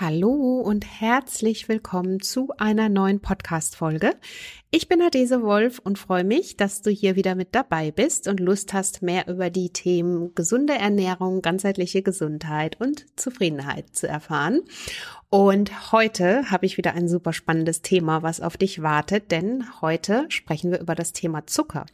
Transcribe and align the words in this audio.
Hallo 0.00 0.60
und 0.60 0.84
herzlich 1.00 1.68
willkommen 1.68 2.20
zu 2.20 2.52
einer 2.56 2.88
neuen 2.88 3.18
Podcast-Folge. 3.18 4.14
Ich 4.70 4.86
bin 4.86 5.02
Adese 5.02 5.42
Wolf 5.42 5.80
und 5.80 5.98
freue 5.98 6.22
mich, 6.22 6.56
dass 6.56 6.82
du 6.82 6.90
hier 6.90 7.16
wieder 7.16 7.34
mit 7.34 7.52
dabei 7.56 7.90
bist 7.90 8.28
und 8.28 8.38
Lust 8.38 8.72
hast, 8.74 9.02
mehr 9.02 9.26
über 9.26 9.50
die 9.50 9.70
Themen 9.70 10.36
gesunde 10.36 10.74
Ernährung, 10.74 11.42
ganzheitliche 11.42 12.02
Gesundheit 12.02 12.80
und 12.80 13.06
Zufriedenheit 13.18 13.96
zu 13.96 14.06
erfahren. 14.06 14.60
Und 15.30 15.92
heute 15.92 16.50
habe 16.50 16.64
ich 16.64 16.78
wieder 16.78 16.94
ein 16.94 17.06
super 17.06 17.34
spannendes 17.34 17.82
Thema, 17.82 18.22
was 18.22 18.40
auf 18.40 18.56
dich 18.56 18.80
wartet, 18.80 19.30
denn 19.30 19.62
heute 19.82 20.24
sprechen 20.30 20.70
wir 20.70 20.80
über 20.80 20.94
das 20.94 21.12
Thema 21.12 21.46
Zucker. 21.46 21.84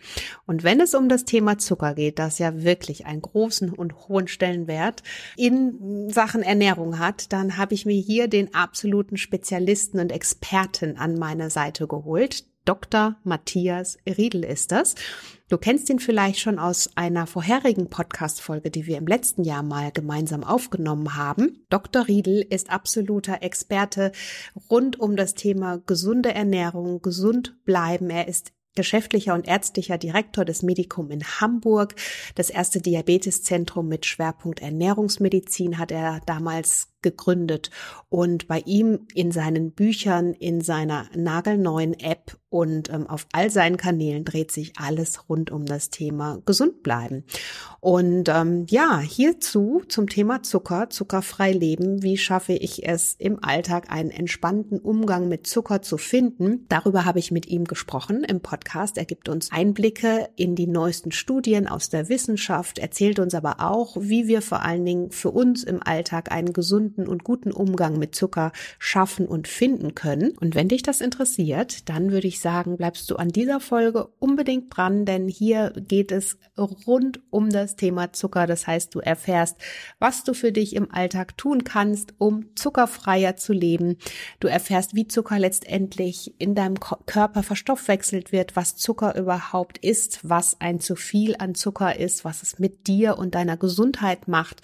Und 0.46 0.62
wenn 0.62 0.80
es 0.80 0.94
um 0.94 1.08
das 1.08 1.24
Thema 1.24 1.58
Zucker 1.58 1.94
geht, 1.94 2.20
das 2.20 2.38
ja 2.38 2.62
wirklich 2.62 3.06
einen 3.06 3.22
großen 3.22 3.70
und 3.70 4.06
hohen 4.06 4.28
Stellenwert 4.28 5.02
in 5.36 6.08
Sachen 6.10 6.42
Ernährung 6.42 7.00
hat, 7.00 7.32
dann 7.32 7.56
habe 7.56 7.74
ich 7.74 7.86
mir 7.86 8.00
hier 8.00 8.28
den 8.28 8.54
absoluten 8.54 9.16
Spezialisten 9.16 9.98
und 9.98 10.12
Experten 10.12 10.96
an 10.96 11.18
meine 11.18 11.50
Seite 11.50 11.88
geholt. 11.88 12.44
Dr. 12.64 13.16
Matthias 13.24 13.98
Riedel 14.06 14.44
ist 14.44 14.72
das. 14.72 14.94
Du 15.48 15.58
kennst 15.58 15.90
ihn 15.90 15.98
vielleicht 15.98 16.40
schon 16.40 16.58
aus 16.58 16.90
einer 16.94 17.26
vorherigen 17.26 17.90
Podcast-Folge, 17.90 18.70
die 18.70 18.86
wir 18.86 18.96
im 18.96 19.06
letzten 19.06 19.44
Jahr 19.44 19.62
mal 19.62 19.92
gemeinsam 19.92 20.42
aufgenommen 20.42 21.14
haben. 21.16 21.64
Dr. 21.68 22.08
Riedel 22.08 22.40
ist 22.40 22.70
absoluter 22.70 23.42
Experte 23.42 24.12
rund 24.70 24.98
um 24.98 25.16
das 25.16 25.34
Thema 25.34 25.78
gesunde 25.84 26.32
Ernährung, 26.32 27.02
gesund 27.02 27.62
bleiben. 27.64 28.08
Er 28.08 28.28
ist 28.28 28.52
geschäftlicher 28.74 29.34
und 29.34 29.46
ärztlicher 29.46 29.98
Direktor 29.98 30.44
des 30.44 30.62
Medikum 30.62 31.10
in 31.10 31.22
Hamburg. 31.22 31.94
Das 32.34 32.50
erste 32.50 32.80
Diabeteszentrum 32.80 33.86
mit 33.88 34.06
Schwerpunkt 34.06 34.60
Ernährungsmedizin 34.60 35.78
hat 35.78 35.92
er 35.92 36.20
damals 36.26 36.88
gegründet 37.04 37.70
und 38.08 38.48
bei 38.48 38.62
ihm 38.66 39.06
in 39.14 39.30
seinen 39.30 39.70
Büchern, 39.70 40.34
in 40.34 40.60
seiner 40.60 41.06
nagelneuen 41.14 41.94
App 41.94 42.36
und 42.54 42.88
ähm, 42.88 43.08
auf 43.08 43.26
all 43.32 43.50
seinen 43.50 43.76
Kanälen 43.76 44.24
dreht 44.24 44.52
sich 44.52 44.74
alles 44.76 45.28
rund 45.28 45.50
um 45.50 45.66
das 45.66 45.90
Thema 45.90 46.40
gesund 46.46 46.84
bleiben. 46.84 47.24
Und 47.80 48.28
ähm, 48.28 48.66
ja, 48.70 49.00
hierzu 49.00 49.82
zum 49.88 50.08
Thema 50.08 50.44
Zucker, 50.44 50.88
zuckerfrei 50.88 51.50
leben. 51.50 52.04
Wie 52.04 52.16
schaffe 52.16 52.52
ich 52.52 52.86
es 52.86 53.16
im 53.18 53.42
Alltag 53.42 53.90
einen 53.90 54.10
entspannten 54.10 54.78
Umgang 54.78 55.26
mit 55.26 55.48
Zucker 55.48 55.82
zu 55.82 55.98
finden? 55.98 56.64
Darüber 56.68 57.04
habe 57.04 57.18
ich 57.18 57.32
mit 57.32 57.46
ihm 57.46 57.64
gesprochen 57.64 58.22
im 58.22 58.40
Podcast. 58.40 58.98
Er 58.98 59.04
gibt 59.04 59.28
uns 59.28 59.50
Einblicke 59.50 60.28
in 60.36 60.54
die 60.54 60.68
neuesten 60.68 61.10
Studien 61.10 61.66
aus 61.66 61.88
der 61.88 62.08
Wissenschaft, 62.08 62.78
erzählt 62.78 63.18
uns 63.18 63.34
aber 63.34 63.56
auch, 63.58 63.96
wie 63.98 64.28
wir 64.28 64.42
vor 64.42 64.62
allen 64.62 64.84
Dingen 64.84 65.10
für 65.10 65.32
uns 65.32 65.64
im 65.64 65.82
Alltag 65.82 66.30
einen 66.30 66.52
gesunden 66.52 66.93
und 67.02 67.24
guten 67.24 67.50
Umgang 67.50 67.98
mit 67.98 68.14
Zucker 68.14 68.52
schaffen 68.78 69.26
und 69.26 69.48
finden 69.48 69.94
können. 69.94 70.38
Und 70.38 70.54
wenn 70.54 70.68
dich 70.68 70.82
das 70.82 71.00
interessiert, 71.00 71.88
dann 71.88 72.12
würde 72.12 72.28
ich 72.28 72.40
sagen, 72.40 72.76
bleibst 72.76 73.10
du 73.10 73.16
an 73.16 73.30
dieser 73.30 73.58
Folge 73.58 74.06
unbedingt 74.18 74.74
dran, 74.74 75.04
denn 75.04 75.28
hier 75.28 75.72
geht 75.76 76.12
es 76.12 76.38
rund 76.56 77.20
um 77.30 77.50
das 77.50 77.76
Thema 77.76 78.12
Zucker. 78.12 78.46
Das 78.46 78.66
heißt, 78.66 78.94
du 78.94 79.00
erfährst, 79.00 79.56
was 79.98 80.24
du 80.24 80.34
für 80.34 80.52
dich 80.52 80.76
im 80.76 80.90
Alltag 80.92 81.36
tun 81.36 81.64
kannst, 81.64 82.14
um 82.18 82.54
zuckerfreier 82.54 83.36
zu 83.36 83.52
leben. 83.52 83.96
Du 84.40 84.48
erfährst, 84.48 84.94
wie 84.94 85.08
Zucker 85.08 85.38
letztendlich 85.38 86.34
in 86.38 86.54
deinem 86.54 86.78
Körper 86.80 87.42
verstoffwechselt 87.42 88.32
wird, 88.32 88.56
was 88.56 88.76
Zucker 88.76 89.16
überhaupt 89.16 89.78
ist, 89.78 90.20
was 90.22 90.60
ein 90.60 90.80
zu 90.80 90.96
viel 90.96 91.34
an 91.38 91.54
Zucker 91.54 91.98
ist, 91.98 92.24
was 92.24 92.42
es 92.42 92.58
mit 92.58 92.86
dir 92.86 93.18
und 93.18 93.34
deiner 93.34 93.56
Gesundheit 93.56 94.28
macht 94.28 94.62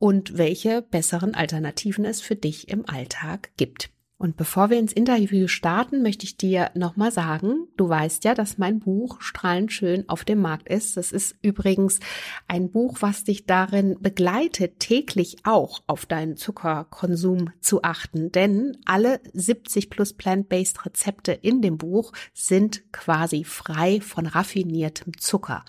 und 0.00 0.38
welche 0.38 0.82
besseren 0.82 1.36
Alternativen 1.36 2.04
es 2.04 2.20
für 2.20 2.34
dich 2.34 2.68
im 2.68 2.88
Alltag 2.88 3.50
gibt. 3.56 3.90
Und 4.16 4.36
bevor 4.36 4.68
wir 4.68 4.78
ins 4.78 4.92
Interview 4.92 5.48
starten, 5.48 6.02
möchte 6.02 6.24
ich 6.24 6.36
dir 6.36 6.70
nochmal 6.74 7.10
sagen, 7.10 7.68
du 7.78 7.88
weißt 7.88 8.24
ja, 8.24 8.34
dass 8.34 8.58
mein 8.58 8.78
Buch 8.78 9.22
Strahlend 9.22 9.72
schön 9.72 10.06
auf 10.10 10.26
dem 10.26 10.40
Markt 10.42 10.68
ist. 10.68 10.98
Das 10.98 11.10
ist 11.10 11.36
übrigens 11.40 12.00
ein 12.46 12.70
Buch, 12.70 12.98
was 13.00 13.24
dich 13.24 13.46
darin 13.46 13.96
begleitet, 13.98 14.78
täglich 14.78 15.38
auch 15.44 15.82
auf 15.86 16.04
deinen 16.04 16.36
Zuckerkonsum 16.36 17.50
zu 17.60 17.82
achten. 17.82 18.30
Denn 18.30 18.76
alle 18.84 19.20
70 19.32 19.88
plus 19.88 20.12
plant-based 20.12 20.84
Rezepte 20.84 21.32
in 21.32 21.62
dem 21.62 21.78
Buch 21.78 22.12
sind 22.34 22.92
quasi 22.92 23.44
frei 23.44 24.02
von 24.02 24.26
raffiniertem 24.26 25.16
Zucker 25.18 25.64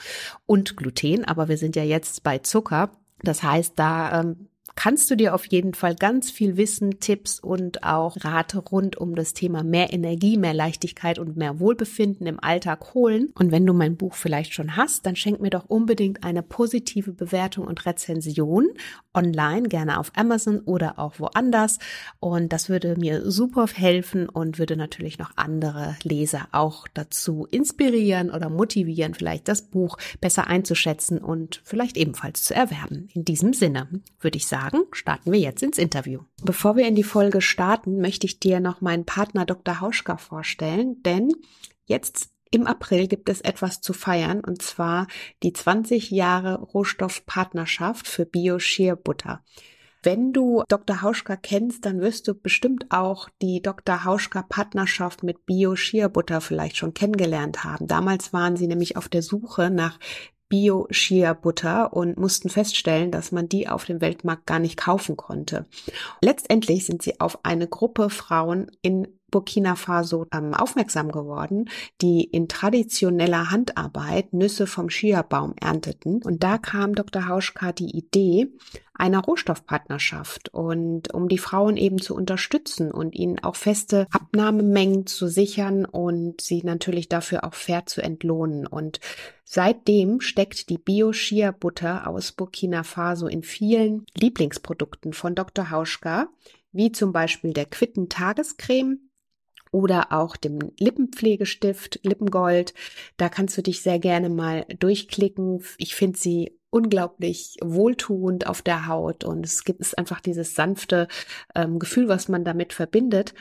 und 0.45 0.75
Gluten. 0.75 1.23
Aber 1.23 1.47
wir 1.47 1.57
sind 1.57 1.77
ja 1.77 1.83
jetzt 1.83 2.23
bei 2.23 2.39
Zucker. 2.39 2.91
Das 3.23 3.43
heißt, 3.43 3.77
da 3.77 4.19
ähm, 4.21 4.47
kannst 4.75 5.09
du 5.11 5.15
dir 5.15 5.33
auf 5.33 5.45
jeden 5.45 5.73
Fall 5.73 5.95
ganz 5.95 6.31
viel 6.31 6.57
Wissen, 6.57 6.99
Tipps 6.99 7.39
und 7.39 7.83
auch 7.83 8.17
Rate 8.21 8.59
rund 8.59 8.97
um 8.97 9.15
das 9.15 9.33
Thema 9.33 9.63
mehr 9.63 9.93
Energie, 9.93 10.37
mehr 10.37 10.53
Leichtigkeit 10.53 11.19
und 11.19 11.37
mehr 11.37 11.59
Wohlbefinden 11.59 12.27
im 12.27 12.39
Alltag 12.39 12.93
holen. 12.93 13.31
Und 13.37 13.51
wenn 13.51 13.65
du 13.65 13.73
mein 13.73 13.97
Buch 13.97 14.13
vielleicht 14.13 14.53
schon 14.53 14.75
hast, 14.75 15.05
dann 15.05 15.15
schenk 15.15 15.41
mir 15.41 15.49
doch 15.49 15.65
unbedingt 15.67 16.23
eine 16.23 16.43
positive 16.43 17.11
Bewertung 17.11 17.67
und 17.67 17.85
Rezension 17.85 18.69
online, 19.13 19.67
gerne 19.67 19.99
auf 19.99 20.11
Amazon 20.15 20.59
oder 20.59 20.97
auch 20.97 21.19
woanders. 21.19 21.79
Und 22.19 22.53
das 22.53 22.69
würde 22.69 22.95
mir 22.97 23.29
super 23.29 23.67
helfen 23.67 24.29
und 24.29 24.59
würde 24.59 24.77
natürlich 24.77 25.19
noch 25.19 25.31
andere 25.35 25.95
Leser 26.03 26.47
auch 26.51 26.87
dazu 26.93 27.47
inspirieren 27.51 28.31
oder 28.31 28.49
motivieren, 28.49 29.13
vielleicht 29.13 29.47
das 29.47 29.63
Buch 29.63 29.97
besser 30.21 30.47
einzuschätzen 30.47 31.17
und 31.17 31.61
vielleicht 31.63 31.97
ebenfalls 31.97 32.43
zu 32.43 32.53
erwerben. 32.53 33.09
In 33.13 33.25
diesem 33.25 33.53
Sinne 33.53 33.87
würde 34.19 34.37
ich 34.37 34.47
sagen, 34.47 34.60
sagen, 34.61 34.85
starten 34.91 35.31
wir 35.31 35.39
jetzt 35.39 35.63
ins 35.63 35.77
Interview. 35.77 36.21
Bevor 36.43 36.75
wir 36.75 36.87
in 36.87 36.95
die 36.95 37.03
Folge 37.03 37.41
starten, 37.41 37.99
möchte 37.99 38.25
ich 38.25 38.39
dir 38.39 38.59
noch 38.59 38.81
meinen 38.81 39.05
Partner 39.05 39.45
Dr. 39.45 39.81
Hauschka 39.81 40.17
vorstellen, 40.17 41.01
denn 41.03 41.31
jetzt 41.85 42.29
im 42.51 42.67
April 42.67 43.07
gibt 43.07 43.29
es 43.29 43.41
etwas 43.41 43.81
zu 43.81 43.93
feiern 43.93 44.41
und 44.41 44.61
zwar 44.61 45.07
die 45.41 45.53
20 45.53 46.11
Jahre 46.11 46.59
Rohstoffpartnerschaft 46.59 48.07
für 48.07 48.25
Bio-Shear-Butter. 48.25 49.41
Wenn 50.03 50.33
du 50.33 50.63
Dr. 50.67 51.03
Hauschka 51.03 51.35
kennst, 51.35 51.85
dann 51.85 52.01
wirst 52.01 52.27
du 52.27 52.33
bestimmt 52.33 52.87
auch 52.89 53.29
die 53.41 53.61
Dr. 53.61 54.03
Hauschka 54.03 54.41
Partnerschaft 54.41 55.21
mit 55.21 55.45
Bio 55.45 55.75
Butter 56.11 56.41
vielleicht 56.41 56.75
schon 56.75 56.95
kennengelernt 56.95 57.63
haben. 57.63 57.85
Damals 57.87 58.33
waren 58.33 58.57
sie 58.57 58.67
nämlich 58.67 58.97
auf 58.97 59.09
der 59.09 59.21
Suche 59.21 59.69
nach 59.69 59.99
Bio-Shea-Butter 60.51 61.93
und 61.93 62.17
mussten 62.17 62.49
feststellen, 62.49 63.09
dass 63.09 63.31
man 63.31 63.47
die 63.47 63.69
auf 63.69 63.85
dem 63.85 64.01
Weltmarkt 64.01 64.45
gar 64.45 64.59
nicht 64.59 64.75
kaufen 64.75 65.15
konnte. 65.15 65.65
Letztendlich 66.21 66.85
sind 66.85 67.01
sie 67.01 67.21
auf 67.21 67.39
eine 67.43 67.67
Gruppe 67.67 68.09
Frauen 68.09 68.69
in 68.81 69.07
Burkina 69.31 69.75
Faso 69.75 70.27
ähm, 70.33 70.53
aufmerksam 70.53 71.11
geworden, 71.11 71.69
die 72.01 72.23
in 72.23 72.47
traditioneller 72.47 73.49
Handarbeit 73.49 74.33
Nüsse 74.33 74.67
vom 74.67 74.89
Chia-Baum 74.89 75.55
ernteten. 75.59 76.21
Und 76.21 76.43
da 76.43 76.57
kam 76.57 76.93
Dr. 76.93 77.27
Hauschka 77.27 77.71
die 77.71 77.97
Idee 77.97 78.51
einer 78.93 79.23
Rohstoffpartnerschaft 79.23 80.49
und 80.49 81.11
um 81.11 81.27
die 81.27 81.39
Frauen 81.39 81.75
eben 81.75 81.99
zu 81.99 82.15
unterstützen 82.15 82.91
und 82.91 83.15
ihnen 83.15 83.39
auch 83.39 83.55
feste 83.55 84.05
Abnahmemengen 84.11 85.07
zu 85.07 85.27
sichern 85.27 85.85
und 85.85 86.39
sie 86.39 86.61
natürlich 86.63 87.09
dafür 87.09 87.43
auch 87.43 87.55
fair 87.55 87.87
zu 87.87 88.03
entlohnen. 88.03 88.67
Und 88.67 88.99
seitdem 89.43 90.21
steckt 90.21 90.69
die 90.69 90.77
Bio-Shea-Butter 90.77 92.05
aus 92.05 92.31
Burkina 92.31 92.83
Faso 92.83 93.25
in 93.25 93.41
vielen 93.41 94.05
Lieblingsprodukten 94.15 95.13
von 95.13 95.33
Dr. 95.33 95.71
Hauschka, 95.71 96.27
wie 96.71 96.91
zum 96.91 97.11
Beispiel 97.11 97.53
der 97.53 97.65
Quitten 97.65 98.07
Tagescreme, 98.07 98.99
oder 99.71 100.11
auch 100.11 100.35
dem 100.35 100.59
Lippenpflegestift 100.77 102.01
Lippengold. 102.03 102.73
Da 103.17 103.29
kannst 103.29 103.57
du 103.57 103.63
dich 103.63 103.81
sehr 103.81 103.99
gerne 103.99 104.29
mal 104.29 104.65
durchklicken. 104.79 105.63
Ich 105.77 105.95
finde 105.95 106.17
sie 106.17 106.57
unglaublich 106.69 107.57
wohltuend 107.61 108.47
auf 108.47 108.61
der 108.61 108.87
Haut 108.87 109.23
und 109.23 109.45
es 109.45 109.63
gibt 109.63 109.81
es 109.81 109.93
einfach 109.93 110.21
dieses 110.21 110.55
sanfte 110.55 111.07
ähm, 111.53 111.79
Gefühl, 111.79 112.07
was 112.07 112.29
man 112.29 112.45
damit 112.45 112.73
verbindet. 112.73 113.33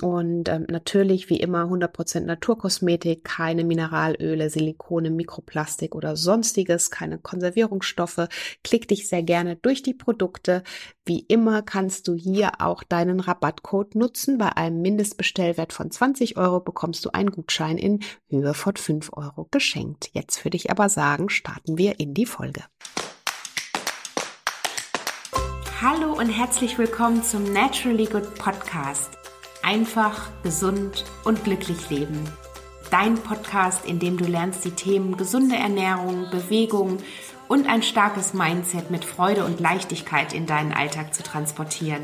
Und 0.00 0.48
ähm, 0.48 0.66
natürlich 0.68 1.30
wie 1.30 1.38
immer 1.38 1.64
100% 1.64 2.20
Naturkosmetik, 2.20 3.24
keine 3.24 3.64
Mineralöle, 3.64 4.50
Silikone, 4.50 5.10
Mikroplastik 5.10 5.94
oder 5.94 6.16
sonstiges, 6.16 6.90
keine 6.90 7.18
Konservierungsstoffe. 7.18 8.28
Klick 8.64 8.88
dich 8.88 9.08
sehr 9.08 9.22
gerne 9.22 9.56
durch 9.56 9.82
die 9.82 9.94
Produkte. 9.94 10.62
Wie 11.04 11.20
immer 11.20 11.62
kannst 11.62 12.08
du 12.08 12.14
hier 12.14 12.52
auch 12.60 12.82
deinen 12.82 13.20
Rabattcode 13.20 13.94
nutzen. 13.94 14.38
Bei 14.38 14.56
einem 14.56 14.80
Mindestbestellwert 14.82 15.72
von 15.72 15.90
20 15.90 16.36
Euro 16.36 16.60
bekommst 16.60 17.04
du 17.04 17.10
einen 17.10 17.30
Gutschein 17.30 17.78
in 17.78 18.00
Höhe 18.28 18.54
von 18.54 18.76
5 18.76 19.10
Euro 19.14 19.48
geschenkt. 19.50 20.10
Jetzt 20.12 20.44
würde 20.44 20.56
ich 20.56 20.70
aber 20.70 20.88
sagen, 20.88 21.28
starten 21.28 21.78
wir 21.78 22.00
in 22.00 22.14
die 22.14 22.26
Folge. 22.26 22.62
Hallo 25.80 26.12
und 26.12 26.28
herzlich 26.28 26.76
willkommen 26.76 27.22
zum 27.22 27.44
Naturally 27.52 28.06
Good 28.06 28.34
Podcast 28.34 29.17
einfach, 29.68 30.30
gesund 30.42 31.04
und 31.24 31.44
glücklich 31.44 31.90
leben. 31.90 32.24
Dein 32.90 33.16
Podcast, 33.16 33.84
in 33.84 33.98
dem 33.98 34.16
du 34.16 34.24
lernst, 34.24 34.64
die 34.64 34.70
Themen 34.70 35.18
gesunde 35.18 35.56
Ernährung, 35.56 36.30
Bewegung 36.30 36.96
und 37.48 37.68
ein 37.68 37.82
starkes 37.82 38.32
Mindset 38.32 38.90
mit 38.90 39.04
Freude 39.04 39.44
und 39.44 39.60
Leichtigkeit 39.60 40.32
in 40.32 40.46
deinen 40.46 40.72
Alltag 40.72 41.12
zu 41.12 41.22
transportieren. 41.22 42.00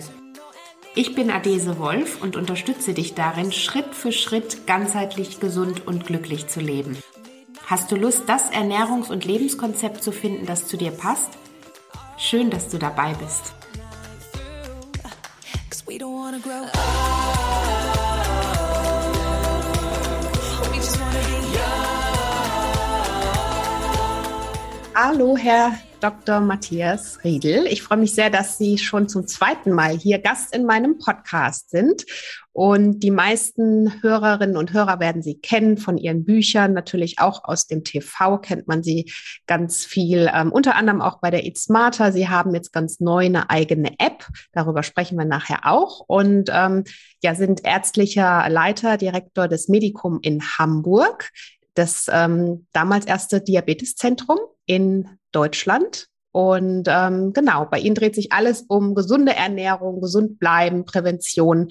Ich 0.95 1.15
bin 1.15 1.31
Adese 1.31 1.79
Wolf 1.79 2.21
und 2.23 2.37
unterstütze 2.37 2.93
dich 2.93 3.15
darin, 3.15 3.51
Schritt 3.51 3.95
für 3.95 4.13
Schritt 4.13 4.67
ganzheitlich 4.67 5.41
gesund 5.41 5.87
und 5.87 6.05
glücklich 6.05 6.49
zu 6.49 6.61
leben. 6.61 6.99
Hast 7.65 7.91
du 7.91 7.97
Lust, 7.97 8.25
das 8.27 8.53
Ernährungs- 8.53 9.11
und 9.11 9.25
Lebenskonzept 9.25 10.03
zu 10.03 10.13
finden, 10.13 10.45
das 10.45 10.67
zu 10.67 10.77
dir 10.77 10.91
passt? 10.91 11.31
Schön, 12.19 12.51
dass 12.51 12.69
du 12.69 12.77
dabei 12.77 13.15
bist. 13.15 13.55
Hallo, 24.97 25.37
Herr 25.37 25.73
Dr. 25.99 26.39
Matthias 26.39 27.19
Riedel. 27.25 27.67
Ich 27.67 27.83
freue 27.83 27.99
mich 27.99 28.15
sehr, 28.15 28.31
dass 28.31 28.59
Sie 28.59 28.79
schon 28.79 29.09
zum 29.09 29.27
zweiten 29.27 29.73
Mal 29.73 29.99
hier 29.99 30.21
Gast 30.21 30.55
in 30.55 30.65
meinem 30.67 30.99
Podcast 30.99 31.71
sind. 31.71 32.05
Und 32.53 33.01
die 33.01 33.11
meisten 33.11 34.01
Hörerinnen 34.03 34.57
und 34.57 34.73
Hörer 34.73 35.01
werden 35.01 35.21
Sie 35.21 35.41
kennen 35.41 35.79
von 35.79 35.99
Ihren 35.99 36.25
Büchern, 36.25 36.75
natürlich 36.75 37.19
auch 37.19 37.43
aus 37.43 37.67
dem 37.67 37.83
TV 37.83 38.39
kennt 38.39 38.69
man 38.69 38.85
Sie 38.85 39.11
ganz 39.49 39.85
viel, 39.85 40.31
ähm, 40.33 40.53
unter 40.53 40.77
anderem 40.77 41.03
auch 41.03 41.19
bei 41.19 41.33
der 41.33 41.45
Eat 41.45 41.59
Smarter. 41.59 42.13
Sie 42.13 42.29
haben 42.29 42.55
jetzt 42.55 42.73
ganz 42.73 43.01
neu 43.01 43.25
eine 43.25 43.51
eigene 43.51 43.99
App, 43.99 44.29
darüber 44.53 44.85
sprechen 44.85 45.19
wir 45.19 45.25
nachher 45.25 45.67
auch. 45.67 46.05
Und 46.07 46.51
ähm, 46.53 46.85
ja, 47.21 47.35
sind 47.35 47.65
ärztlicher 47.65 48.49
Leiter, 48.49 48.97
Direktor 48.97 49.49
des 49.49 49.67
Medikum 49.69 50.21
in 50.23 50.41
Hamburg 50.57 51.33
das 51.75 52.07
ähm, 52.11 52.67
damals 52.73 53.07
erste 53.07 53.41
Diabeteszentrum 53.41 54.39
in 54.67 55.09
Deutschland. 55.33 56.09
Und 56.33 56.89
ähm, 56.89 57.33
genau, 57.33 57.67
bei 57.67 57.79
Ihnen 57.79 57.95
dreht 57.95 58.15
sich 58.15 58.33
alles 58.33 58.63
um 58.63 58.95
gesunde 58.95 59.35
Ernährung, 59.35 60.01
gesund 60.01 60.39
bleiben, 60.39 60.85
Prävention. 60.85 61.69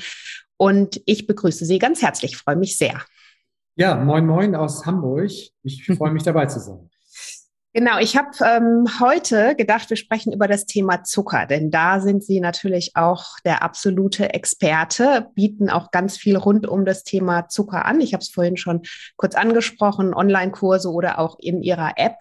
Und 0.58 1.02
ich 1.06 1.28
begrüße 1.28 1.66
Sie 1.66 1.80
ganz 1.80 2.02
herzlich, 2.02 2.38
freue 2.38 2.56
mich 2.56 2.78
sehr. 2.78 3.02
Ja, 3.76 3.96
moin 3.96 4.26
moin 4.26 4.56
aus 4.56 4.86
Hamburg. 4.86 5.32
Ich 5.64 5.86
freue 5.98 6.12
mich 6.12 6.24
dabei 6.24 6.46
zu 6.46 6.60
sein. 6.60 6.90
Genau, 7.75 7.98
ich 7.98 8.16
habe 8.16 8.30
ähm, 8.46 8.86
heute 9.00 9.56
gedacht, 9.56 9.90
wir 9.90 9.98
sprechen 9.98 10.31
über 10.31 10.48
das 10.48 10.68
Thema 10.68 11.04
Zucker, 11.04 11.48
denn 11.48 11.72
da 11.72 12.00
sind 12.00 12.24
Sie 12.24 12.40
natürlich 12.40 12.96
auch 12.96 13.40
der 13.46 13.64
absolute 13.64 14.31
Experte, 14.31 15.30
bieten 15.34 15.72
auch 15.72 15.90
ganz 15.90 16.16
viel 16.16 16.38
rund 16.38 16.68
um 16.68 16.86
das 16.86 17.04
Thema 17.04 17.48
Zucker 17.48 17.86
an. 17.86 18.00
Ich 18.00 18.14
habe 18.14 18.22
es 18.22 18.30
vorhin 18.30 18.58
schon 18.58 18.84
kurz 19.16 19.34
angesprochen, 19.34 20.14
Online-Kurse 20.14 20.92
oder 20.92 21.18
auch 21.18 21.40
in 21.40 21.64
Ihrer 21.64 21.94
App. 21.96 22.18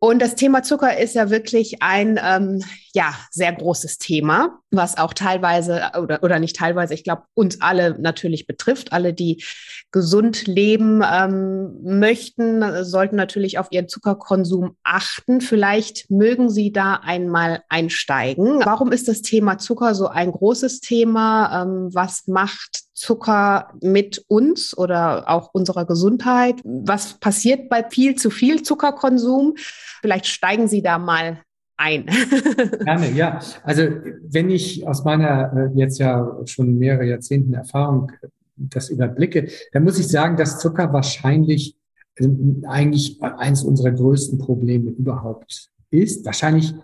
Und 0.00 0.20
das 0.20 0.34
Thema 0.34 0.64
Zucker 0.64 0.98
ist 0.98 1.14
ja 1.14 1.30
wirklich 1.30 1.82
ein 1.82 2.18
ähm, 2.20 2.64
ja 2.94 3.14
sehr 3.30 3.52
großes 3.52 3.98
Thema, 3.98 4.60
was 4.70 4.98
auch 4.98 5.12
teilweise 5.14 5.90
oder 6.00 6.22
oder 6.22 6.38
nicht 6.38 6.56
teilweise, 6.56 6.94
ich 6.94 7.04
glaube 7.04 7.22
uns 7.34 7.60
alle 7.60 7.98
natürlich 7.98 8.46
betrifft. 8.46 8.92
Alle, 8.92 9.12
die 9.12 9.42
gesund 9.92 10.46
leben 10.46 11.02
ähm, 11.04 11.78
möchten, 11.82 12.84
sollten 12.84 13.16
natürlich 13.16 13.58
auf 13.58 13.68
ihren 13.70 13.88
Zuckerkonsum 13.88 14.76
achten. 14.84 15.40
Vielleicht 15.40 16.10
mögen 16.10 16.50
Sie 16.50 16.72
da 16.72 16.94
einmal 16.94 17.62
einsteigen. 17.68 18.60
Warum 18.64 18.92
ist 18.92 19.08
das 19.08 19.22
Thema 19.22 19.58
Zucker 19.58 19.94
so 19.94 20.08
ein 20.08 20.32
großes 20.32 20.80
Thema? 20.80 21.62
Ähm, 21.62 21.88
was 21.92 22.26
macht 22.26 22.84
Zucker 22.94 23.72
mit 23.80 24.24
uns 24.28 24.76
oder 24.76 25.28
auch 25.28 25.50
unserer 25.52 25.86
Gesundheit? 25.86 26.60
Was 26.64 27.18
passiert 27.18 27.68
bei 27.68 27.88
viel 27.88 28.14
zu 28.14 28.30
viel 28.30 28.62
Zuckerkonsum? 28.62 29.54
Vielleicht 30.02 30.26
steigen 30.26 30.68
Sie 30.68 30.82
da 30.82 30.98
mal 30.98 31.40
ein. 31.80 32.06
Gerne, 32.84 33.10
ja. 33.12 33.40
Also 33.64 33.82
wenn 34.22 34.50
ich 34.50 34.86
aus 34.86 35.04
meiner 35.04 35.72
äh, 35.74 35.78
jetzt 35.78 35.98
ja 35.98 36.38
schon 36.44 36.78
mehrere 36.78 37.06
Jahrzehnten 37.06 37.54
Erfahrung 37.54 38.12
äh, 38.22 38.28
das 38.56 38.90
überblicke, 38.90 39.48
dann 39.72 39.84
muss 39.84 39.98
ich 39.98 40.06
sagen, 40.08 40.36
dass 40.36 40.58
Zucker 40.58 40.92
wahrscheinlich 40.92 41.76
ähm, 42.18 42.64
eigentlich 42.68 43.20
eines 43.22 43.64
unserer 43.64 43.92
größten 43.92 44.38
Probleme 44.38 44.90
überhaupt 44.90 45.70
ist. 45.90 46.24
Wahrscheinlich 46.26 46.74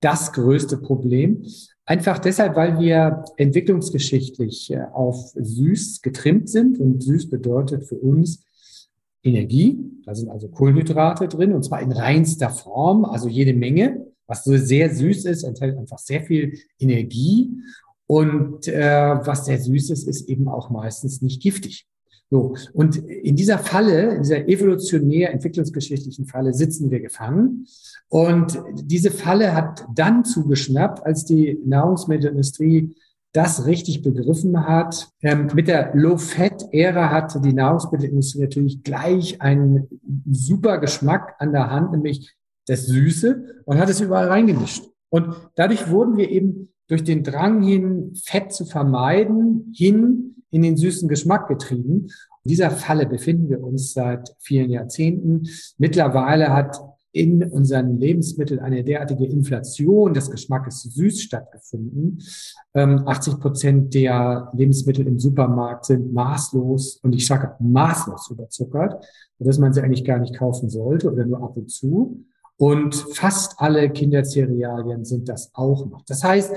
das 0.00 0.32
größte 0.32 0.78
Problem. 0.78 1.46
Einfach 1.84 2.18
deshalb, 2.18 2.56
weil 2.56 2.78
wir 2.80 3.24
entwicklungsgeschichtlich 3.36 4.72
äh, 4.72 4.82
auf 4.92 5.32
süß 5.36 6.02
getrimmt 6.02 6.48
sind 6.48 6.78
und 6.80 7.02
süß 7.02 7.30
bedeutet 7.30 7.84
für 7.84 7.96
uns 7.96 8.44
Energie. 9.22 9.78
Da 10.04 10.16
sind 10.16 10.28
also 10.28 10.48
Kohlenhydrate 10.48 11.28
drin 11.28 11.52
und 11.52 11.64
zwar 11.64 11.80
in 11.80 11.92
reinster 11.92 12.50
Form, 12.50 13.04
also 13.04 13.28
jede 13.28 13.54
Menge. 13.54 14.11
Was 14.32 14.44
so 14.44 14.56
sehr 14.56 14.88
süß 14.88 15.26
ist, 15.26 15.42
enthält 15.42 15.76
einfach 15.76 15.98
sehr 15.98 16.22
viel 16.22 16.58
Energie 16.78 17.50
und 18.06 18.66
äh, 18.66 18.80
was 19.26 19.44
sehr 19.44 19.58
süß 19.58 19.90
ist, 19.90 20.08
ist 20.08 20.26
eben 20.26 20.48
auch 20.48 20.70
meistens 20.70 21.20
nicht 21.20 21.42
giftig. 21.42 21.86
So. 22.30 22.54
Und 22.72 22.96
in 22.96 23.36
dieser 23.36 23.58
Falle, 23.58 24.14
in 24.14 24.22
dieser 24.22 24.48
evolutionär 24.48 25.34
entwicklungsgeschichtlichen 25.34 26.24
Falle 26.24 26.54
sitzen 26.54 26.90
wir 26.90 27.00
gefangen. 27.00 27.66
Und 28.08 28.58
diese 28.84 29.10
Falle 29.10 29.52
hat 29.52 29.84
dann 29.94 30.24
zugeschnappt, 30.24 31.04
als 31.04 31.26
die 31.26 31.58
Nahrungsmittelindustrie 31.66 32.96
das 33.34 33.66
richtig 33.66 34.00
begriffen 34.00 34.66
hat. 34.66 35.10
Ähm, 35.20 35.48
mit 35.54 35.68
der 35.68 35.94
Low-Fat-Ära 35.94 37.10
hatte 37.10 37.38
die 37.42 37.52
Nahrungsmittelindustrie 37.52 38.40
natürlich 38.40 38.82
gleich 38.82 39.42
einen 39.42 39.88
super 40.30 40.78
Geschmack 40.78 41.34
an 41.38 41.52
der 41.52 41.70
Hand, 41.70 41.92
nämlich 41.92 42.34
das 42.66 42.86
Süße 42.86 43.62
und 43.64 43.78
hat 43.78 43.88
es 43.88 44.00
überall 44.00 44.28
reingemischt. 44.28 44.84
Und 45.10 45.34
dadurch 45.56 45.90
wurden 45.90 46.16
wir 46.16 46.30
eben 46.30 46.72
durch 46.88 47.04
den 47.04 47.22
Drang 47.22 47.62
hin, 47.62 48.12
Fett 48.14 48.52
zu 48.52 48.64
vermeiden, 48.64 49.72
hin 49.74 50.36
in 50.50 50.62
den 50.62 50.76
süßen 50.76 51.08
Geschmack 51.08 51.48
getrieben. 51.48 52.08
In 52.44 52.48
dieser 52.48 52.70
Falle 52.70 53.06
befinden 53.06 53.48
wir 53.48 53.62
uns 53.62 53.92
seit 53.92 54.34
vielen 54.38 54.70
Jahrzehnten. 54.70 55.48
Mittlerweile 55.78 56.52
hat 56.52 56.78
in 57.12 57.42
unseren 57.44 57.98
Lebensmitteln 57.98 58.60
eine 58.60 58.82
derartige 58.82 59.26
Inflation 59.26 60.14
des 60.14 60.30
Geschmackes 60.30 60.82
süß 60.82 61.20
stattgefunden. 61.20 62.18
80 62.74 63.34
ähm, 63.34 63.40
Prozent 63.40 63.94
der 63.94 64.50
Lebensmittel 64.54 65.06
im 65.06 65.18
Supermarkt 65.18 65.84
sind 65.84 66.12
maßlos 66.12 67.00
und 67.02 67.14
ich 67.14 67.26
sage 67.26 67.54
maßlos 67.60 68.30
überzuckert, 68.30 69.04
dass 69.38 69.58
man 69.58 69.74
sie 69.74 69.82
eigentlich 69.82 70.04
gar 70.04 70.18
nicht 70.18 70.36
kaufen 70.36 70.70
sollte 70.70 71.12
oder 71.12 71.26
nur 71.26 71.42
ab 71.42 71.56
und 71.56 71.70
zu. 71.70 72.24
Und 72.62 72.94
fast 72.94 73.56
alle 73.58 73.90
Kindercerealien 73.90 75.04
sind 75.04 75.28
das 75.28 75.50
auch 75.52 75.84
noch. 75.84 76.04
Das 76.04 76.22
heißt, 76.22 76.52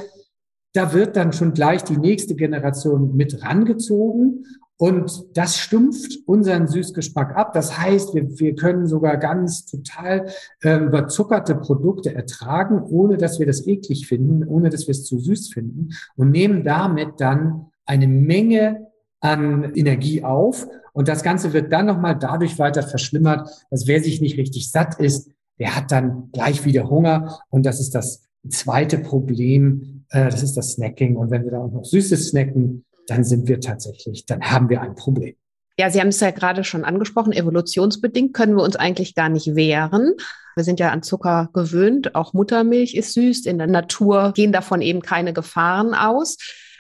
da 0.73 0.93
wird 0.93 1.15
dann 1.15 1.33
schon 1.33 1.55
gleich 1.55 1.83
die 1.83 1.97
nächste 1.97 2.35
Generation 2.35 3.15
mit 3.15 3.43
rangezogen 3.43 4.45
und 4.77 5.25
das 5.35 5.57
stumpft 5.57 6.19
unseren 6.27 6.67
Süßgeschmack 6.67 7.35
ab. 7.35 7.53
Das 7.53 7.79
heißt, 7.79 8.13
wir, 8.13 8.37
wir 8.37 8.53
können 8.53 8.85
sogar 8.85 9.17
ganz 9.17 9.65
total 9.65 10.27
äh, 10.61 10.77
überzuckerte 10.77 11.55
Produkte 11.55 12.13
ertragen, 12.13 12.83
ohne 12.83 13.17
dass 13.17 13.39
wir 13.39 13.47
das 13.47 13.65
eklig 13.65 14.05
finden, 14.05 14.47
ohne 14.47 14.69
dass 14.69 14.85
wir 14.85 14.91
es 14.91 15.05
zu 15.05 15.17
süß 15.17 15.53
finden 15.53 15.89
und 16.15 16.29
nehmen 16.29 16.63
damit 16.63 17.19
dann 17.19 17.71
eine 17.87 18.07
Menge 18.07 18.91
an 19.21 19.73
Energie 19.73 20.23
auf. 20.23 20.67
Und 20.93 21.07
das 21.07 21.23
Ganze 21.23 21.51
wird 21.51 21.73
dann 21.73 21.87
nochmal 21.87 22.15
dadurch 22.15 22.59
weiter 22.59 22.83
verschlimmert, 22.83 23.49
dass 23.71 23.87
wer 23.87 24.03
sich 24.03 24.21
nicht 24.21 24.37
richtig 24.37 24.69
satt 24.69 24.99
ist, 24.99 25.31
der 25.59 25.75
hat 25.75 25.91
dann 25.91 26.29
gleich 26.31 26.65
wieder 26.65 26.89
Hunger. 26.89 27.39
Und 27.49 27.65
das 27.65 27.79
ist 27.79 27.95
das 27.95 28.27
zweite 28.49 28.97
Problem, 28.99 30.05
äh, 30.09 30.29
das 30.29 30.43
ist 30.43 30.55
das 30.55 30.73
Snacking. 30.73 31.15
Und 31.15 31.31
wenn 31.31 31.43
wir 31.43 31.51
da 31.51 31.59
auch 31.59 31.71
noch 31.71 31.85
Süßes 31.85 32.29
snacken, 32.29 32.85
dann 33.07 33.23
sind 33.23 33.47
wir 33.47 33.59
tatsächlich, 33.59 34.25
dann 34.25 34.41
haben 34.41 34.69
wir 34.69 34.81
ein 34.81 34.95
Problem. 34.95 35.35
Ja, 35.77 35.89
Sie 35.89 35.99
haben 35.99 36.07
es 36.07 36.21
ja 36.21 36.31
gerade 36.31 36.63
schon 36.63 36.85
angesprochen, 36.85 37.33
evolutionsbedingt 37.33 38.33
können 38.33 38.55
wir 38.55 38.63
uns 38.63 38.77
eigentlich 38.77 39.13
gar 39.13 39.29
nicht 39.29 39.55
wehren. 39.55 40.13
Wir 40.55 40.63
sind 40.63 40.79
ja 40.79 40.89
an 40.91 41.03
Zucker 41.03 41.49
gewöhnt, 41.53 42.15
auch 42.15 42.33
Muttermilch 42.33 42.95
ist 42.95 43.13
süß, 43.13 43.45
in 43.45 43.57
der 43.57 43.67
Natur 43.67 44.31
gehen 44.33 44.53
davon 44.53 44.81
eben 44.81 45.01
keine 45.01 45.33
Gefahren 45.33 45.93
aus. 45.93 46.37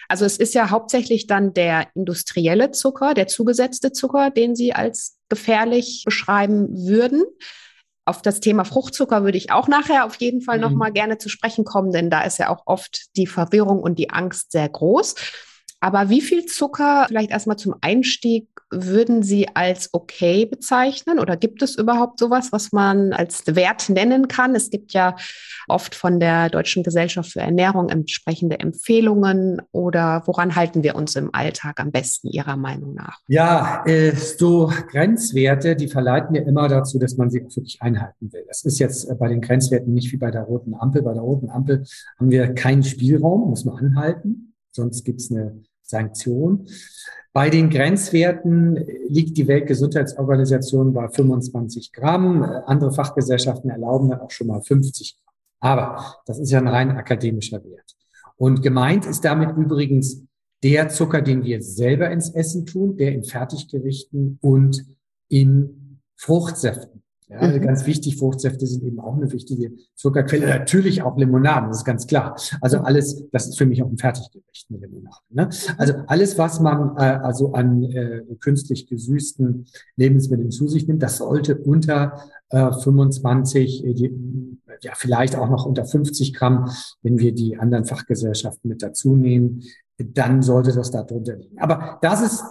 Also 0.07 0.23
es 0.23 0.37
ist 0.37 0.53
ja 0.53 0.69
hauptsächlich 0.69 1.27
dann 1.27 1.53
der 1.53 1.87
industrielle 1.93 2.71
Zucker, 2.71 3.13
der 3.13 3.27
zugesetzte 3.27 3.91
Zucker, 3.91 4.29
den 4.31 4.55
Sie 4.55 4.73
als 4.73 5.17
gefährlich 5.29 6.03
beschreiben 6.05 6.69
würden. 6.87 7.23
Auf 8.05 8.21
das 8.21 8.39
Thema 8.39 8.65
Fruchtzucker 8.65 9.23
würde 9.23 9.37
ich 9.37 9.51
auch 9.51 9.67
nachher 9.67 10.05
auf 10.05 10.15
jeden 10.15 10.41
Fall 10.41 10.57
mhm. 10.57 10.61
noch 10.61 10.71
mal 10.71 10.91
gerne 10.91 11.17
zu 11.17 11.27
sprechen 11.27 11.65
kommen, 11.65 11.91
denn 11.91 12.09
da 12.09 12.21
ist 12.21 12.37
ja 12.37 12.49
auch 12.49 12.63
oft 12.65 13.15
die 13.17 13.27
Verwirrung 13.27 13.79
und 13.79 13.97
die 13.97 14.11
Angst 14.11 14.51
sehr 14.51 14.69
groß. 14.69 15.15
Aber 15.85 16.09
wie 16.09 16.21
viel 16.21 16.47
Zucker, 16.47 17.05
vielleicht 17.07 17.29
erstmal 17.29 17.57
zum 17.57 17.75
Einstieg, 17.81 18.47
würden 18.71 19.21
Sie 19.21 19.47
als 19.53 19.93
okay 19.93 20.47
bezeichnen? 20.47 21.19
Oder 21.19 21.37
gibt 21.37 21.61
es 21.61 21.77
überhaupt 21.77 22.17
sowas, 22.17 22.51
was 22.51 22.71
man 22.71 23.13
als 23.13 23.43
Wert 23.45 23.89
nennen 23.89 24.27
kann? 24.27 24.55
Es 24.55 24.71
gibt 24.71 24.93
ja 24.93 25.15
oft 25.67 25.93
von 25.93 26.19
der 26.19 26.49
Deutschen 26.49 26.81
Gesellschaft 26.81 27.33
für 27.33 27.41
Ernährung 27.41 27.89
entsprechende 27.89 28.59
Empfehlungen. 28.59 29.61
Oder 29.73 30.23
woran 30.25 30.55
halten 30.55 30.81
wir 30.81 30.95
uns 30.95 31.15
im 31.15 31.29
Alltag 31.35 31.79
am 31.79 31.91
besten 31.91 32.29
Ihrer 32.29 32.57
Meinung 32.57 32.95
nach? 32.95 33.19
Ja, 33.27 33.83
äh, 33.85 34.15
so 34.15 34.73
Grenzwerte, 34.89 35.75
die 35.75 35.87
verleiten 35.87 36.33
ja 36.33 36.41
immer 36.41 36.67
dazu, 36.67 36.97
dass 36.97 37.15
man 37.15 37.29
sie 37.29 37.45
auch 37.45 37.55
wirklich 37.55 37.79
einhalten 37.83 38.33
will. 38.33 38.43
Das 38.47 38.65
ist 38.65 38.79
jetzt 38.79 39.07
äh, 39.07 39.13
bei 39.13 39.27
den 39.27 39.39
Grenzwerten 39.39 39.93
nicht 39.93 40.11
wie 40.11 40.17
bei 40.17 40.31
der 40.31 40.45
roten 40.45 40.73
Ampel. 40.73 41.03
Bei 41.03 41.13
der 41.13 41.21
roten 41.21 41.51
Ampel 41.51 41.85
haben 42.17 42.31
wir 42.31 42.55
keinen 42.55 42.81
Spielraum, 42.81 43.51
muss 43.51 43.65
man 43.65 43.77
anhalten. 43.77 44.55
sonst 44.71 45.05
gibt 45.05 45.21
es 45.21 45.29
eine 45.29 45.61
Sanktion. 45.85 46.67
Bei 47.33 47.49
den 47.49 47.69
Grenzwerten 47.69 48.75
liegt 49.07 49.37
die 49.37 49.47
Weltgesundheitsorganisation 49.47 50.93
bei 50.93 51.09
25 51.09 51.91
Gramm. 51.91 52.43
Andere 52.43 52.91
Fachgesellschaften 52.93 53.69
erlauben 53.69 54.09
dann 54.09 54.21
auch 54.21 54.31
schon 54.31 54.47
mal 54.47 54.61
50 54.61 55.17
Gramm. 55.17 55.33
Aber 55.59 56.15
das 56.25 56.39
ist 56.39 56.51
ja 56.51 56.59
ein 56.59 56.67
rein 56.67 56.91
akademischer 56.91 57.63
Wert. 57.63 57.95
Und 58.37 58.61
gemeint 58.61 59.05
ist 59.05 59.25
damit 59.25 59.55
übrigens 59.55 60.23
der 60.63 60.89
Zucker, 60.89 61.21
den 61.21 61.43
wir 61.43 61.61
selber 61.61 62.09
ins 62.09 62.29
Essen 62.29 62.65
tun, 62.65 62.97
der 62.97 63.13
in 63.13 63.23
Fertiggerichten 63.23 64.39
und 64.41 64.85
in 65.29 65.99
Fruchtsäften. 66.15 67.03
Ja, 67.27 67.39
also 67.39 67.59
ganz 67.59 67.87
wichtig, 67.87 68.17
Fruchtsäfte 68.17 68.67
sind 68.67 68.83
eben 68.83 68.99
auch 68.99 69.15
eine 69.15 69.31
wichtige 69.31 69.71
Zuckerquelle. 69.95 70.47
Natürlich 70.47 71.01
auch 71.01 71.17
Limonaden, 71.17 71.69
das 71.69 71.79
ist 71.79 71.85
ganz 71.85 72.05
klar. 72.05 72.35
Also 72.61 72.79
alles, 72.79 73.23
das 73.31 73.47
ist 73.47 73.57
für 73.57 73.65
mich 73.65 73.81
auch 73.81 73.89
ein 73.89 73.97
Fertiggericht, 73.97 74.67
eine 74.69 74.79
Limonade. 74.79 75.15
Ne? 75.31 75.49
Also 75.77 75.93
alles, 76.05 76.37
was 76.37 76.59
man 76.59 76.95
äh, 76.97 77.01
also 77.01 77.53
an 77.53 77.83
äh, 77.83 78.21
künstlich 78.39 78.87
gesüßten 78.87 79.65
Lebensmitteln 79.95 80.51
zu 80.51 80.67
sich 80.67 80.87
nimmt, 80.87 81.01
das 81.01 81.17
sollte 81.17 81.57
unter 81.57 82.13
äh, 82.49 82.71
25, 82.71 83.85
äh, 83.85 83.93
die, 83.93 84.59
ja 84.81 84.91
vielleicht 84.95 85.35
auch 85.35 85.49
noch 85.49 85.65
unter 85.65 85.85
50 85.85 86.33
Gramm, 86.33 86.69
wenn 87.01 87.17
wir 87.17 87.33
die 87.33 87.57
anderen 87.57 87.85
Fachgesellschaften 87.85 88.69
mit 88.69 88.83
dazu 88.83 89.15
nehmen, 89.15 89.63
dann 89.97 90.43
sollte 90.43 90.73
das 90.73 90.91
da 90.91 91.01
drunter 91.01 91.37
liegen. 91.37 91.57
Aber 91.57 91.97
das 92.01 92.21
ist 92.21 92.43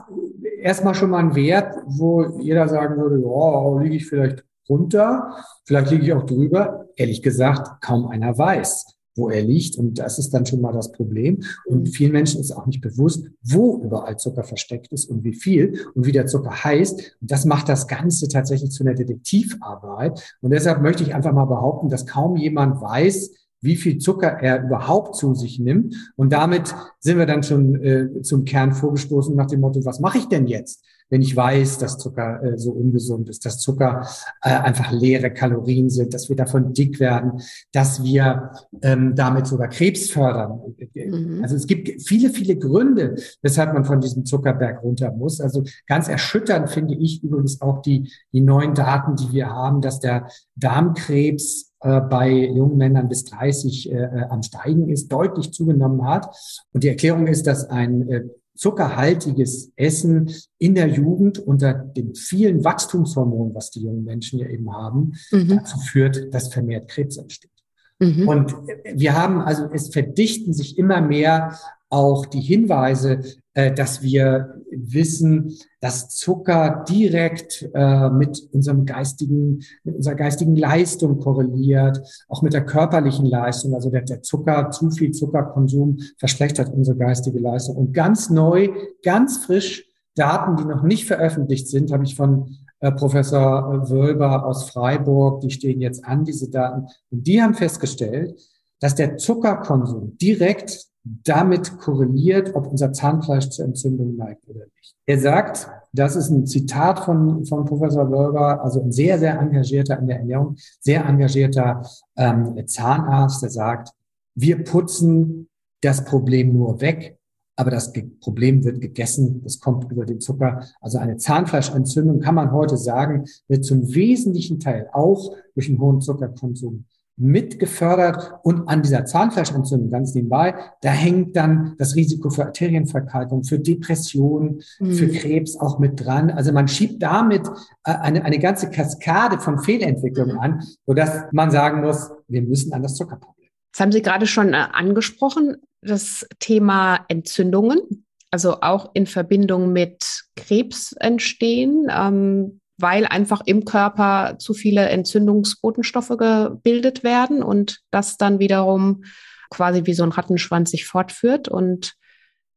erstmal 0.59 0.95
schon 0.95 1.11
mal 1.11 1.19
ein 1.19 1.35
Wert, 1.37 1.77
wo 1.87 2.41
jeder 2.41 2.69
sagen 2.69 3.01
würde, 3.01 3.21
ja, 3.21 3.83
liege 3.83 3.97
ich 3.97 4.07
vielleicht 4.07 4.45
runter, 4.69 5.37
vielleicht 5.65 5.91
liege 5.91 6.05
ich 6.05 6.13
auch 6.13 6.25
drüber. 6.25 6.87
Ehrlich 6.97 7.23
gesagt, 7.23 7.83
kaum 7.83 8.07
einer 8.07 8.37
weiß, 8.37 8.87
wo 9.17 9.31
er 9.31 9.43
liegt. 9.43 9.77
Und 9.77 9.99
das 9.99 10.19
ist 10.19 10.31
dann 10.35 10.47
schon 10.47 10.61
mal 10.61 10.73
das 10.73 10.93
Problem. 10.93 11.43
Und 11.67 11.89
vielen 11.89 12.13
Menschen 12.13 12.41
ist 12.41 12.53
auch 12.53 12.67
nicht 12.67 12.81
bewusst, 12.81 13.27
wo 13.43 13.81
überall 13.83 14.17
Zucker 14.17 14.45
versteckt 14.45 14.93
ist 14.93 15.07
und 15.07 15.25
wie 15.25 15.35
viel 15.35 15.87
und 15.95 16.07
wie 16.07 16.13
der 16.13 16.27
Zucker 16.27 16.65
heißt. 16.65 17.17
Und 17.21 17.31
das 17.31 17.45
macht 17.45 17.69
das 17.69 17.87
Ganze 17.87 18.29
tatsächlich 18.29 18.71
zu 18.71 18.85
einer 18.85 18.95
Detektivarbeit. 18.95 20.37
Und 20.41 20.51
deshalb 20.51 20.83
möchte 20.83 21.03
ich 21.03 21.15
einfach 21.15 21.33
mal 21.33 21.45
behaupten, 21.45 21.89
dass 21.89 22.07
kaum 22.07 22.37
jemand 22.37 22.81
weiß, 22.81 23.31
wie 23.61 23.77
viel 23.77 23.99
Zucker 23.99 24.29
er 24.29 24.63
überhaupt 24.63 25.17
zu 25.17 25.35
sich 25.35 25.59
nimmt. 25.59 25.95
Und 26.17 26.33
damit 26.33 26.75
sind 27.01 27.19
wir 27.19 27.27
dann 27.27 27.43
schon 27.43 27.83
äh, 27.83 28.21
zum 28.21 28.45
Kern 28.45 28.73
vorgestoßen 28.73 29.35
nach 29.35 29.47
dem 29.47 29.61
Motto, 29.61 29.85
was 29.85 30.01
mache 30.01 30.19
ich 30.19 30.29
denn 30.29 30.47
jetzt? 30.47 30.85
Wenn 31.11 31.23
ich 31.23 31.37
weiß, 31.37 31.79
dass 31.79 31.99
Zucker 31.99 32.43
äh, 32.43 32.59
so 32.59 32.73
ungesund 32.73 33.29
ist, 33.29 33.45
dass 33.45 33.59
Zucker 33.59 34.07
äh, 34.43 34.51
einfach 34.51 34.91
leere 34.93 35.31
Kalorien 35.31 35.91
sind, 35.91 36.15
dass 36.15 36.29
wir 36.29 36.37
davon 36.37 36.73
dick 36.73 37.01
werden, 37.01 37.43
dass 37.73 38.03
wir 38.03 38.51
ähm, 38.83 39.15
damit 39.15 39.47
sogar 39.47 39.69
Krebs 39.69 40.11
fördern. 40.11 40.61
Mhm. 40.95 41.41
Also 41.43 41.57
es 41.57 41.67
gibt 41.67 42.03
viele, 42.03 42.31
viele 42.31 42.57
Gründe, 42.57 43.17
weshalb 43.43 43.75
man 43.75 43.85
von 43.85 44.01
diesem 44.01 44.25
Zuckerberg 44.25 44.83
runter 44.83 45.13
muss. 45.13 45.41
Also 45.41 45.65
ganz 45.87 46.09
erschütternd 46.09 46.71
finde 46.71 46.95
ich 46.95 47.23
übrigens 47.23 47.61
auch 47.61 47.83
die, 47.83 48.11
die 48.33 48.41
neuen 48.41 48.75
Daten, 48.75 49.17
die 49.17 49.33
wir 49.33 49.51
haben, 49.51 49.81
dass 49.81 50.01
der 50.01 50.29
Darmkrebs 50.57 51.73
äh, 51.81 52.01
bei 52.01 52.31
jungen 52.31 52.79
Männern 52.79 53.09
bis 53.09 53.25
30 53.25 53.93
äh, 53.93 53.95
äh, 53.95 54.25
am 54.31 54.43
Steigen 54.43 54.89
ist, 54.89 55.13
deutlich 55.13 55.53
zugenommen 55.53 56.07
hat. 56.07 56.35
Und 56.73 56.83
die 56.83 56.89
Erklärung 56.89 57.27
ist, 57.27 57.47
dass 57.47 57.69
ein 57.69 58.09
äh, 58.09 58.23
zuckerhaltiges 58.57 59.73
Essen 59.77 60.31
in 60.59 60.75
der 60.75 60.89
Jugend 60.89 61.39
unter 61.39 61.75
den 61.75 62.15
vielen 62.15 62.65
Wachstumshormonen, 62.65 63.55
was 63.55 63.71
die 63.71 63.83
jungen 63.83 64.05
Menschen 64.05 64.39
ja 64.39 64.49
eben 64.49 64.73
haben, 64.73 65.13
mhm. 65.31 65.49
dazu 65.49 65.79
führt, 65.79 66.33
dass 66.33 66.53
vermehrt 66.53 66.89
Krebs 66.89 67.17
entsteht. 67.17 67.51
Mhm. 67.99 68.29
Und 68.29 68.55
wir 68.95 69.17
haben 69.17 69.41
also, 69.41 69.69
es 69.73 69.89
verdichten 69.89 70.53
sich 70.53 70.79
immer 70.79 71.01
mehr 71.01 71.59
auch 71.95 72.27
die 72.27 72.41
Hinweise, 72.41 73.21
äh, 73.55 73.73
dass 73.73 74.03
wir 74.03 74.61
wissen, 74.73 75.57
dass 75.81 76.09
Zucker 76.09 76.85
direkt 76.89 77.71
äh, 77.73 78.11
mit 78.11 78.49
unserem 78.53 78.85
geistigen, 78.85 79.61
mit 79.85 79.95
unserer 79.95 80.17
geistigen 80.17 80.57
Leistung 80.57 81.21
korreliert, 81.21 82.01
auch 82.29 82.43
mit 82.43 82.53
der 82.53 82.67
körperlichen 82.67 83.27
Leistung. 83.27 83.75
Also 83.75 83.91
der, 83.91 84.03
der 84.03 84.23
Zucker, 84.23 84.73
zu 84.73 84.91
viel 84.91 85.13
Zuckerkonsum 85.13 86.01
verschlechtert 86.19 86.75
unsere 86.75 86.97
geistige 86.97 87.39
Leistung. 87.39 87.77
Und 87.77 87.93
ganz 87.93 88.29
neu, 88.29 88.71
ganz 89.05 89.45
frisch, 89.45 89.87
Daten, 90.17 90.57
die 90.57 90.65
noch 90.65 90.83
nicht 90.83 91.07
veröffentlicht 91.07 91.69
sind, 91.69 91.93
habe 91.93 92.05
ich 92.05 92.17
von 92.17 92.57
äh, 92.81 92.91
Professor 92.91 93.89
Wölber 93.89 94.45
aus 94.45 94.69
Freiburg, 94.69 95.43
die 95.43 95.51
stehen 95.51 95.81
jetzt 95.81 96.05
an, 96.05 96.25
diese 96.25 96.51
Daten. 96.51 96.89
Und 97.11 97.25
die 97.27 97.41
haben 97.41 97.55
festgestellt, 97.55 98.37
dass 98.81 98.97
der 98.97 99.17
Zuckerkonsum 99.17 100.19
direkt 100.19 100.89
damit 101.05 101.79
korreliert, 101.79 102.55
ob 102.55 102.67
unser 102.67 102.93
Zahnfleisch 102.93 103.51
zur 103.51 103.67
Entzündung 103.67 104.17
neigt 104.17 104.49
oder 104.49 104.65
nicht. 104.65 104.97
Er 105.07 105.19
sagt, 105.19 105.69
das 105.93 106.17
ist 106.17 106.31
ein 106.31 106.47
Zitat 106.47 107.01
von, 107.01 107.45
von 107.45 107.67
Professor 107.67 108.11
Wölber, 108.11 108.65
also 108.65 108.83
ein 108.83 108.91
sehr, 108.91 109.19
sehr 109.19 109.39
engagierter 109.39 109.99
in 109.99 110.07
der 110.07 110.19
Ernährung, 110.19 110.57
sehr 110.81 111.05
engagierter 111.05 111.87
ähm, 112.17 112.67
Zahnarzt, 112.67 113.43
der 113.43 113.51
sagt, 113.51 113.91
wir 114.35 114.65
putzen 114.65 115.49
das 115.83 116.05
Problem 116.05 116.55
nur 116.55 116.81
weg, 116.81 117.19
aber 117.57 117.71
das 117.71 117.93
Problem 118.21 118.65
wird 118.65 118.81
gegessen, 118.81 119.43
das 119.45 119.61
kommt 119.61 119.91
über 119.93 120.07
den 120.07 120.21
Zucker. 120.21 120.65
Also 120.81 120.99
eine 120.99 121.19
Zahnfleischentzündung 121.19 122.19
kann 122.21 122.35
man 122.35 122.51
heute 122.51 122.77
sagen, 122.77 123.27
wird 123.47 123.65
zum 123.65 123.95
wesentlichen 123.95 124.59
Teil 124.59 124.89
auch 124.93 125.37
durch 125.55 125.69
einen 125.69 125.79
hohen 125.79 126.01
Zuckerkonsum 126.01 126.87
mitgefördert 127.17 128.41
und 128.43 128.69
an 128.69 128.83
dieser 128.83 129.05
Zahnfleischentzündung 129.05 129.91
ganz 129.91 130.15
nebenbei, 130.15 130.55
da 130.81 130.91
hängt 130.91 131.37
dann 131.37 131.75
das 131.79 131.95
Risiko 131.95 132.31
für 132.31 132.45
Arterienverkalkung, 132.45 133.45
für 133.45 133.59
Depression, 133.59 134.63
mhm. 134.81 134.93
für 134.93 135.09
Krebs 135.09 135.57
auch 135.57 135.79
mit 135.79 136.05
dran. 136.05 136.31
Also 136.31 136.53
man 136.53 136.67
schiebt 136.67 137.03
damit 137.03 137.47
äh, 137.85 137.93
eine, 137.93 138.25
eine 138.25 138.39
ganze 138.39 138.71
Kaskade 138.71 139.39
von 139.39 139.61
Fehlentwicklungen 139.61 140.39
an, 140.39 140.63
sodass 140.87 141.25
man 141.33 141.51
sagen 141.51 141.83
muss, 141.83 142.11
wir 142.27 142.43
müssen 142.43 142.73
an 142.73 142.83
das 142.83 142.97
Zuckerproblem. 142.97 143.49
Das 143.73 143.81
haben 143.81 143.93
Sie 143.93 144.03
gerade 144.03 144.27
schon 144.27 144.53
äh, 144.53 144.67
angesprochen, 144.73 145.57
das 145.83 146.27
Thema 146.41 147.05
Entzündungen, 147.09 148.07
also 148.31 148.61
auch 148.61 148.91
in 148.95 149.07
Verbindung 149.07 149.73
mit 149.73 150.25
Krebs 150.37 150.93
entstehen. 150.99 151.87
Ähm, 151.91 152.61
weil 152.77 153.07
einfach 153.07 153.43
im 153.45 153.65
Körper 153.65 154.37
zu 154.39 154.55
viele 154.55 154.89
Entzündungsbotenstoffe 154.89 156.17
gebildet 156.19 157.05
werden 157.05 157.43
und 157.43 157.81
das 157.91 158.17
dann 158.17 158.39
wiederum 158.39 159.05
quasi 159.51 159.83
wie 159.85 159.95
so 159.95 160.03
ein 160.03 160.13
Rattenschwanz 160.13 160.71
sich 160.71 160.87
fortführt 160.87 161.49
und 161.49 161.95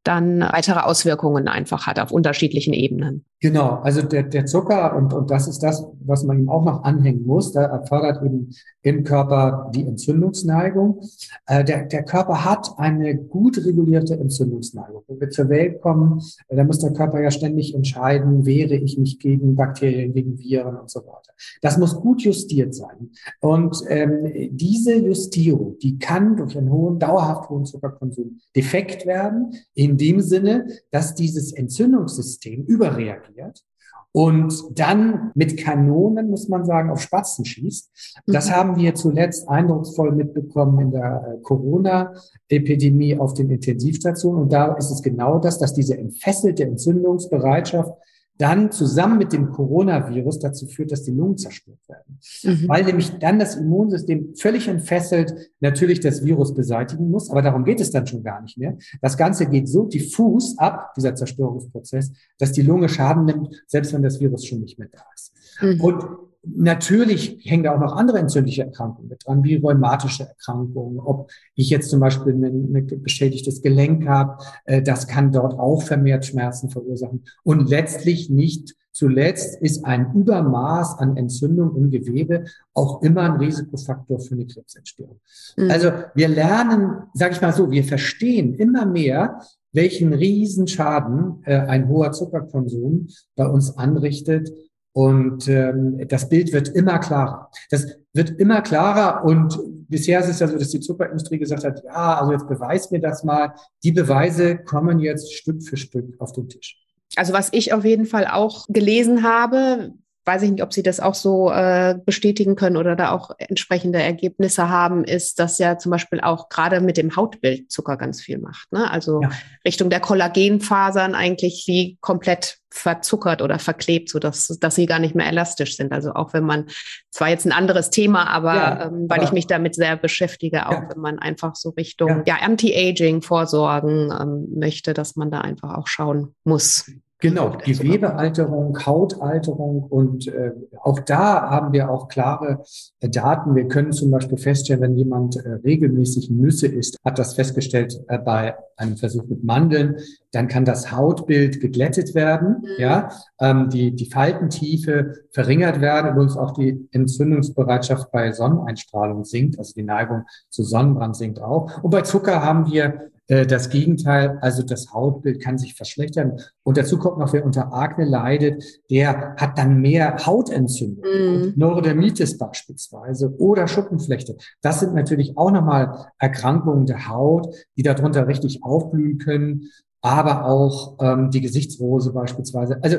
dann 0.02 0.40
weitere 0.40 0.80
Auswirkungen 0.80 1.48
einfach 1.48 1.86
hat 1.86 2.00
auf 2.00 2.10
unterschiedlichen 2.10 2.72
Ebenen. 2.72 3.24
Genau, 3.40 3.76
also 3.82 4.02
der, 4.02 4.24
der 4.24 4.46
Zucker, 4.46 4.96
und, 4.96 5.14
und 5.14 5.30
das 5.30 5.46
ist 5.46 5.62
das, 5.62 5.86
was 6.00 6.24
man 6.24 6.40
ihm 6.40 6.48
auch 6.48 6.64
noch 6.64 6.82
anhängen 6.82 7.24
muss, 7.24 7.52
da 7.52 7.62
erfordert 7.62 8.20
eben 8.24 8.50
im 8.82 9.04
Körper 9.04 9.70
die 9.72 9.86
Entzündungsneigung. 9.86 11.02
Äh, 11.46 11.62
der, 11.62 11.84
der 11.84 12.02
Körper 12.02 12.44
hat 12.44 12.72
eine 12.78 13.16
gut 13.16 13.64
regulierte 13.64 14.18
Entzündungsneigung. 14.18 15.04
Wenn 15.06 15.20
wir 15.20 15.30
zur 15.30 15.48
Welt 15.50 15.80
kommen, 15.80 16.20
äh, 16.48 16.56
da 16.56 16.64
muss 16.64 16.80
der 16.80 16.92
Körper 16.92 17.20
ja 17.20 17.30
ständig 17.30 17.76
entscheiden, 17.76 18.44
wehre 18.44 18.74
ich 18.74 18.98
mich 18.98 19.20
gegen 19.20 19.54
Bakterien, 19.54 20.14
gegen 20.14 20.36
Viren 20.40 20.76
und 20.76 20.90
so 20.90 21.00
weiter. 21.00 21.32
Das 21.62 21.78
muss 21.78 21.94
gut 21.94 22.22
justiert 22.22 22.74
sein. 22.74 23.10
Und 23.40 23.80
ähm, 23.86 24.32
diese 24.50 24.96
Justierung, 24.96 25.78
die 25.78 26.00
kann 26.00 26.36
durch 26.36 26.58
einen 26.58 26.72
hohen, 26.72 26.98
dauerhaft 26.98 27.48
hohen 27.50 27.64
Zuckerkonsum 27.64 28.40
defekt 28.56 29.06
werden, 29.06 29.52
in 29.74 29.96
dem 29.96 30.20
Sinne, 30.20 30.66
dass 30.90 31.14
dieses 31.14 31.52
Entzündungssystem 31.52 32.64
überreagiert 32.64 33.27
reagiert 33.28 33.64
und 34.12 34.78
dann 34.78 35.30
mit 35.34 35.58
Kanonen, 35.58 36.30
muss 36.30 36.48
man 36.48 36.64
sagen, 36.64 36.90
auf 36.90 37.00
Spatzen 37.00 37.44
schießt. 37.44 38.22
Das 38.26 38.48
mhm. 38.48 38.52
haben 38.52 38.76
wir 38.76 38.94
zuletzt 38.94 39.48
eindrucksvoll 39.48 40.12
mitbekommen 40.12 40.80
in 40.80 40.90
der 40.90 41.36
äh, 41.36 41.42
Corona-Epidemie 41.42 43.18
auf 43.18 43.34
den 43.34 43.50
Intensivstationen. 43.50 44.42
Und 44.42 44.52
da 44.52 44.74
ist 44.74 44.90
es 44.90 45.02
genau 45.02 45.38
das, 45.38 45.58
dass 45.58 45.74
diese 45.74 45.96
entfesselte 45.98 46.64
Entzündungsbereitschaft 46.64 47.92
dann 48.38 48.70
zusammen 48.70 49.18
mit 49.18 49.32
dem 49.32 49.50
Coronavirus 49.50 50.38
dazu 50.38 50.66
führt, 50.66 50.92
dass 50.92 51.02
die 51.02 51.10
Lungen 51.10 51.36
zerstört 51.36 51.80
werden. 51.88 52.18
Mhm. 52.44 52.68
Weil 52.68 52.84
nämlich 52.84 53.18
dann 53.18 53.38
das 53.38 53.56
Immunsystem 53.56 54.34
völlig 54.36 54.68
entfesselt 54.68 55.34
natürlich 55.60 56.00
das 56.00 56.24
Virus 56.24 56.54
beseitigen 56.54 57.10
muss, 57.10 57.30
aber 57.30 57.42
darum 57.42 57.64
geht 57.64 57.80
es 57.80 57.90
dann 57.90 58.06
schon 58.06 58.22
gar 58.22 58.40
nicht 58.40 58.56
mehr. 58.56 58.78
Das 59.02 59.16
Ganze 59.16 59.46
geht 59.46 59.68
so 59.68 59.84
diffus 59.84 60.56
ab, 60.58 60.94
dieser 60.96 61.14
Zerstörungsprozess, 61.14 62.12
dass 62.38 62.52
die 62.52 62.62
Lunge 62.62 62.88
Schaden 62.88 63.24
nimmt, 63.24 63.64
selbst 63.66 63.92
wenn 63.92 64.02
das 64.02 64.20
Virus 64.20 64.46
schon 64.46 64.60
nicht 64.60 64.78
mehr 64.78 64.88
da 64.90 65.02
ist. 65.14 65.32
Mhm. 65.60 65.80
Und 65.80 66.04
Natürlich 66.42 67.40
hängen 67.42 67.64
da 67.64 67.74
auch 67.74 67.80
noch 67.80 67.96
andere 67.96 68.18
entzündliche 68.18 68.62
Erkrankungen 68.62 69.08
mit 69.08 69.26
dran, 69.26 69.42
wie 69.44 69.56
rheumatische 69.56 70.28
Erkrankungen. 70.28 71.00
Ob 71.00 71.30
ich 71.54 71.68
jetzt 71.68 71.90
zum 71.90 72.00
Beispiel 72.00 72.32
ein, 72.32 73.02
beschädigtes 73.02 73.60
Gelenk 73.60 74.06
habe, 74.06 74.42
äh, 74.64 74.80
das 74.80 75.06
kann 75.06 75.32
dort 75.32 75.58
auch 75.58 75.82
vermehrt 75.82 76.26
Schmerzen 76.26 76.70
verursachen. 76.70 77.24
Und 77.42 77.68
letztlich 77.68 78.30
nicht 78.30 78.76
zuletzt 78.92 79.60
ist 79.62 79.84
ein 79.84 80.12
Übermaß 80.14 80.98
an 80.98 81.16
Entzündung 81.16 81.76
im 81.76 81.90
Gewebe 81.90 82.44
auch 82.74 83.02
immer 83.02 83.22
ein 83.22 83.40
Risikofaktor 83.40 84.20
für 84.20 84.34
eine 84.34 84.46
Krebsentstehung. 84.46 85.20
Mhm. 85.56 85.70
Also 85.70 85.92
wir 86.14 86.28
lernen, 86.28 87.02
sage 87.14 87.34
ich 87.34 87.40
mal 87.40 87.52
so, 87.52 87.70
wir 87.70 87.84
verstehen 87.84 88.54
immer 88.54 88.86
mehr, 88.86 89.40
welchen 89.72 90.12
Riesenschaden 90.12 91.42
äh, 91.44 91.56
ein 91.56 91.88
hoher 91.88 92.12
Zuckerkonsum 92.12 93.08
bei 93.36 93.46
uns 93.46 93.76
anrichtet. 93.76 94.50
Und 94.98 95.46
ähm, 95.46 96.08
das 96.08 96.28
Bild 96.28 96.52
wird 96.52 96.70
immer 96.70 96.98
klarer. 96.98 97.52
Das 97.70 97.86
wird 98.12 98.30
immer 98.40 98.62
klarer 98.62 99.24
und 99.24 99.56
bisher 99.88 100.18
ist 100.18 100.28
es 100.28 100.40
ja 100.40 100.48
so, 100.48 100.58
dass 100.58 100.70
die 100.70 100.80
Zuckerindustrie 100.80 101.38
gesagt 101.38 101.62
hat, 101.62 101.84
ja, 101.84 102.18
also 102.18 102.32
jetzt 102.32 102.48
beweis 102.48 102.90
mir 102.90 102.98
das 102.98 103.22
mal. 103.22 103.54
Die 103.84 103.92
Beweise 103.92 104.58
kommen 104.58 104.98
jetzt 104.98 105.32
Stück 105.32 105.62
für 105.62 105.76
Stück 105.76 106.20
auf 106.20 106.32
den 106.32 106.48
Tisch. 106.48 106.84
Also 107.14 107.32
was 107.32 107.52
ich 107.52 107.72
auf 107.72 107.84
jeden 107.84 108.06
Fall 108.06 108.26
auch 108.26 108.66
gelesen 108.66 109.22
habe, 109.22 109.92
weiß 110.28 110.42
ich 110.42 110.50
nicht, 110.50 110.62
ob 110.62 110.74
Sie 110.74 110.82
das 110.82 111.00
auch 111.00 111.14
so 111.14 111.50
äh, 111.50 111.96
bestätigen 112.04 112.54
können 112.54 112.76
oder 112.76 112.94
da 112.96 113.12
auch 113.12 113.30
entsprechende 113.38 113.98
Ergebnisse 113.98 114.68
haben, 114.68 115.02
ist, 115.02 115.38
dass 115.38 115.56
ja 115.56 115.78
zum 115.78 115.90
Beispiel 115.90 116.20
auch 116.20 116.50
gerade 116.50 116.82
mit 116.82 116.98
dem 116.98 117.16
Hautbild 117.16 117.72
Zucker 117.72 117.96
ganz 117.96 118.20
viel 118.20 118.38
macht. 118.38 118.70
Ne? 118.70 118.90
Also 118.90 119.22
ja. 119.22 119.30
Richtung 119.64 119.88
der 119.88 120.00
Kollagenfasern 120.00 121.14
eigentlich 121.14 121.64
wie 121.66 121.96
komplett 122.02 122.58
verzuckert 122.70 123.40
oder 123.40 123.58
verklebt, 123.58 124.10
so 124.10 124.18
dass, 124.18 124.48
dass 124.60 124.74
sie 124.74 124.84
gar 124.84 124.98
nicht 124.98 125.14
mehr 125.14 125.26
elastisch 125.26 125.78
sind. 125.78 125.92
Also 125.92 126.12
auch 126.12 126.34
wenn 126.34 126.44
man, 126.44 126.66
zwar 127.10 127.30
jetzt 127.30 127.46
ein 127.46 127.52
anderes 127.52 127.88
Thema, 127.88 128.28
aber 128.28 128.54
ja, 128.54 128.86
ähm, 128.86 129.06
weil 129.08 129.20
aber, 129.20 129.28
ich 129.28 129.32
mich 129.32 129.46
damit 129.46 129.74
sehr 129.76 129.96
beschäftige, 129.96 130.68
auch 130.68 130.72
ja. 130.72 130.88
wenn 130.90 131.00
man 131.00 131.18
einfach 131.18 131.56
so 131.56 131.70
Richtung 131.70 132.24
ja. 132.26 132.36
Anti-Aging 132.42 133.22
vorsorgen 133.22 134.12
ähm, 134.12 134.58
möchte, 134.58 134.92
dass 134.92 135.16
man 135.16 135.30
da 135.30 135.40
einfach 135.40 135.74
auch 135.78 135.86
schauen 135.86 136.34
muss. 136.44 136.90
Genau, 137.20 137.56
Gewebealterung, 137.64 138.78
Hautalterung 138.86 139.82
und 139.82 140.28
äh, 140.28 140.52
auch 140.80 141.00
da 141.00 141.50
haben 141.50 141.72
wir 141.72 141.90
auch 141.90 142.06
klare 142.06 142.62
äh, 143.00 143.08
Daten. 143.08 143.56
Wir 143.56 143.66
können 143.66 143.90
zum 143.90 144.12
Beispiel 144.12 144.38
feststellen, 144.38 144.82
wenn 144.82 144.96
jemand 144.96 145.34
äh, 145.34 145.54
regelmäßig 145.64 146.30
Nüsse 146.30 146.68
isst, 146.68 146.96
hat 147.04 147.18
das 147.18 147.34
festgestellt 147.34 147.98
äh, 148.06 148.18
bei 148.18 148.54
einem 148.76 148.96
Versuch 148.96 149.24
mit 149.26 149.42
Mandeln, 149.42 149.96
dann 150.30 150.46
kann 150.46 150.64
das 150.64 150.92
Hautbild 150.92 151.60
geglättet 151.60 152.14
werden, 152.14 152.58
mhm. 152.60 152.68
ja, 152.78 153.08
ähm, 153.40 153.68
die, 153.68 153.96
die 153.96 154.08
Faltentiefe 154.08 155.14
verringert 155.32 155.80
werden 155.80 156.12
und 156.12 156.20
uns 156.20 156.36
auch 156.36 156.52
die 156.52 156.88
Entzündungsbereitschaft 156.92 158.12
bei 158.12 158.30
Sonneneinstrahlung 158.30 159.24
sinkt, 159.24 159.58
also 159.58 159.72
die 159.74 159.82
Neigung 159.82 160.22
zu 160.50 160.62
Sonnenbrand 160.62 161.16
sinkt 161.16 161.40
auch. 161.40 161.82
Und 161.82 161.90
bei 161.90 162.02
Zucker 162.02 162.44
haben 162.44 162.70
wir 162.70 163.10
das 163.28 163.68
Gegenteil, 163.68 164.38
also 164.40 164.62
das 164.62 164.92
Hautbild 164.94 165.42
kann 165.42 165.58
sich 165.58 165.74
verschlechtern. 165.74 166.40
Und 166.62 166.78
dazu 166.78 166.98
kommt 166.98 167.18
noch, 167.18 167.34
wer 167.34 167.44
unter 167.44 167.74
Akne 167.74 168.06
leidet, 168.06 168.64
der 168.90 169.36
hat 169.36 169.58
dann 169.58 169.82
mehr 169.82 170.16
Hautentzündung, 170.24 171.04
mm. 171.04 171.52
Neurodermitis 171.56 172.38
beispielsweise 172.38 173.34
oder 173.38 173.68
Schuppenflechte. 173.68 174.38
Das 174.62 174.80
sind 174.80 174.94
natürlich 174.94 175.36
auch 175.36 175.50
nochmal 175.50 176.06
Erkrankungen 176.18 176.86
der 176.86 177.08
Haut, 177.08 177.54
die 177.76 177.82
darunter 177.82 178.26
richtig 178.26 178.64
aufblühen 178.64 179.18
können, 179.18 179.64
aber 180.00 180.46
auch 180.46 180.96
ähm, 181.00 181.30
die 181.30 181.42
Gesichtsrose 181.42 182.14
beispielsweise. 182.14 182.78
Also 182.82 182.98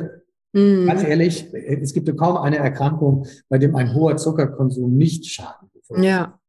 mm. 0.52 0.86
ganz 0.86 1.02
ehrlich, 1.02 1.52
es 1.52 1.92
gibt 1.92 2.16
kaum 2.16 2.36
eine 2.36 2.58
Erkrankung, 2.58 3.26
bei 3.48 3.58
dem 3.58 3.74
ein 3.74 3.94
hoher 3.94 4.16
Zuckerkonsum 4.16 4.94
nicht 4.94 5.26
schaden 5.26 5.70
würde. 5.88 6.06
Ja. 6.06 6.39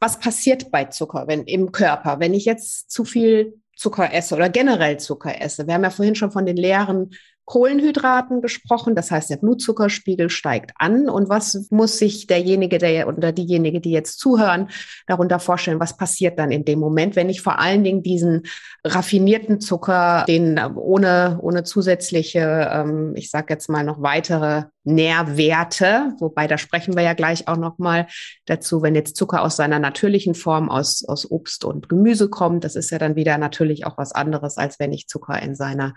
Was 0.00 0.18
passiert 0.18 0.70
bei 0.70 0.84
Zucker 0.84 1.26
wenn, 1.26 1.44
im 1.44 1.72
Körper, 1.72 2.20
wenn 2.20 2.34
ich 2.34 2.44
jetzt 2.44 2.90
zu 2.90 3.04
viel 3.04 3.60
Zucker 3.76 4.12
esse 4.12 4.34
oder 4.34 4.48
generell 4.48 4.98
Zucker 4.98 5.40
esse? 5.40 5.66
Wir 5.66 5.74
haben 5.74 5.84
ja 5.84 5.90
vorhin 5.90 6.14
schon 6.14 6.32
von 6.32 6.46
den 6.46 6.56
leeren 6.56 7.10
Kohlenhydraten 7.46 8.42
gesprochen. 8.42 8.96
Das 8.96 9.12
heißt, 9.12 9.30
der 9.30 9.36
Blutzuckerspiegel 9.36 10.30
steigt 10.30 10.72
an. 10.76 11.08
Und 11.08 11.28
was 11.28 11.68
muss 11.70 11.96
sich 11.96 12.26
derjenige 12.26 12.78
der, 12.78 13.06
oder 13.06 13.32
diejenige, 13.32 13.80
die 13.80 13.92
jetzt 13.92 14.18
zuhören, 14.18 14.68
darunter 15.06 15.38
vorstellen? 15.38 15.78
Was 15.78 15.96
passiert 15.96 16.40
dann 16.40 16.50
in 16.50 16.64
dem 16.64 16.80
Moment, 16.80 17.14
wenn 17.14 17.30
ich 17.30 17.40
vor 17.40 17.60
allen 17.60 17.84
Dingen 17.84 18.02
diesen 18.02 18.42
raffinierten 18.84 19.60
Zucker, 19.60 20.24
den 20.26 20.58
ohne, 20.74 21.38
ohne 21.40 21.62
zusätzliche, 21.62 22.68
ähm, 22.72 23.12
ich 23.14 23.30
sage 23.30 23.46
jetzt 23.54 23.70
mal 23.70 23.84
noch 23.84 24.02
weitere 24.02 24.64
Nährwerte, 24.82 26.14
wobei 26.18 26.48
da 26.48 26.58
sprechen 26.58 26.96
wir 26.96 27.02
ja 27.02 27.14
gleich 27.14 27.46
auch 27.46 27.56
noch 27.56 27.78
mal 27.78 28.08
dazu, 28.46 28.82
wenn 28.82 28.96
jetzt 28.96 29.16
Zucker 29.16 29.42
aus 29.42 29.56
seiner 29.56 29.78
natürlichen 29.78 30.34
Form 30.34 30.68
aus, 30.68 31.04
aus 31.06 31.30
Obst 31.30 31.64
und 31.64 31.88
Gemüse 31.88 32.28
kommt, 32.28 32.64
das 32.64 32.74
ist 32.74 32.90
ja 32.90 32.98
dann 32.98 33.14
wieder 33.14 33.38
natürlich 33.38 33.86
auch 33.86 33.98
was 33.98 34.12
anderes, 34.12 34.58
als 34.58 34.80
wenn 34.80 34.92
ich 34.92 35.06
Zucker 35.06 35.40
in 35.40 35.54
seiner 35.54 35.94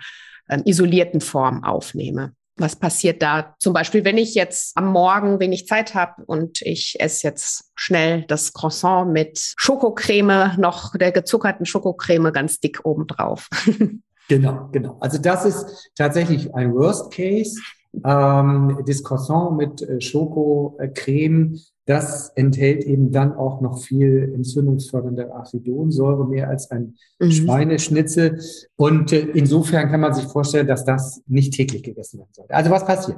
ähm, 0.49 0.63
isolierten 0.65 1.21
Form 1.21 1.63
aufnehme. 1.63 2.33
Was 2.59 2.75
passiert 2.75 3.21
da? 3.21 3.55
Zum 3.59 3.73
Beispiel, 3.73 4.03
wenn 4.03 4.17
ich 4.17 4.35
jetzt 4.35 4.75
am 4.75 4.91
Morgen 4.91 5.39
wenig 5.39 5.65
Zeit 5.65 5.95
habe 5.95 6.23
und 6.25 6.62
ich 6.62 6.97
esse 6.99 7.25
jetzt 7.25 7.71
schnell 7.75 8.25
das 8.27 8.51
Croissant 8.51 9.13
mit 9.13 9.53
Schokocreme, 9.55 10.55
noch 10.57 10.93
der 10.95 11.13
gezuckerten 11.13 11.65
Schokocreme 11.65 12.33
ganz 12.33 12.59
dick 12.59 12.81
obendrauf. 12.83 13.49
Genau, 14.29 14.69
genau. 14.71 14.95
Also 14.99 15.17
das 15.17 15.43
ist 15.43 15.89
tatsächlich 15.95 16.53
ein 16.53 16.71
Worst 16.75 17.12
Case. 17.12 17.59
Ähm, 18.05 18.77
das 18.85 19.03
Croissant 19.03 19.57
mit 19.57 19.81
äh, 19.81 19.99
Schokocreme 19.99 21.59
das 21.89 22.30
enthält 22.36 22.84
eben 22.84 23.12
dann 23.12 23.34
auch 23.34 23.62
noch 23.62 23.80
viel 23.80 24.32
entzündungsfördernde 24.36 25.34
Arachidonsäure, 25.34 26.28
mehr 26.28 26.47
als 26.47 26.69
ein 26.69 26.93
mhm. 27.19 27.32
Schweineschnitzel. 27.32 28.39
Und 28.75 29.12
äh, 29.12 29.21
insofern 29.34 29.89
kann 29.89 30.02
man 30.02 30.13
sich 30.13 30.25
vorstellen, 30.25 30.67
dass 30.67 30.86
das 30.86 31.23
nicht 31.25 31.56
täglich 31.56 31.82
gegessen 31.82 32.19
werden 32.19 32.30
sollte. 32.32 32.54
Also 32.54 32.69
was 32.69 32.86
passiert? 32.86 33.17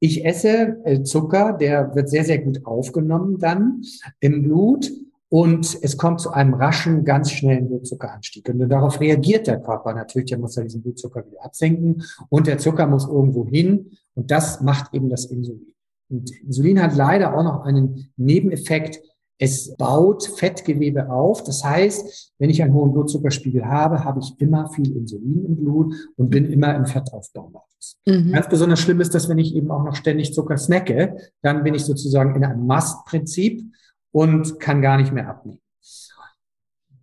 Ich 0.00 0.22
esse 0.26 0.76
äh, 0.84 1.02
Zucker, 1.02 1.54
der 1.54 1.94
wird 1.94 2.10
sehr, 2.10 2.24
sehr 2.24 2.40
gut 2.40 2.66
aufgenommen 2.66 3.38
dann 3.38 3.80
im 4.20 4.42
Blut. 4.42 4.92
Und 5.30 5.78
es 5.80 5.96
kommt 5.96 6.20
zu 6.20 6.32
einem 6.32 6.52
raschen, 6.52 7.04
ganz 7.04 7.30
schnellen 7.30 7.68
Blutzuckeranstieg. 7.68 8.46
Und 8.48 8.68
darauf 8.68 9.00
reagiert 9.00 9.46
der 9.46 9.60
Körper 9.60 9.94
natürlich, 9.94 10.28
der 10.28 10.38
muss 10.38 10.56
ja 10.56 10.64
diesen 10.64 10.82
Blutzucker 10.82 11.24
wieder 11.24 11.42
absenken 11.42 12.02
und 12.28 12.48
der 12.48 12.58
Zucker 12.58 12.86
muss 12.86 13.06
irgendwo 13.06 13.46
hin. 13.46 13.92
Und 14.14 14.30
das 14.30 14.60
macht 14.60 14.92
eben 14.92 15.08
das 15.08 15.24
Insulin. 15.26 15.72
Und 16.10 16.30
Insulin 16.42 16.82
hat 16.82 16.96
leider 16.96 17.36
auch 17.36 17.42
noch 17.42 17.64
einen 17.64 18.12
Nebeneffekt. 18.16 19.00
Es 19.38 19.74
baut 19.76 20.24
Fettgewebe 20.26 21.10
auf. 21.10 21.42
Das 21.44 21.64
heißt, 21.64 22.32
wenn 22.38 22.50
ich 22.50 22.62
einen 22.62 22.74
hohen 22.74 22.92
Blutzuckerspiegel 22.92 23.64
habe, 23.64 24.04
habe 24.04 24.20
ich 24.20 24.38
immer 24.38 24.68
viel 24.70 24.94
Insulin 24.94 25.46
im 25.46 25.56
Blut 25.56 25.94
und 26.16 26.28
bin 26.28 26.50
immer 26.50 26.74
im 26.74 26.84
Fettaufbaumodus. 26.84 27.98
Mhm. 28.06 28.32
Ganz 28.32 28.48
besonders 28.48 28.80
schlimm 28.80 29.00
ist 29.00 29.14
das, 29.14 29.28
wenn 29.28 29.38
ich 29.38 29.54
eben 29.54 29.70
auch 29.70 29.84
noch 29.84 29.94
ständig 29.94 30.34
Zucker 30.34 30.58
snacke. 30.58 31.16
Dann 31.40 31.62
bin 31.62 31.74
ich 31.74 31.84
sozusagen 31.84 32.34
in 32.34 32.44
einem 32.44 32.66
Mastprinzip 32.66 33.62
und 34.12 34.60
kann 34.60 34.82
gar 34.82 34.98
nicht 34.98 35.12
mehr 35.12 35.28
abnehmen. 35.28 35.60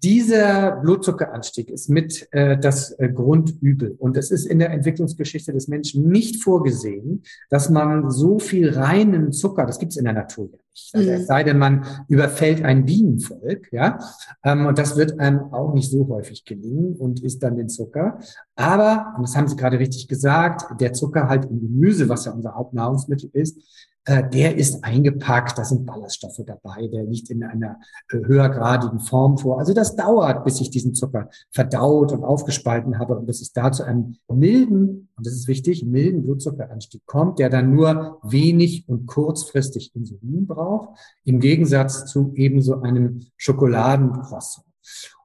Dieser 0.03 0.77
Blutzuckeranstieg 0.77 1.69
ist 1.69 1.89
mit 1.89 2.27
äh, 2.31 2.57
das 2.57 2.91
äh, 2.99 3.10
Grundübel. 3.10 3.95
Und 3.97 4.15
es 4.17 4.31
ist 4.31 4.45
in 4.45 4.60
der 4.60 4.71
Entwicklungsgeschichte 4.71 5.53
des 5.53 5.67
Menschen 5.67 6.07
nicht 6.10 6.43
vorgesehen, 6.43 7.23
dass 7.49 7.69
man 7.69 8.12
so 8.12 8.39
viel 8.39 8.69
reinen 8.69 9.31
Zucker, 9.31 9.65
das 9.65 9.79
gibt 9.79 9.93
es 9.93 9.97
in 9.97 10.05
der 10.05 10.13
Natur 10.13 10.49
ja 10.51 10.57
nicht. 10.77 10.95
Also, 10.95 11.12
Es 11.12 11.21
mhm. 11.21 11.25
sei 11.25 11.43
denn, 11.43 11.57
man 11.57 11.86
überfällt 12.07 12.63
ein 12.63 12.86
Bienenvolk, 12.86 13.71
ja. 13.71 13.99
Ähm, 14.43 14.65
und 14.65 14.77
das 14.77 14.95
wird 14.97 15.19
einem 15.19 15.53
auch 15.53 15.73
nicht 15.73 15.89
so 15.89 16.07
häufig 16.07 16.45
gelingen 16.45 16.95
und 16.95 17.23
isst 17.23 17.43
dann 17.43 17.55
den 17.55 17.69
Zucker. 17.69 18.19
Aber, 18.55 19.13
und 19.17 19.23
das 19.23 19.36
haben 19.36 19.47
Sie 19.47 19.55
gerade 19.55 19.79
richtig 19.79 20.07
gesagt, 20.07 20.79
der 20.79 20.93
Zucker 20.93 21.27
halt 21.27 21.45
im 21.45 21.60
Gemüse, 21.60 22.10
was 22.10 22.25
ja 22.25 22.31
unser 22.31 22.55
Hauptnahrungsmittel 22.55 23.29
ist, 23.33 23.57
der 24.07 24.55
ist 24.55 24.83
eingepackt, 24.83 25.57
da 25.57 25.65
sind 25.65 25.85
Ballaststoffe 25.85 26.41
dabei, 26.45 26.87
der 26.87 27.03
liegt 27.03 27.29
in 27.29 27.43
einer 27.43 27.79
äh, 28.09 28.17
höhergradigen 28.17 28.99
Form 28.99 29.37
vor. 29.37 29.59
Also 29.59 29.73
das 29.73 29.95
dauert, 29.95 30.45
bis 30.45 30.61
ich 30.61 30.69
diesen 30.69 30.93
Zucker 30.95 31.29
verdaut 31.51 32.11
und 32.13 32.23
aufgespalten 32.23 32.99
habe 32.99 33.17
und 33.17 33.25
bis 33.25 33.41
es 33.41 33.51
da 33.51 33.71
zu 33.71 33.83
einem 33.83 34.15
milden, 34.29 35.09
und 35.15 35.25
das 35.25 35.33
ist 35.33 35.47
wichtig, 35.47 35.85
milden 35.85 36.23
Blutzuckeranstieg 36.23 37.05
kommt, 37.05 37.39
der 37.39 37.49
dann 37.49 37.73
nur 37.73 38.19
wenig 38.23 38.87
und 38.87 39.07
kurzfristig 39.07 39.93
Insulin 39.93 40.47
braucht, 40.47 40.97
im 41.25 41.39
Gegensatz 41.39 42.05
zu 42.05 42.31
ebenso 42.35 42.81
einem 42.81 43.25
Schokoladencroissant. 43.35 44.65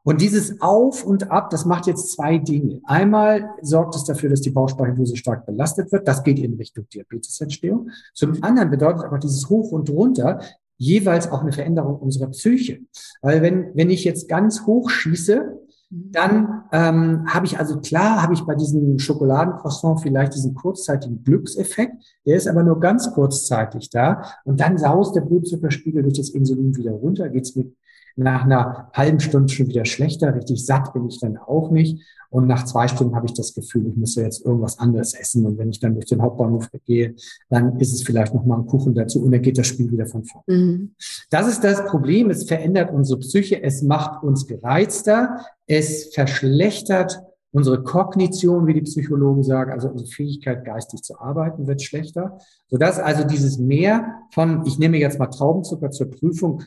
Und 0.04 0.20
dieses 0.20 0.60
Auf 0.60 1.04
und 1.04 1.30
Ab, 1.30 1.50
das 1.50 1.64
macht 1.64 1.86
jetzt 1.86 2.12
zwei 2.12 2.38
Dinge. 2.38 2.80
Einmal 2.84 3.50
sorgt 3.62 3.94
es 3.94 4.04
dafür, 4.04 4.30
dass 4.30 4.40
die 4.40 4.50
Bauchspeicheldrüse 4.50 5.16
stark 5.16 5.46
belastet 5.46 5.92
wird. 5.92 6.08
Das 6.08 6.24
geht 6.24 6.38
in 6.40 6.54
Richtung 6.54 6.88
Diabetesentstehung. 6.88 7.90
Zum 8.14 8.42
anderen 8.42 8.70
bedeutet 8.70 9.04
aber 9.04 9.18
dieses 9.18 9.48
Hoch 9.48 9.70
und 9.70 9.88
Runter 9.90 10.40
jeweils 10.76 11.30
auch 11.30 11.42
eine 11.42 11.52
Veränderung 11.52 12.00
unserer 12.00 12.28
Psyche. 12.28 12.80
Weil 13.20 13.42
wenn, 13.42 13.70
wenn 13.74 13.90
ich 13.90 14.02
jetzt 14.02 14.28
ganz 14.28 14.66
hoch 14.66 14.90
schieße, 14.90 15.58
dann 15.94 16.64
ähm, 16.72 17.26
habe 17.26 17.44
ich 17.44 17.58
also 17.58 17.78
klar, 17.80 18.22
habe 18.22 18.32
ich 18.32 18.40
bei 18.42 18.54
diesem 18.54 18.98
Schokoladencroissant 18.98 20.00
vielleicht 20.00 20.34
diesen 20.34 20.54
kurzzeitigen 20.54 21.22
Glückseffekt, 21.22 22.02
der 22.26 22.36
ist 22.36 22.48
aber 22.48 22.62
nur 22.62 22.80
ganz 22.80 23.12
kurzzeitig 23.12 23.90
da 23.90 24.22
und 24.44 24.58
dann 24.58 24.78
saust 24.78 25.14
der 25.14 25.20
Blutzuckerspiegel 25.20 26.02
durch 26.02 26.16
das 26.16 26.30
Insulin 26.30 26.74
wieder 26.78 26.92
runter, 26.92 27.28
geht's 27.28 27.54
mit 27.56 27.76
nach 28.16 28.44
einer 28.44 28.90
halben 28.92 29.20
Stunde 29.20 29.52
schon 29.52 29.68
wieder 29.68 29.84
schlechter. 29.84 30.34
Richtig 30.34 30.64
satt 30.64 30.92
bin 30.92 31.08
ich 31.08 31.20
dann 31.20 31.36
auch 31.36 31.70
nicht. 31.70 32.02
Und 32.30 32.46
nach 32.46 32.64
zwei 32.64 32.88
Stunden 32.88 33.14
habe 33.14 33.26
ich 33.26 33.34
das 33.34 33.54
Gefühl, 33.54 33.88
ich 33.88 33.96
müsste 33.96 34.22
jetzt 34.22 34.44
irgendwas 34.44 34.78
anderes 34.78 35.12
essen. 35.12 35.44
Und 35.44 35.58
wenn 35.58 35.68
ich 35.68 35.80
dann 35.80 35.94
durch 35.94 36.06
den 36.06 36.22
Hauptbahnhof 36.22 36.68
gehe, 36.86 37.14
dann 37.50 37.78
ist 37.78 37.92
es 37.92 38.02
vielleicht 38.02 38.32
noch 38.32 38.44
mal 38.46 38.58
ein 38.58 38.66
Kuchen 38.66 38.94
dazu 38.94 39.22
und 39.22 39.32
dann 39.32 39.42
geht 39.42 39.58
das 39.58 39.66
Spiel 39.66 39.90
wieder 39.92 40.06
von 40.06 40.24
vorne. 40.24 40.44
Mhm. 40.48 40.94
Das 41.28 41.46
ist 41.46 41.62
das 41.62 41.84
Problem. 41.86 42.30
Es 42.30 42.44
verändert 42.44 42.90
unsere 42.90 43.20
Psyche. 43.20 43.62
Es 43.62 43.82
macht 43.82 44.22
uns 44.22 44.46
gereizter. 44.46 45.44
Es 45.66 46.14
verschlechtert 46.14 47.22
Unsere 47.54 47.82
Kognition, 47.82 48.66
wie 48.66 48.72
die 48.72 48.80
Psychologen 48.80 49.42
sagen, 49.42 49.72
also 49.72 49.88
unsere 49.88 50.08
Fähigkeit, 50.08 50.64
geistig 50.64 51.02
zu 51.02 51.20
arbeiten, 51.20 51.66
wird 51.66 51.82
schlechter. 51.82 52.38
Sodass 52.68 52.98
also 52.98 53.24
dieses 53.24 53.58
Mehr 53.58 54.22
von, 54.32 54.64
ich 54.64 54.78
nehme 54.78 54.96
jetzt 54.96 55.18
mal 55.18 55.26
Traubenzucker 55.26 55.90
zur 55.90 56.10
Prüfung, 56.10 56.62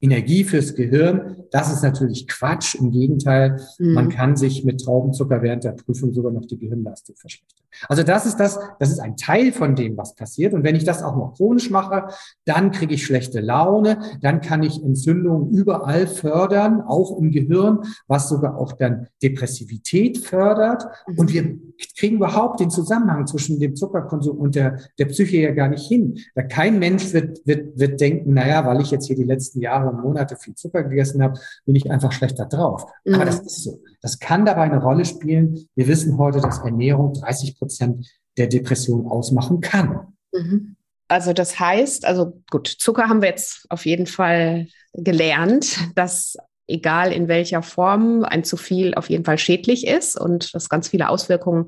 Energie 0.00 0.44
fürs 0.44 0.74
Gehirn. 0.74 1.44
Das 1.50 1.72
ist 1.72 1.82
natürlich 1.82 2.26
Quatsch. 2.26 2.74
Im 2.74 2.90
Gegenteil, 2.90 3.60
mhm. 3.78 3.92
man 3.92 4.08
kann 4.08 4.36
sich 4.36 4.64
mit 4.64 4.82
Traubenzucker 4.82 5.42
während 5.42 5.64
der 5.64 5.72
Prüfung 5.72 6.12
sogar 6.12 6.32
noch 6.32 6.46
die 6.46 6.58
Gehirnleistung 6.58 7.16
verschlechtern. 7.16 7.60
Also 7.88 8.02
das 8.02 8.26
ist 8.26 8.36
das, 8.38 8.58
das 8.78 8.90
ist 8.90 8.98
ein 8.98 9.16
Teil 9.16 9.52
von 9.52 9.76
dem, 9.76 9.96
was 9.96 10.14
passiert. 10.14 10.54
Und 10.54 10.64
wenn 10.64 10.74
ich 10.74 10.84
das 10.84 11.02
auch 11.02 11.16
noch 11.16 11.34
chronisch 11.36 11.70
mache, 11.70 12.08
dann 12.44 12.72
kriege 12.72 12.94
ich 12.94 13.04
schlechte 13.04 13.40
Laune, 13.40 13.98
dann 14.20 14.40
kann 14.40 14.62
ich 14.62 14.82
Entzündungen 14.82 15.50
überall 15.50 16.06
fördern, 16.06 16.82
auch 16.82 17.16
im 17.18 17.30
Gehirn, 17.30 17.80
was 18.08 18.28
sogar 18.28 18.56
auch 18.56 18.72
dann 18.72 19.06
Depressivität 19.22 20.18
fördert. 20.18 20.84
Mhm. 21.06 21.18
Und 21.18 21.32
wir 21.32 21.58
kriegen 21.96 22.16
überhaupt 22.16 22.60
den 22.60 22.70
Zusammenhang 22.70 23.26
zwischen 23.26 23.60
dem 23.60 23.76
Zuckerkonsum 23.76 24.36
und 24.38 24.54
der, 24.54 24.78
der 24.98 25.06
Psyche 25.06 25.38
ja 25.38 25.52
gar 25.52 25.68
nicht 25.68 25.86
hin. 25.86 26.18
Da 26.34 26.42
kein 26.42 26.78
Mensch 26.78 27.12
wird, 27.12 27.46
wird, 27.46 27.78
wird 27.78 28.00
denken, 28.00 28.34
naja, 28.34 28.66
weil 28.66 28.80
ich 28.80 28.90
jetzt 28.90 29.06
hier 29.06 29.16
die 29.16 29.24
letzten 29.24 29.60
Jahre 29.60 29.89
und 29.90 30.00
Monate 30.00 30.36
viel 30.36 30.54
Zucker 30.54 30.84
gegessen 30.84 31.22
habe, 31.22 31.38
bin 31.66 31.74
ich 31.76 31.90
einfach 31.90 32.12
schlechter 32.12 32.46
drauf. 32.46 32.86
Mhm. 33.04 33.14
Aber 33.14 33.24
das 33.24 33.40
ist 33.40 33.64
so. 33.64 33.80
Das 34.00 34.18
kann 34.18 34.44
dabei 34.44 34.62
eine 34.62 34.82
Rolle 34.82 35.04
spielen. 35.04 35.66
Wir 35.74 35.88
wissen 35.88 36.16
heute, 36.18 36.40
dass 36.40 36.58
Ernährung 36.58 37.14
30 37.14 37.58
Prozent 37.58 38.06
der 38.36 38.46
Depression 38.46 39.06
ausmachen 39.06 39.60
kann. 39.60 40.14
Mhm. 40.32 40.76
Also 41.08 41.32
das 41.32 41.58
heißt, 41.58 42.04
also 42.04 42.40
gut, 42.50 42.68
Zucker 42.68 43.08
haben 43.08 43.20
wir 43.20 43.30
jetzt 43.30 43.66
auf 43.68 43.84
jeden 43.84 44.06
Fall 44.06 44.68
gelernt, 44.94 45.76
dass 45.96 46.36
egal 46.70 47.12
in 47.12 47.28
welcher 47.28 47.62
Form 47.62 48.24
ein 48.24 48.44
zu 48.44 48.56
viel 48.56 48.94
auf 48.94 49.10
jeden 49.10 49.24
Fall 49.24 49.38
schädlich 49.38 49.86
ist 49.86 50.18
und 50.18 50.54
das 50.54 50.68
ganz 50.68 50.88
viele 50.88 51.08
Auswirkungen 51.08 51.66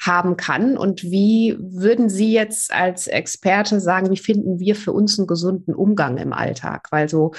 haben 0.00 0.36
kann. 0.36 0.76
Und 0.76 1.04
wie 1.04 1.56
würden 1.58 2.08
Sie 2.08 2.32
jetzt 2.32 2.72
als 2.72 3.06
Experte 3.06 3.80
sagen, 3.80 4.10
wie 4.10 4.16
finden 4.16 4.58
wir 4.58 4.74
für 4.74 4.92
uns 4.92 5.18
einen 5.18 5.26
gesunden 5.26 5.74
Umgang 5.74 6.18
im 6.18 6.32
Alltag? 6.32 6.88
Weil 6.90 7.08
so 7.08 7.32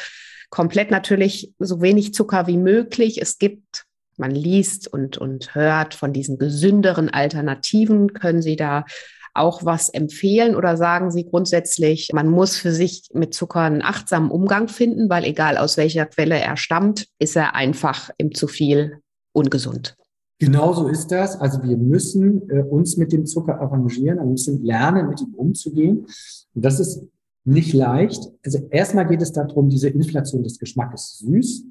komplett 0.49 0.91
natürlich 0.91 1.53
so 1.59 1.81
wenig 1.81 2.13
Zucker 2.13 2.47
wie 2.47 2.57
möglich. 2.57 3.21
Es 3.21 3.37
gibt, 3.37 3.85
man 4.17 4.31
liest 4.31 4.87
und, 4.87 5.17
und 5.17 5.55
hört 5.55 5.93
von 5.93 6.13
diesen 6.13 6.37
gesünderen 6.37 7.09
Alternativen. 7.09 8.13
Können 8.13 8.41
Sie 8.41 8.55
da 8.55 8.85
auch 9.33 9.65
was 9.65 9.89
empfehlen 9.89 10.55
oder 10.55 10.77
sagen 10.77 11.11
Sie 11.11 11.25
grundsätzlich, 11.25 12.09
man 12.13 12.27
muss 12.29 12.55
für 12.55 12.71
sich 12.71 13.09
mit 13.13 13.33
Zucker 13.33 13.61
einen 13.61 13.81
achtsamen 13.81 14.29
Umgang 14.29 14.67
finden, 14.67 15.09
weil 15.09 15.23
egal 15.23 15.57
aus 15.57 15.77
welcher 15.77 16.05
Quelle 16.05 16.39
er 16.39 16.57
stammt, 16.57 17.07
ist 17.19 17.35
er 17.35 17.55
einfach 17.55 18.11
im 18.17 18.33
zu 18.33 18.47
viel 18.47 18.99
ungesund? 19.33 19.95
Genauso 20.39 20.87
ist 20.87 21.11
das. 21.11 21.39
Also 21.39 21.63
wir 21.63 21.77
müssen 21.77 22.49
äh, 22.49 22.63
uns 22.63 22.97
mit 22.97 23.11
dem 23.11 23.25
Zucker 23.25 23.61
arrangieren, 23.61 24.17
wir 24.17 24.25
müssen 24.25 24.63
lernen, 24.63 25.07
mit 25.07 25.21
ihm 25.21 25.33
umzugehen. 25.35 26.05
Und 26.53 26.65
das 26.65 26.79
ist 26.79 27.07
nicht 27.45 27.73
leicht. 27.73 28.29
Also 28.43 28.59
erstmal 28.69 29.07
geht 29.07 29.21
es 29.21 29.31
darum, 29.31 29.69
diese 29.69 29.89
Inflation 29.89 30.43
des 30.43 30.59
Geschmackes 30.59 31.19
süß, 31.19 31.65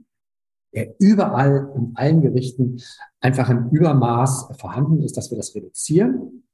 der 0.75 0.95
überall 0.99 1.71
in 1.77 1.93
allen 1.95 2.23
Gerichten 2.23 2.81
einfach 3.21 3.51
im 3.51 3.69
Übermaß 3.71 4.49
vorhanden 4.59 5.03
ist, 5.03 5.17
dass 5.17 5.31
wir 5.31 5.37
das 5.37 5.55
reduzieren. 5.55 6.45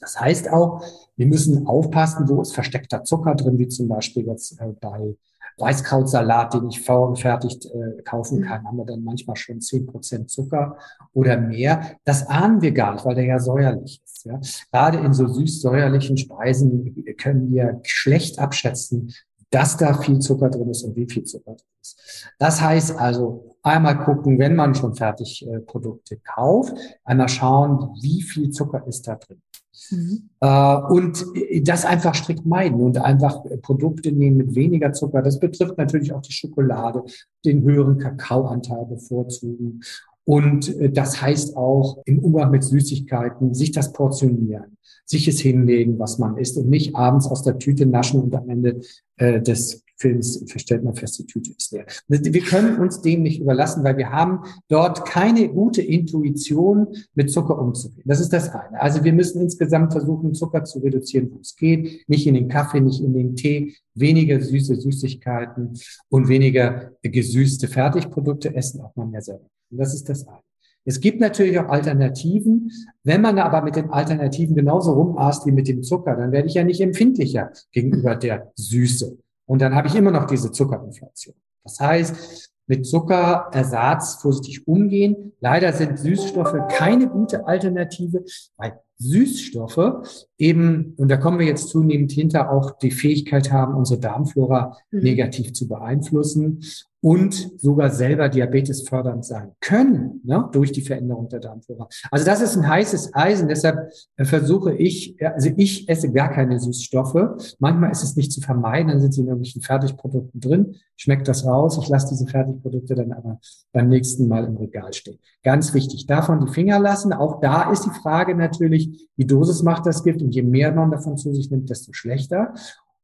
Das 0.00 0.18
heißt 0.18 0.50
auch, 0.50 0.82
wir 1.16 1.26
müssen 1.26 1.66
aufpassen, 1.66 2.28
wo 2.28 2.40
ist 2.40 2.54
versteckter 2.54 3.04
Zucker 3.04 3.34
drin, 3.34 3.58
wie 3.58 3.68
zum 3.68 3.88
Beispiel 3.88 4.26
jetzt 4.26 4.58
äh, 4.60 4.72
bei 4.80 5.16
Weißkrautsalat, 5.58 6.54
den 6.54 6.68
ich 6.68 6.80
vorgefertigt 6.80 7.66
äh, 7.66 8.02
kaufen 8.02 8.38
mhm. 8.40 8.44
kann, 8.44 8.64
haben 8.64 8.78
wir 8.78 8.86
dann 8.86 9.04
manchmal 9.04 9.36
schon 9.36 9.60
zehn 9.60 9.86
Prozent 9.86 10.30
Zucker 10.30 10.78
oder 11.12 11.36
mehr. 11.36 11.98
Das 12.04 12.26
ahnen 12.26 12.62
wir 12.62 12.72
gar 12.72 12.94
nicht, 12.94 13.04
weil 13.04 13.14
der 13.14 13.24
ja 13.24 13.38
säuerlich 13.38 14.00
ist. 14.04 14.24
Ja? 14.24 14.40
Gerade 14.72 14.98
in 14.98 15.12
so 15.12 15.26
süß-säuerlichen 15.26 16.16
Speisen 16.16 17.04
können 17.18 17.52
wir 17.52 17.80
schlecht 17.84 18.38
abschätzen, 18.38 19.12
dass 19.50 19.76
da 19.76 19.94
viel 19.94 20.20
Zucker 20.20 20.48
drin 20.48 20.70
ist 20.70 20.84
und 20.84 20.96
wie 20.96 21.06
viel 21.06 21.24
Zucker 21.24 21.52
drin 21.52 21.66
ist. 21.82 22.30
Das 22.38 22.60
heißt 22.60 22.98
also, 22.98 23.56
einmal 23.62 23.98
gucken, 24.04 24.38
wenn 24.38 24.54
man 24.54 24.74
schon 24.74 24.94
Fertigprodukte 24.94 26.18
kauft, 26.18 26.74
einmal 27.04 27.28
schauen, 27.28 27.90
wie 28.00 28.22
viel 28.22 28.50
Zucker 28.50 28.86
ist 28.86 29.08
da 29.08 29.16
drin. 29.16 29.42
Mhm. 29.90 30.30
Äh, 30.40 30.76
und 30.76 31.24
das 31.62 31.84
einfach 31.84 32.14
strikt 32.14 32.46
meiden 32.46 32.80
und 32.80 32.98
einfach 32.98 33.42
Produkte 33.62 34.12
nehmen 34.12 34.36
mit 34.38 34.54
weniger 34.54 34.92
Zucker. 34.92 35.22
Das 35.22 35.38
betrifft 35.38 35.78
natürlich 35.78 36.12
auch 36.12 36.22
die 36.22 36.32
Schokolade, 36.32 37.02
den 37.44 37.62
höheren 37.62 37.98
Kakaoanteil 37.98 38.86
bevorzugen. 38.86 39.80
Und 40.24 40.76
äh, 40.78 40.90
das 40.90 41.20
heißt 41.20 41.56
auch 41.56 42.02
im 42.04 42.18
Umgang 42.20 42.50
mit 42.50 42.64
Süßigkeiten 42.64 43.54
sich 43.54 43.72
das 43.72 43.92
portionieren, 43.92 44.76
sich 45.04 45.26
es 45.28 45.40
hinlegen, 45.40 45.98
was 45.98 46.18
man 46.18 46.36
isst 46.36 46.56
und 46.56 46.68
nicht 46.68 46.94
abends 46.94 47.26
aus 47.26 47.42
der 47.42 47.58
Tüte 47.58 47.86
naschen 47.86 48.20
und 48.20 48.34
am 48.34 48.48
Ende 48.48 48.80
äh, 49.16 49.40
des 49.40 49.82
Films 50.00 50.42
stellt 50.56 50.82
man 50.82 50.94
fest, 50.94 51.18
die 51.18 51.26
Tüte 51.26 51.52
ist 51.52 51.72
leer. 51.72 51.84
Wir 52.08 52.40
können 52.40 52.78
uns 52.78 53.02
dem 53.02 53.22
nicht 53.22 53.40
überlassen, 53.40 53.84
weil 53.84 53.98
wir 53.98 54.10
haben 54.10 54.40
dort 54.68 55.06
keine 55.06 55.48
gute 55.48 55.82
Intuition, 55.82 56.88
mit 57.14 57.30
Zucker 57.30 57.58
umzugehen. 57.58 58.02
Das 58.06 58.18
ist 58.18 58.32
das 58.32 58.48
eine. 58.48 58.80
Also 58.80 59.04
wir 59.04 59.12
müssen 59.12 59.42
insgesamt 59.42 59.92
versuchen, 59.92 60.34
Zucker 60.34 60.64
zu 60.64 60.78
reduzieren, 60.78 61.30
wo 61.30 61.40
es 61.40 61.54
geht. 61.54 62.08
Nicht 62.08 62.26
in 62.26 62.34
den 62.34 62.48
Kaffee, 62.48 62.80
nicht 62.80 63.02
in 63.02 63.12
den 63.12 63.36
Tee, 63.36 63.74
weniger 63.94 64.40
süße 64.40 64.76
Süßigkeiten 64.76 65.74
und 66.08 66.28
weniger 66.28 66.92
gesüßte 67.02 67.68
Fertigprodukte 67.68 68.54
essen, 68.54 68.80
auch 68.80 68.96
mal 68.96 69.06
mehr 69.06 69.22
selber. 69.22 69.46
Und 69.70 69.78
das 69.78 69.92
ist 69.94 70.08
das 70.08 70.26
eine. 70.26 70.38
Es 70.86 71.00
gibt 71.00 71.20
natürlich 71.20 71.58
auch 71.58 71.68
Alternativen. 71.68 72.72
Wenn 73.04 73.20
man 73.20 73.38
aber 73.38 73.60
mit 73.60 73.76
den 73.76 73.90
Alternativen 73.90 74.56
genauso 74.56 74.92
rumasst 74.94 75.44
wie 75.46 75.52
mit 75.52 75.68
dem 75.68 75.82
Zucker, 75.82 76.16
dann 76.16 76.32
werde 76.32 76.48
ich 76.48 76.54
ja 76.54 76.64
nicht 76.64 76.80
empfindlicher 76.80 77.52
gegenüber 77.70 78.16
der 78.16 78.50
Süße. 78.56 79.18
Und 79.50 79.60
dann 79.60 79.74
habe 79.74 79.88
ich 79.88 79.96
immer 79.96 80.12
noch 80.12 80.26
diese 80.26 80.52
Zuckerinflation. 80.52 81.34
Das 81.64 81.80
heißt, 81.80 82.52
mit 82.68 82.86
Zuckerersatz 82.86 84.22
vorsichtig 84.22 84.68
umgehen. 84.68 85.32
Leider 85.40 85.72
sind 85.72 85.98
Süßstoffe 85.98 86.68
keine 86.68 87.08
gute 87.08 87.48
Alternative, 87.48 88.22
weil 88.56 88.78
Süßstoffe 89.00 90.28
eben, 90.38 90.94
und 90.96 91.10
da 91.10 91.16
kommen 91.16 91.38
wir 91.38 91.46
jetzt 91.46 91.68
zunehmend 91.68 92.12
hinter, 92.12 92.52
auch 92.52 92.78
die 92.78 92.90
Fähigkeit 92.90 93.50
haben, 93.50 93.74
unsere 93.74 93.98
Darmflora 93.98 94.76
mhm. 94.90 95.00
negativ 95.00 95.54
zu 95.54 95.66
beeinflussen 95.66 96.60
und 97.02 97.52
sogar 97.58 97.90
selber 97.90 98.28
Diabetes 98.28 98.86
fördernd 98.86 99.24
sein 99.24 99.52
können, 99.60 100.20
ne, 100.22 100.48
durch 100.52 100.70
die 100.72 100.82
Veränderung 100.82 101.28
der 101.28 101.40
Darmflora. 101.40 101.88
Also 102.10 102.26
das 102.26 102.42
ist 102.42 102.56
ein 102.56 102.68
heißes 102.68 103.14
Eisen, 103.14 103.48
deshalb 103.48 103.90
äh, 104.16 104.24
versuche 104.24 104.74
ich, 104.74 105.16
also 105.24 105.50
ich 105.56 105.88
esse 105.88 106.12
gar 106.12 106.30
keine 106.30 106.60
Süßstoffe. 106.60 107.54
Manchmal 107.58 107.90
ist 107.90 108.02
es 108.02 108.16
nicht 108.16 108.32
zu 108.32 108.40
vermeiden, 108.42 108.88
dann 108.88 109.00
sind 109.00 109.14
sie 109.14 109.22
in 109.22 109.28
irgendwelchen 109.28 109.62
Fertigprodukten 109.62 110.40
drin, 110.40 110.76
schmeckt 110.96 111.26
das 111.26 111.46
raus, 111.46 111.78
ich 111.80 111.88
lasse 111.88 112.08
diese 112.10 112.26
Fertigprodukte 112.26 112.94
dann 112.94 113.12
aber 113.12 113.40
beim 113.72 113.88
nächsten 113.88 114.28
Mal 114.28 114.44
im 114.44 114.58
Regal 114.58 114.92
stehen. 114.92 115.18
Ganz 115.42 115.72
wichtig, 115.72 116.06
davon 116.06 116.44
die 116.44 116.52
Finger 116.52 116.78
lassen. 116.78 117.14
Auch 117.14 117.40
da 117.40 117.70
ist 117.72 117.86
die 117.86 118.00
Frage 118.02 118.34
natürlich, 118.34 118.89
die 119.16 119.26
Dosis 119.26 119.62
macht 119.62 119.86
das 119.86 120.02
Gift 120.02 120.22
und 120.22 120.34
je 120.34 120.42
mehr 120.42 120.72
man 120.72 120.90
davon 120.90 121.16
zu 121.16 121.32
sich 121.32 121.50
nimmt, 121.50 121.70
desto 121.70 121.92
schlechter. 121.92 122.54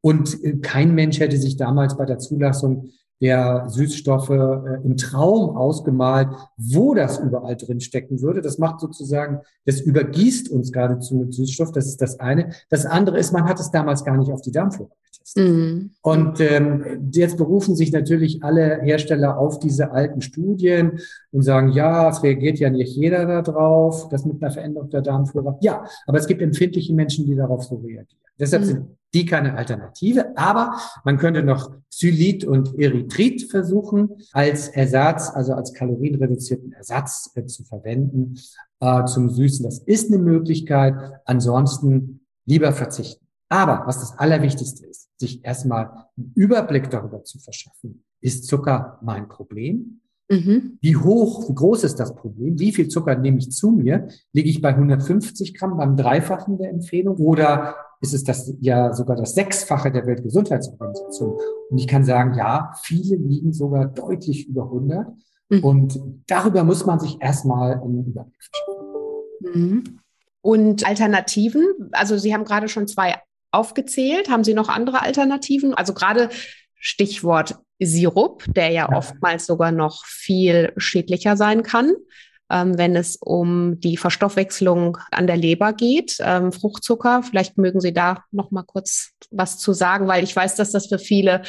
Und 0.01 0.43
äh, 0.43 0.57
kein 0.57 0.95
Mensch 0.95 1.19
hätte 1.19 1.37
sich 1.37 1.57
damals 1.57 1.97
bei 1.97 2.05
der 2.05 2.19
Zulassung 2.19 2.89
der 3.19 3.65
Süßstoffe 3.67 4.29
äh, 4.29 4.83
im 4.83 4.95
Traum 4.97 5.57
ausgemalt, 5.57 6.29
wo 6.55 6.93
das 6.93 7.19
überall 7.19 7.55
drin 7.55 7.79
stecken 7.79 8.21
würde. 8.21 8.41
Das 8.41 8.57
macht 8.57 8.79
sozusagen, 8.79 9.41
das 9.65 9.81
übergießt 9.81 10.49
uns 10.49 10.71
geradezu 10.71 11.15
mit 11.15 11.33
Süßstoff. 11.33 11.71
Das 11.71 11.87
ist 11.87 12.01
das 12.01 12.19
eine. 12.19 12.53
Das 12.69 12.85
andere 12.85 13.17
ist, 13.17 13.33
man 13.33 13.45
hat 13.45 13.59
es 13.59 13.71
damals 13.71 14.03
gar 14.03 14.17
nicht 14.17 14.31
auf 14.31 14.41
die 14.41 14.51
getestet. 14.51 14.91
Mhm. 15.35 15.91
Und 16.01 16.39
ähm, 16.39 17.09
jetzt 17.11 17.37
berufen 17.37 17.75
sich 17.75 17.91
natürlich 17.91 18.43
alle 18.43 18.79
Hersteller 18.81 19.37
auf 19.37 19.59
diese 19.59 19.91
alten 19.91 20.21
Studien 20.21 20.99
und 21.31 21.41
sagen, 21.41 21.71
ja, 21.71 22.09
es 22.09 22.23
reagiert 22.23 22.59
ja 22.59 22.69
nicht 22.69 22.95
jeder 22.95 23.41
darauf, 23.41 24.09
das 24.09 24.25
mit 24.25 24.41
einer 24.41 24.51
Veränderung 24.51 24.89
der 24.89 25.01
Darmflora. 25.01 25.57
Ja, 25.61 25.85
aber 26.05 26.17
es 26.17 26.27
gibt 26.27 26.41
empfindliche 26.41 26.93
Menschen, 26.93 27.25
die 27.25 27.35
darauf 27.35 27.63
so 27.63 27.75
reagieren. 27.75 28.07
Deshalb 28.39 28.63
mhm. 28.63 28.67
sind 28.67 28.85
die 29.13 29.25
keine 29.25 29.55
Alternative, 29.55 30.37
aber 30.37 30.77
man 31.03 31.17
könnte 31.17 31.41
noch 31.41 31.71
Xylit 31.89 32.43
und 32.45 32.77
Erythrit 32.77 33.49
versuchen 33.49 34.09
als 34.33 34.67
Ersatz, 34.67 35.29
also 35.33 35.53
als 35.53 35.73
kalorienreduzierten 35.73 36.73
Ersatz 36.73 37.31
äh, 37.35 37.45
zu 37.45 37.63
verwenden 37.63 38.37
äh, 38.79 39.05
zum 39.05 39.29
Süßen. 39.29 39.65
Das 39.65 39.79
ist 39.79 40.11
eine 40.11 40.21
Möglichkeit. 40.21 40.93
Ansonsten 41.25 42.21
lieber 42.45 42.73
verzichten. 42.73 43.26
Aber 43.49 43.83
was 43.85 43.99
das 43.99 44.17
Allerwichtigste 44.17 44.85
ist, 44.85 45.09
sich 45.17 45.43
erstmal 45.43 46.07
einen 46.17 46.31
Überblick 46.35 46.89
darüber 46.89 47.23
zu 47.23 47.39
verschaffen. 47.39 48.03
Ist 48.19 48.45
Zucker 48.47 48.99
mein 49.01 49.29
Problem? 49.29 50.01
Mhm. 50.29 50.77
Wie 50.81 50.97
hoch, 50.97 51.47
wie 51.49 51.55
groß 51.55 51.85
ist 51.85 51.99
das 51.99 52.13
Problem? 52.13 52.59
Wie 52.59 52.73
viel 52.73 52.89
Zucker 52.89 53.15
nehme 53.15 53.37
ich 53.37 53.51
zu 53.51 53.71
mir? 53.71 54.09
Liege 54.33 54.49
ich 54.49 54.61
bei 54.61 54.69
150 54.69 55.57
Gramm 55.57 55.77
beim 55.77 55.95
Dreifachen 55.95 56.57
der 56.57 56.69
Empfehlung? 56.69 57.15
Oder 57.17 57.75
ist 58.01 58.13
es 58.13 58.23
das 58.25 58.53
ja 58.59 58.93
sogar 58.93 59.15
das 59.15 59.35
Sechsfache 59.35 59.91
der 59.91 60.05
Weltgesundheitsorganisation? 60.05 61.37
Und 61.69 61.77
ich 61.77 61.87
kann 61.87 62.03
sagen, 62.03 62.33
ja, 62.37 62.73
viele 62.83 63.15
liegen 63.15 63.53
sogar 63.53 63.85
deutlich 63.85 64.49
über 64.49 64.63
100. 64.63 65.07
Mhm. 65.49 65.63
Und 65.63 65.99
darüber 66.27 66.65
muss 66.65 66.85
man 66.85 66.99
sich 66.99 67.21
erstmal 67.21 67.75
einen 67.75 68.05
Überblick 68.05 68.43
verschaffen. 68.43 69.61
Mhm. 69.61 69.99
Und 70.41 70.85
Alternativen, 70.85 71.65
also 71.93 72.17
Sie 72.17 72.33
haben 72.33 72.43
gerade 72.43 72.67
schon 72.67 72.87
zwei 72.87 73.15
aufgezählt. 73.57 74.29
Haben 74.29 74.43
Sie 74.43 74.53
noch 74.53 74.69
andere 74.69 75.01
Alternativen? 75.01 75.73
Also 75.73 75.93
gerade 75.93 76.29
Stichwort 76.75 77.55
Sirup, 77.79 78.43
der 78.47 78.69
ja, 78.69 78.87
ja. 78.89 78.97
oftmals 78.97 79.45
sogar 79.45 79.71
noch 79.71 80.05
viel 80.05 80.73
schädlicher 80.77 81.37
sein 81.37 81.63
kann, 81.63 81.93
ähm, 82.49 82.77
wenn 82.77 82.95
es 82.95 83.17
um 83.17 83.79
die 83.79 83.97
Verstoffwechslung 83.97 84.97
an 85.11 85.27
der 85.27 85.37
Leber 85.37 85.73
geht. 85.73 86.17
Ähm, 86.19 86.51
Fruchtzucker, 86.51 87.23
vielleicht 87.23 87.57
mögen 87.57 87.81
Sie 87.81 87.93
da 87.93 88.23
noch 88.31 88.51
mal 88.51 88.63
kurz 88.63 89.11
was 89.31 89.59
zu 89.59 89.73
sagen, 89.73 90.07
weil 90.07 90.23
ich 90.23 90.35
weiß, 90.35 90.55
dass 90.55 90.71
das 90.71 90.87
für 90.87 90.99
viele 90.99 91.41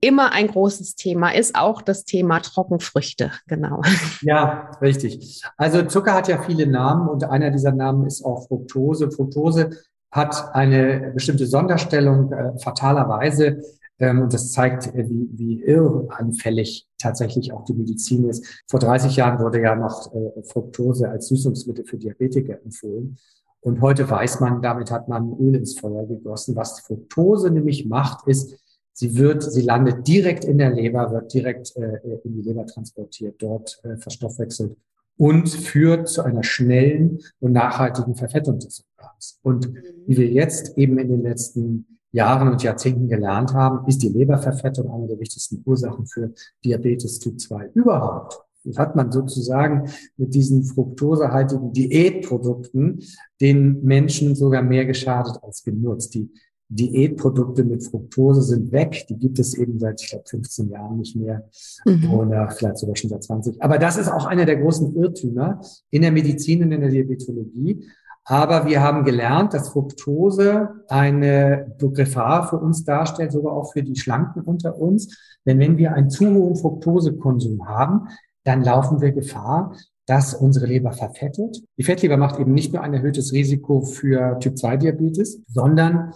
immer 0.00 0.32
ein 0.32 0.48
großes 0.48 0.96
Thema 0.96 1.30
ist, 1.30 1.54
auch 1.54 1.80
das 1.80 2.04
Thema 2.04 2.40
Trockenfrüchte, 2.40 3.32
genau. 3.46 3.80
Ja, 4.20 4.70
richtig. 4.82 5.42
Also 5.56 5.82
Zucker 5.82 6.12
hat 6.12 6.28
ja 6.28 6.42
viele 6.42 6.66
Namen 6.66 7.08
und 7.08 7.24
einer 7.24 7.50
dieser 7.50 7.72
Namen 7.72 8.06
ist 8.06 8.22
auch 8.22 8.46
Fructose. 8.46 9.10
Fructose 9.10 9.70
hat 10.14 10.54
eine 10.54 11.10
bestimmte 11.12 11.46
Sonderstellung 11.46 12.32
äh, 12.32 12.56
fatalerweise 12.60 13.60
ähm, 13.98 14.22
und 14.22 14.32
das 14.32 14.52
zeigt, 14.52 14.86
äh, 14.94 15.08
wie, 15.08 15.28
wie 15.32 15.62
irranfällig 15.62 16.86
tatsächlich 16.98 17.52
auch 17.52 17.64
die 17.64 17.74
Medizin 17.74 18.28
ist. 18.28 18.62
Vor 18.68 18.78
30 18.78 19.16
Jahren 19.16 19.40
wurde 19.40 19.60
ja 19.60 19.74
noch 19.74 20.14
äh, 20.14 20.42
Fructose 20.44 21.08
als 21.08 21.26
Süßungsmittel 21.28 21.84
für 21.84 21.98
Diabetiker 21.98 22.62
empfohlen. 22.62 23.16
Und 23.60 23.80
heute 23.80 24.08
weiß 24.08 24.38
man, 24.38 24.62
damit 24.62 24.92
hat 24.92 25.08
man 25.08 25.36
Öl 25.40 25.56
ins 25.56 25.78
Feuer 25.78 26.06
gegossen. 26.06 26.54
Was 26.54 26.78
Fructose 26.80 27.50
nämlich 27.50 27.86
macht, 27.86 28.28
ist, 28.28 28.56
sie 28.92 29.16
wird, 29.16 29.42
sie 29.42 29.62
landet 29.62 30.06
direkt 30.06 30.44
in 30.44 30.58
der 30.58 30.70
Leber, 30.70 31.10
wird 31.10 31.34
direkt 31.34 31.76
äh, 31.76 31.98
in 32.22 32.34
die 32.34 32.42
Leber 32.42 32.66
transportiert, 32.66 33.34
dort 33.40 33.80
äh, 33.82 33.96
verstoffwechselt 33.96 34.76
und 35.16 35.48
führt 35.48 36.08
zu 36.08 36.22
einer 36.22 36.42
schnellen 36.42 37.20
und 37.40 37.52
nachhaltigen 37.52 38.16
Verfettung 38.16 38.58
des 38.58 38.84
Organs. 38.96 39.38
Und 39.42 39.72
mhm. 39.72 39.78
wie 40.06 40.16
wir 40.16 40.28
jetzt 40.28 40.76
eben 40.76 40.98
in 40.98 41.08
den 41.08 41.22
letzten 41.22 41.86
Jahren 42.12 42.48
und 42.48 42.62
Jahrzehnten 42.62 43.08
gelernt 43.08 43.54
haben, 43.54 43.86
ist 43.88 44.02
die 44.02 44.08
Leberverfettung 44.08 44.90
eine 44.90 45.08
der 45.08 45.18
wichtigsten 45.18 45.62
Ursachen 45.66 46.06
für 46.06 46.32
Diabetes 46.64 47.18
Typ 47.18 47.40
2 47.40 47.70
überhaupt. 47.74 48.38
Das 48.64 48.78
hat 48.78 48.96
man 48.96 49.12
sozusagen 49.12 49.90
mit 50.16 50.34
diesen 50.34 50.64
fruktosehaltigen 50.64 51.72
Diätprodukten 51.72 53.02
den 53.40 53.82
Menschen 53.82 54.34
sogar 54.34 54.62
mehr 54.62 54.86
geschadet 54.86 55.38
als 55.42 55.64
genutzt. 55.64 56.14
Die 56.14 56.30
Diätprodukte 56.68 57.64
mit 57.64 57.84
Fructose 57.84 58.42
sind 58.42 58.72
weg. 58.72 59.06
Die 59.08 59.16
gibt 59.16 59.38
es 59.38 59.54
eben 59.54 59.78
seit, 59.78 60.00
ich 60.00 60.10
glaube, 60.10 60.24
15 60.26 60.70
Jahren 60.70 60.98
nicht 60.98 61.16
mehr 61.16 61.48
mhm. 61.84 62.12
oder 62.12 62.50
vielleicht 62.50 62.78
sogar 62.78 62.96
schon 62.96 63.10
seit 63.10 63.22
20. 63.22 63.62
Aber 63.62 63.78
das 63.78 63.96
ist 63.96 64.08
auch 64.08 64.26
einer 64.26 64.46
der 64.46 64.56
großen 64.56 64.96
Irrtümer 64.96 65.60
in 65.90 66.02
der 66.02 66.12
Medizin 66.12 66.62
und 66.62 66.72
in 66.72 66.80
der 66.80 66.90
Diabetologie. 66.90 67.84
Aber 68.26 68.66
wir 68.66 68.80
haben 68.80 69.04
gelernt, 69.04 69.52
dass 69.52 69.68
Fructose 69.68 70.70
eine 70.88 71.76
Gefahr 71.78 72.48
für 72.48 72.56
uns 72.56 72.84
darstellt, 72.84 73.32
sogar 73.32 73.52
auch 73.52 73.72
für 73.72 73.82
die 73.82 73.96
Schlanken 73.96 74.42
unter 74.42 74.78
uns. 74.78 75.36
Denn 75.44 75.58
wenn 75.58 75.76
wir 75.76 75.92
einen 75.92 76.08
zu 76.08 76.26
hohen 76.32 76.56
Fructosekonsum 76.56 77.68
haben, 77.68 78.08
dann 78.44 78.62
laufen 78.62 79.02
wir 79.02 79.12
Gefahr, 79.12 79.76
dass 80.06 80.34
unsere 80.34 80.66
Leber 80.66 80.92
verfettet. 80.92 81.62
Die 81.78 81.82
Fettleber 81.82 82.16
macht 82.16 82.38
eben 82.38 82.52
nicht 82.52 82.72
nur 82.72 82.82
ein 82.82 82.94
erhöhtes 82.94 83.32
Risiko 83.32 83.82
für 83.82 84.38
Typ-2-Diabetes, 84.38 85.42
sondern 85.48 86.12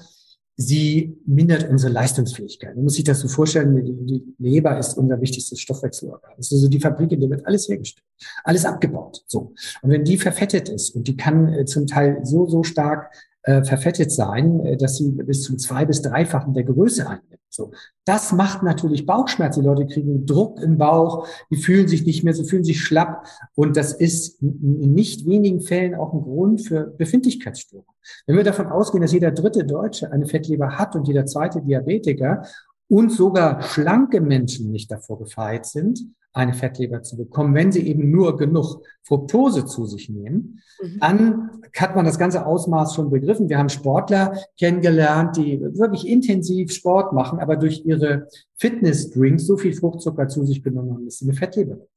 sie 0.61 1.16
mindert 1.25 1.71
unsere 1.71 1.92
Leistungsfähigkeit. 1.92 2.75
Man 2.75 2.83
muss 2.83 2.94
sich 2.94 3.05
das 3.05 3.21
so 3.21 3.29
vorstellen, 3.29 3.77
die 4.07 4.35
Leber 4.38 4.77
ist 4.77 4.99
unser 4.99 5.21
wichtigstes 5.21 5.61
Stoffwechselorgan. 5.61 6.33
Das 6.37 6.47
ist 6.47 6.53
also 6.53 6.68
die 6.68 6.81
Fabrik, 6.81 7.12
in 7.12 7.21
der 7.21 7.31
wird 7.31 7.47
alles 7.47 7.68
hergestellt, 7.68 8.05
alles 8.42 8.64
abgebaut. 8.64 9.23
So. 9.29 9.55
Und 9.83 9.90
wenn 9.90 10.05
die 10.05 10.18
verfettet 10.18 10.68
ist 10.68 10.97
und 10.97 11.07
die 11.07 11.16
kann 11.16 11.53
äh, 11.53 11.64
zum 11.64 11.87
Teil 11.87 12.18
so, 12.25 12.49
so 12.49 12.64
stark 12.64 13.14
äh, 13.48 13.64
verfettet 13.64 14.12
sein, 14.12 14.61
äh, 14.61 14.76
dass 14.76 14.98
sie 14.98 15.11
bis 15.11 15.42
zum 15.42 15.58
zwei- 15.58 15.87
bis 15.87 16.02
dreifachen 16.02 16.52
der 16.52 16.64
Größe 16.64 17.08
einnimmt. 17.08 17.40
So. 17.48 17.70
Das 18.04 18.32
macht 18.32 18.62
natürlich 18.62 19.06
Bauchschmerzen. 19.06 19.62
Die 19.62 19.66
Leute 19.66 19.87
kriegen 19.87 20.26
Druck 20.26 20.61
im 20.61 20.76
Bauch, 20.76 21.26
die 21.50 21.56
fühlen 21.56 21.88
sich 21.88 22.04
nicht 22.04 22.24
mehr, 22.24 22.34
sie 22.34 22.44
fühlen 22.44 22.62
sich 22.62 22.82
schlapp. 22.82 23.26
Und 23.54 23.78
das 23.78 23.94
ist 23.94 24.42
in 24.42 24.92
nicht 24.92 25.26
wenigen 25.26 25.62
Fällen 25.62 25.94
auch 25.94 26.12
ein 26.12 26.20
Grund 26.20 26.61
für 26.61 26.92
Befindlichkeitsstörungen. 26.98 27.88
Wenn 28.26 28.37
wir 28.37 28.44
davon 28.44 28.66
ausgehen, 28.66 29.00
dass 29.00 29.12
jeder 29.14 29.30
dritte 29.30 29.64
Deutsche 29.64 30.12
eine 30.12 30.26
Fettleber 30.26 30.78
hat 30.78 30.94
und 30.94 31.08
jeder 31.08 31.24
zweite 31.24 31.62
Diabetiker 31.62 32.42
und 32.87 33.11
sogar 33.11 33.62
schlanke 33.62 34.20
Menschen 34.20 34.70
nicht 34.70 34.90
davor 34.90 35.18
gefeit 35.18 35.64
sind, 35.64 36.00
eine 36.32 36.54
Fettleber 36.54 37.02
zu 37.02 37.16
bekommen, 37.16 37.54
wenn 37.54 37.72
sie 37.72 37.86
eben 37.86 38.10
nur 38.10 38.36
genug 38.36 38.82
Fructose 39.02 39.64
zu 39.64 39.86
sich 39.86 40.08
nehmen, 40.08 40.60
mhm. 40.80 40.98
dann 41.00 41.50
hat 41.76 41.96
man 41.96 42.04
das 42.04 42.18
ganze 42.18 42.46
Ausmaß 42.46 42.94
schon 42.94 43.10
begriffen. 43.10 43.48
Wir 43.48 43.58
haben 43.58 43.68
Sportler 43.68 44.38
kennengelernt, 44.58 45.36
die 45.36 45.60
wirklich 45.60 46.06
intensiv 46.06 46.72
Sport 46.72 47.12
machen, 47.12 47.40
aber 47.40 47.56
durch 47.56 47.84
ihre 47.84 48.28
Fitnessdrinks 48.56 49.46
so 49.46 49.56
viel 49.56 49.72
Fruchtzucker 49.74 50.28
zu 50.28 50.44
sich 50.44 50.62
genommen 50.62 50.92
haben, 50.92 51.04
dass 51.04 51.18
sie 51.18 51.24
eine 51.24 51.34
Fettleber 51.34 51.74
bekommen. 51.74 51.88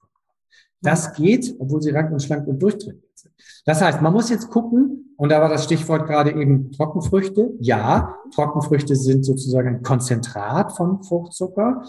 Das 0.82 1.14
geht, 1.14 1.56
obwohl 1.60 1.82
sie 1.82 1.92
rank 1.92 2.12
und 2.12 2.24
schlank 2.24 2.48
und 2.48 2.62
durchtrainiert 2.62 3.04
sind. 3.14 3.34
Das 3.66 3.82
heißt, 3.82 4.02
man 4.02 4.14
muss 4.14 4.30
jetzt 4.30 4.50
gucken, 4.50 5.14
und 5.18 5.30
da 5.30 5.40
war 5.40 5.50
das 5.50 5.66
Stichwort 5.66 6.08
gerade 6.08 6.32
eben 6.32 6.72
Trockenfrüchte. 6.72 7.52
Ja, 7.60 8.16
Trockenfrüchte 8.34 8.96
sind 8.96 9.24
sozusagen 9.24 9.68
ein 9.68 9.84
Konzentrat 9.84 10.76
von 10.76 11.04
Fruchtzucker. 11.04 11.84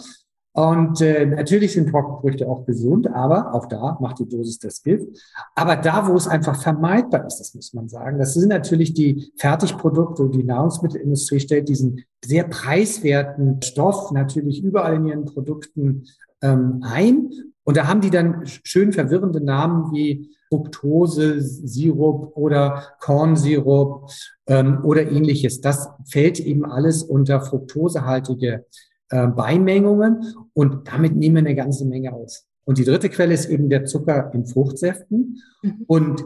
Und 0.55 1.01
äh, 1.01 1.25
natürlich 1.25 1.73
sind 1.73 1.89
Trockenfrüchte 1.89 2.47
auch 2.47 2.65
gesund, 2.65 3.07
aber 3.07 3.55
auch 3.55 3.65
da 3.65 3.97
macht 3.99 4.19
die 4.19 4.29
Dosis 4.29 4.59
das 4.59 4.83
Gift. 4.83 5.07
Aber 5.55 5.75
da, 5.75 6.07
wo 6.07 6.15
es 6.15 6.27
einfach 6.27 6.61
vermeidbar 6.61 7.25
ist, 7.25 7.39
das 7.39 7.55
muss 7.55 7.73
man 7.73 7.89
sagen, 7.89 8.19
das 8.19 8.35
sind 8.35 8.49
natürlich 8.49 8.93
die 8.93 9.31
Fertigprodukte 9.37 10.21
und 10.21 10.35
die 10.35 10.43
Nahrungsmittelindustrie 10.43 11.39
stellt 11.39 11.69
diesen 11.69 12.03
sehr 12.23 12.43
preiswerten 12.43 13.63
Stoff 13.63 14.11
natürlich 14.11 14.63
überall 14.63 14.97
in 14.97 15.07
ihren 15.07 15.25
Produkten 15.25 16.05
ähm, 16.43 16.83
ein. 16.83 17.31
Und 17.63 17.77
da 17.77 17.87
haben 17.87 18.01
die 18.01 18.11
dann 18.11 18.43
schön 18.45 18.93
verwirrende 18.93 19.41
Namen 19.41 19.91
wie 19.91 20.29
Fructose, 20.49 21.41
Sirup 21.41 22.37
oder 22.37 22.83
Kornsirup 22.99 24.11
ähm, 24.45 24.81
oder 24.83 25.09
ähnliches. 25.09 25.61
Das 25.61 25.89
fällt 26.05 26.39
eben 26.39 26.63
alles 26.63 27.01
unter 27.01 27.41
fructosehaltige 27.41 28.65
äh, 29.09 29.27
Beimengungen 29.27 30.35
und 30.53 30.87
damit 30.87 31.15
nehmen 31.15 31.35
wir 31.35 31.39
eine 31.39 31.55
ganze 31.55 31.85
Menge 31.85 32.13
aus. 32.13 32.45
Und 32.65 32.77
die 32.77 32.85
dritte 32.85 33.09
Quelle 33.09 33.33
ist 33.33 33.45
eben 33.45 33.69
der 33.69 33.85
Zucker 33.85 34.31
in 34.33 34.45
Fruchtsäften. 34.45 35.41
Mhm. 35.61 35.83
Und 35.87 36.23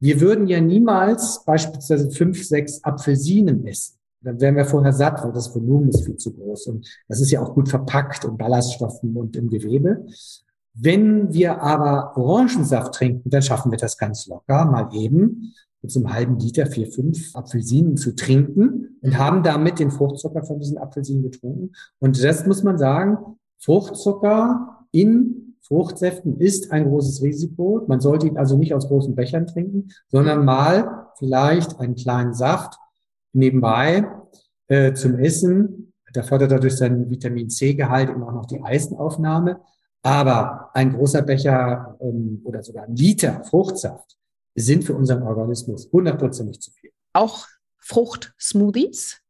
wir 0.00 0.20
würden 0.20 0.46
ja 0.46 0.60
niemals 0.60 1.44
beispielsweise 1.44 2.10
fünf, 2.10 2.44
sechs 2.44 2.82
Apfelsinen 2.84 3.66
essen. 3.66 3.98
Dann 4.20 4.40
wären 4.40 4.56
wir 4.56 4.64
vorher 4.64 4.92
satt, 4.92 5.22
weil 5.24 5.32
das 5.32 5.54
Volumen 5.54 5.88
ist 5.88 6.04
viel 6.04 6.16
zu 6.16 6.32
groß. 6.32 6.66
Und 6.68 6.88
das 7.08 7.20
ist 7.20 7.30
ja 7.30 7.40
auch 7.40 7.54
gut 7.54 7.68
verpackt 7.68 8.24
in 8.24 8.36
Ballaststoffen 8.36 9.16
und 9.16 9.36
im 9.36 9.48
Gewebe. 9.48 10.06
Wenn 10.74 11.32
wir 11.32 11.60
aber 11.60 12.16
Orangensaft 12.16 12.94
trinken, 12.94 13.30
dann 13.30 13.42
schaffen 13.42 13.70
wir 13.70 13.78
das 13.78 13.98
ganz 13.98 14.26
locker, 14.26 14.64
mal 14.64 14.88
eben 14.94 15.54
mit 15.82 15.90
so 15.90 16.00
einem 16.00 16.12
halben 16.12 16.38
Liter, 16.38 16.66
vier, 16.66 16.86
fünf 16.86 17.34
Apfelsinen 17.34 17.96
zu 17.96 18.14
trinken 18.14 18.98
und 19.02 19.18
haben 19.18 19.42
damit 19.42 19.80
den 19.80 19.90
Fruchtzucker 19.90 20.44
von 20.44 20.60
diesen 20.60 20.78
Apfelsinen 20.78 21.22
getrunken. 21.22 21.72
Und 21.98 22.22
das 22.22 22.46
muss 22.46 22.62
man 22.62 22.78
sagen, 22.78 23.18
Fruchtzucker 23.58 24.86
in 24.92 25.56
Fruchtsäften 25.62 26.38
ist 26.38 26.70
ein 26.70 26.84
großes 26.84 27.22
Risiko. 27.22 27.82
Man 27.86 28.00
sollte 28.00 28.26
ihn 28.26 28.36
also 28.36 28.56
nicht 28.56 28.74
aus 28.74 28.88
großen 28.88 29.14
Bechern 29.14 29.46
trinken, 29.46 29.88
sondern 30.08 30.44
mal 30.44 31.08
vielleicht 31.18 31.78
einen 31.80 31.94
kleinen 31.94 32.34
Saft 32.34 32.74
nebenbei 33.32 34.06
äh, 34.68 34.92
zum 34.92 35.18
Essen. 35.18 35.92
Da 36.12 36.22
fördert 36.22 36.52
er 36.52 36.60
durch 36.60 36.76
seinen 36.76 37.10
Vitamin 37.10 37.48
C-Gehalt 37.48 38.10
immer 38.10 38.28
auch 38.28 38.34
noch 38.34 38.46
die 38.46 38.62
Eisenaufnahme. 38.62 39.60
Aber 40.02 40.70
ein 40.74 40.92
großer 40.92 41.22
Becher 41.22 41.96
ähm, 42.00 42.42
oder 42.44 42.62
sogar 42.62 42.84
ein 42.84 42.96
Liter 42.96 43.42
Fruchtsaft 43.44 44.18
sind 44.54 44.84
für 44.84 44.94
unseren 44.94 45.22
Organismus 45.22 45.88
hundertprozentig 45.92 46.60
zu 46.60 46.70
viel. 46.72 46.90
Auch 47.12 47.46
Fruchtsmoothies? 47.78 49.20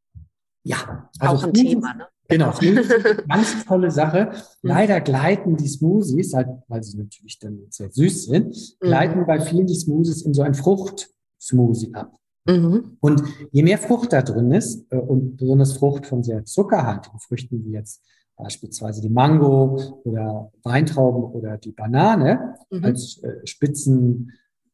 Ja, 0.65 1.11
also 1.19 1.35
auch 1.35 1.43
ein 1.45 1.55
Smoothies, 1.55 1.71
Thema. 1.75 1.95
Ne? 1.95 2.07
Genau, 2.29 2.53
ganz 3.29 3.65
tolle 3.65 3.91
Sache. 3.91 4.33
Leider 4.63 5.01
gleiten 5.01 5.57
die 5.57 5.69
Smoothies, 5.69 6.35
halt, 6.35 6.49
weil 6.69 6.83
sie 6.83 6.97
natürlich 6.97 7.39
dann 7.39 7.67
sehr 7.71 7.91
süß 7.91 8.27
sind, 8.27 8.47
mhm. 8.47 8.87
gleiten 8.87 9.21
mhm. 9.21 9.27
bei 9.27 9.41
vielen 9.41 9.67
die 9.67 9.75
Smoothies 9.75 10.23
in 10.23 10.35
so 10.35 10.43
ein 10.43 10.55
Fruchtsmoothie 10.55 11.95
ab. 11.95 12.17
Mhm. 12.47 12.97
Und 13.01 13.23
je 13.51 13.63
mehr 13.63 13.79
Frucht 13.79 14.13
da 14.13 14.23
drin 14.23 14.51
ist, 14.53 14.87
äh, 14.91 14.97
und 14.97 15.37
besonders 15.37 15.75
Frucht 15.75 16.07
von 16.07 16.23
sehr 16.23 16.45
zuckerhaltigen 16.45 17.19
Früchten, 17.19 17.65
wie 17.65 17.73
jetzt 17.73 18.03
beispielsweise 18.37 19.01
die 19.01 19.11
Mango 19.11 20.01
oder 20.05 20.51
Weintrauben 20.63 21.25
oder 21.25 21.59
die 21.59 21.73
Banane 21.73 22.57
mhm. 22.71 22.85
als 22.85 23.23
äh, 23.23 23.47
Spitzen 23.47 24.33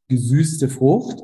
gesüßte 0.08 0.68
Frucht, 0.68 1.22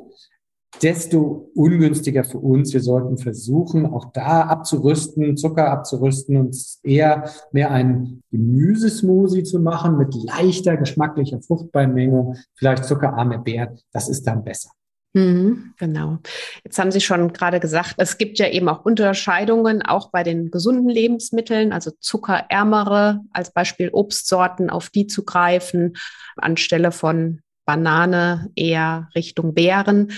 desto 0.81 1.51
ungünstiger 1.55 2.23
für 2.23 2.39
uns. 2.39 2.73
Wir 2.73 2.81
sollten 2.81 3.17
versuchen, 3.17 3.85
auch 3.85 4.11
da 4.11 4.41
abzurüsten, 4.41 5.37
Zucker 5.37 5.71
abzurüsten 5.71 6.37
und 6.37 6.55
eher 6.83 7.29
mehr 7.51 7.71
ein 7.71 8.21
Gemüsesmoothie 8.31 9.43
zu 9.43 9.59
machen 9.59 9.97
mit 9.97 10.13
leichter 10.13 10.77
geschmacklicher 10.77 11.41
Fruchtbeimengung, 11.41 12.35
vielleicht 12.55 12.85
zuckerarme 12.85 13.39
Beeren. 13.39 13.79
Das 13.91 14.09
ist 14.09 14.27
dann 14.27 14.43
besser. 14.43 14.69
Mhm, 15.13 15.73
genau. 15.77 16.17
Jetzt 16.65 16.77
haben 16.77 16.91
Sie 16.91 16.99
schon 16.99 17.31
gerade 17.31 17.61
gesagt, 17.61 17.95
es 17.99 18.17
gibt 18.17 18.37
ja 18.37 18.49
eben 18.49 18.67
auch 18.67 18.83
Unterscheidungen, 18.83 19.81
auch 19.81 20.11
bei 20.11 20.23
den 20.23 20.51
gesunden 20.51 20.89
Lebensmitteln, 20.89 21.71
also 21.71 21.91
zuckerärmere, 22.01 23.21
als 23.31 23.53
Beispiel 23.53 23.89
Obstsorten, 23.93 24.69
auf 24.69 24.89
die 24.89 25.07
zu 25.07 25.23
greifen, 25.23 25.93
anstelle 26.35 26.91
von 26.91 27.39
Banane 27.65 28.51
eher 28.55 29.09
Richtung 29.15 29.53
Beeren. 29.53 30.11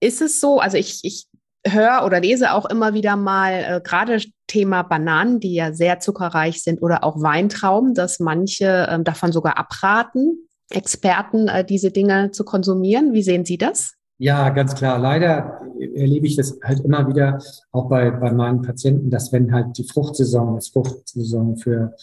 Ist 0.00 0.20
es 0.20 0.40
so, 0.40 0.60
also 0.60 0.76
ich, 0.76 1.00
ich 1.02 1.26
höre 1.66 2.04
oder 2.04 2.20
lese 2.20 2.52
auch 2.52 2.66
immer 2.66 2.94
wieder 2.94 3.16
mal 3.16 3.52
äh, 3.52 3.80
gerade 3.82 4.20
Thema 4.46 4.82
Bananen, 4.82 5.40
die 5.40 5.54
ja 5.54 5.72
sehr 5.72 6.00
zuckerreich 6.00 6.62
sind 6.62 6.82
oder 6.82 7.04
auch 7.04 7.20
Weintrauben, 7.22 7.94
dass 7.94 8.18
manche 8.18 8.86
äh, 8.88 9.02
davon 9.02 9.32
sogar 9.32 9.58
abraten, 9.58 10.48
Experten 10.70 11.48
äh, 11.48 11.64
diese 11.64 11.90
Dinge 11.90 12.30
zu 12.30 12.44
konsumieren. 12.44 13.12
Wie 13.12 13.22
sehen 13.22 13.44
Sie 13.44 13.58
das? 13.58 13.94
Ja, 14.20 14.50
ganz 14.50 14.74
klar. 14.74 14.98
Leider 14.98 15.62
erlebe 15.94 16.26
ich 16.26 16.36
das 16.36 16.58
halt 16.62 16.80
immer 16.80 17.08
wieder, 17.08 17.42
auch 17.72 17.88
bei, 17.88 18.10
bei 18.10 18.30
meinen 18.30 18.60
Patienten, 18.60 19.08
dass 19.08 19.32
wenn 19.32 19.50
halt 19.50 19.78
die 19.78 19.84
Fruchtsaison, 19.84 20.56
das 20.56 20.68
Fruchtsaison 20.68 21.56
für 21.56 21.94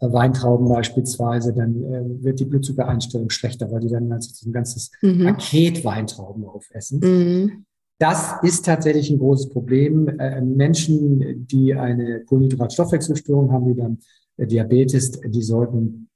äh, 0.00 0.10
Weintrauben 0.10 0.66
beispielsweise, 0.66 1.52
dann 1.52 1.84
äh, 1.84 2.24
wird 2.24 2.40
die 2.40 2.46
Blutzuckereinstellung 2.46 3.28
schlechter, 3.28 3.70
weil 3.70 3.80
die 3.80 3.90
dann 3.90 4.18
so 4.22 4.48
ein 4.48 4.52
ganzes 4.54 4.92
mhm. 5.02 5.26
Paket 5.26 5.84
Weintrauben 5.84 6.46
aufessen. 6.46 7.00
Mhm. 7.00 7.64
Das 7.98 8.36
ist 8.42 8.64
tatsächlich 8.64 9.10
ein 9.10 9.18
großes 9.18 9.50
Problem. 9.50 10.08
Äh, 10.18 10.40
Menschen, 10.40 11.46
die 11.46 11.74
eine 11.74 12.24
Kohlenhydratstoffwechselstörung 12.24 13.52
haben, 13.52 13.66
die 13.66 13.78
dann 13.78 13.98
äh, 14.38 14.46
Diabetes, 14.46 15.20
die 15.20 15.42
sollten 15.42 16.07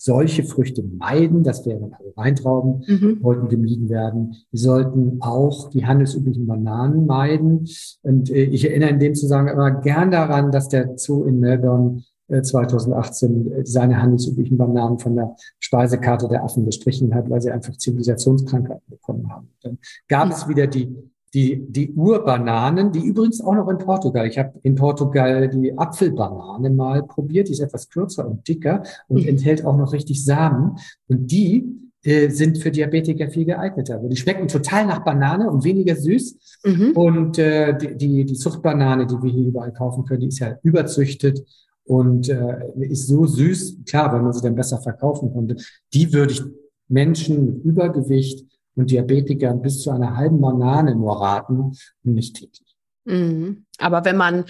solche 0.00 0.44
Früchte 0.44 0.82
meiden. 0.82 1.42
Das 1.44 1.66
wären 1.66 1.92
also 1.92 2.12
Weintrauben, 2.16 2.84
mhm. 2.86 3.18
sollten 3.22 3.48
gemieden 3.48 3.90
werden. 3.90 4.34
Wir 4.50 4.60
sollten 4.60 5.18
auch 5.20 5.68
die 5.68 5.84
handelsüblichen 5.84 6.46
Bananen 6.46 7.06
meiden. 7.06 7.68
Und 8.02 8.30
äh, 8.30 8.44
ich 8.44 8.68
erinnere 8.68 8.90
in 8.90 8.98
dem 8.98 9.14
Zusammenhang 9.14 9.54
immer 9.54 9.80
gern 9.82 10.10
daran, 10.10 10.50
dass 10.50 10.68
der 10.68 10.96
Zoo 10.96 11.24
in 11.24 11.38
Melbourne 11.38 12.02
2018 12.42 13.52
äh, 13.52 13.66
seine 13.66 14.00
handelsüblichen 14.00 14.56
Bananen 14.56 14.98
von 14.98 15.16
der 15.16 15.36
Speisekarte 15.58 16.28
der 16.28 16.44
Affen 16.44 16.64
gestrichen 16.64 17.14
hat, 17.14 17.28
weil 17.28 17.42
sie 17.42 17.50
einfach 17.50 17.76
Zivilisationskrankheiten 17.76 18.88
bekommen 18.88 19.30
haben. 19.30 19.50
Dann 19.62 19.78
gab 20.08 20.30
es 20.30 20.48
wieder 20.48 20.66
die 20.66 20.96
die, 21.34 21.64
die 21.68 21.92
Urbananen, 21.92 22.90
die 22.90 23.00
übrigens 23.00 23.40
auch 23.40 23.54
noch 23.54 23.68
in 23.68 23.78
Portugal. 23.78 24.26
Ich 24.26 24.38
habe 24.38 24.52
in 24.62 24.74
Portugal 24.74 25.48
die 25.48 25.76
Apfelbanane 25.76 26.70
mal 26.70 27.04
probiert. 27.04 27.48
Die 27.48 27.52
ist 27.52 27.60
etwas 27.60 27.88
kürzer 27.88 28.26
und 28.26 28.46
dicker 28.48 28.82
und 29.08 29.22
mhm. 29.22 29.28
enthält 29.28 29.64
auch 29.64 29.76
noch 29.76 29.92
richtig 29.92 30.24
Samen. 30.24 30.76
Und 31.06 31.30
die 31.30 31.64
äh, 32.02 32.30
sind 32.30 32.58
für 32.58 32.70
Diabetiker 32.70 33.28
viel 33.30 33.44
geeigneter. 33.44 33.96
Also 33.96 34.08
die 34.08 34.16
schmecken 34.16 34.48
total 34.48 34.86
nach 34.86 35.04
Banane 35.04 35.50
und 35.50 35.64
weniger 35.64 35.94
süß. 35.94 36.58
Mhm. 36.64 36.92
Und 36.94 37.38
äh, 37.38 37.76
die, 37.78 37.96
die, 37.96 38.24
die 38.24 38.34
Zuchtbanane, 38.34 39.06
die 39.06 39.22
wir 39.22 39.30
hier 39.30 39.46
überall 39.46 39.72
kaufen 39.72 40.04
können, 40.04 40.20
die 40.20 40.28
ist 40.28 40.40
ja 40.40 40.56
überzüchtet 40.62 41.44
und 41.84 42.28
äh, 42.28 42.56
ist 42.80 43.06
so 43.06 43.26
süß. 43.26 43.84
Klar, 43.86 44.12
wenn 44.12 44.22
man 44.22 44.32
sie 44.32 44.42
dann 44.42 44.54
besser 44.54 44.80
verkaufen 44.80 45.32
konnte. 45.32 45.56
Die 45.92 46.12
würde 46.12 46.32
ich 46.32 46.42
Menschen 46.88 47.46
mit 47.46 47.64
Übergewicht 47.64 48.46
und 48.80 48.90
Diabetikern 48.90 49.60
bis 49.60 49.82
zu 49.82 49.90
einer 49.90 50.16
halben 50.16 50.40
Banane 50.40 50.94
nur 50.94 51.20
raten 51.20 51.60
und 51.60 51.78
nicht 52.02 52.36
täglich. 52.36 52.76
Mhm. 53.04 53.66
Aber 53.78 54.04
wenn 54.04 54.16
man, 54.16 54.44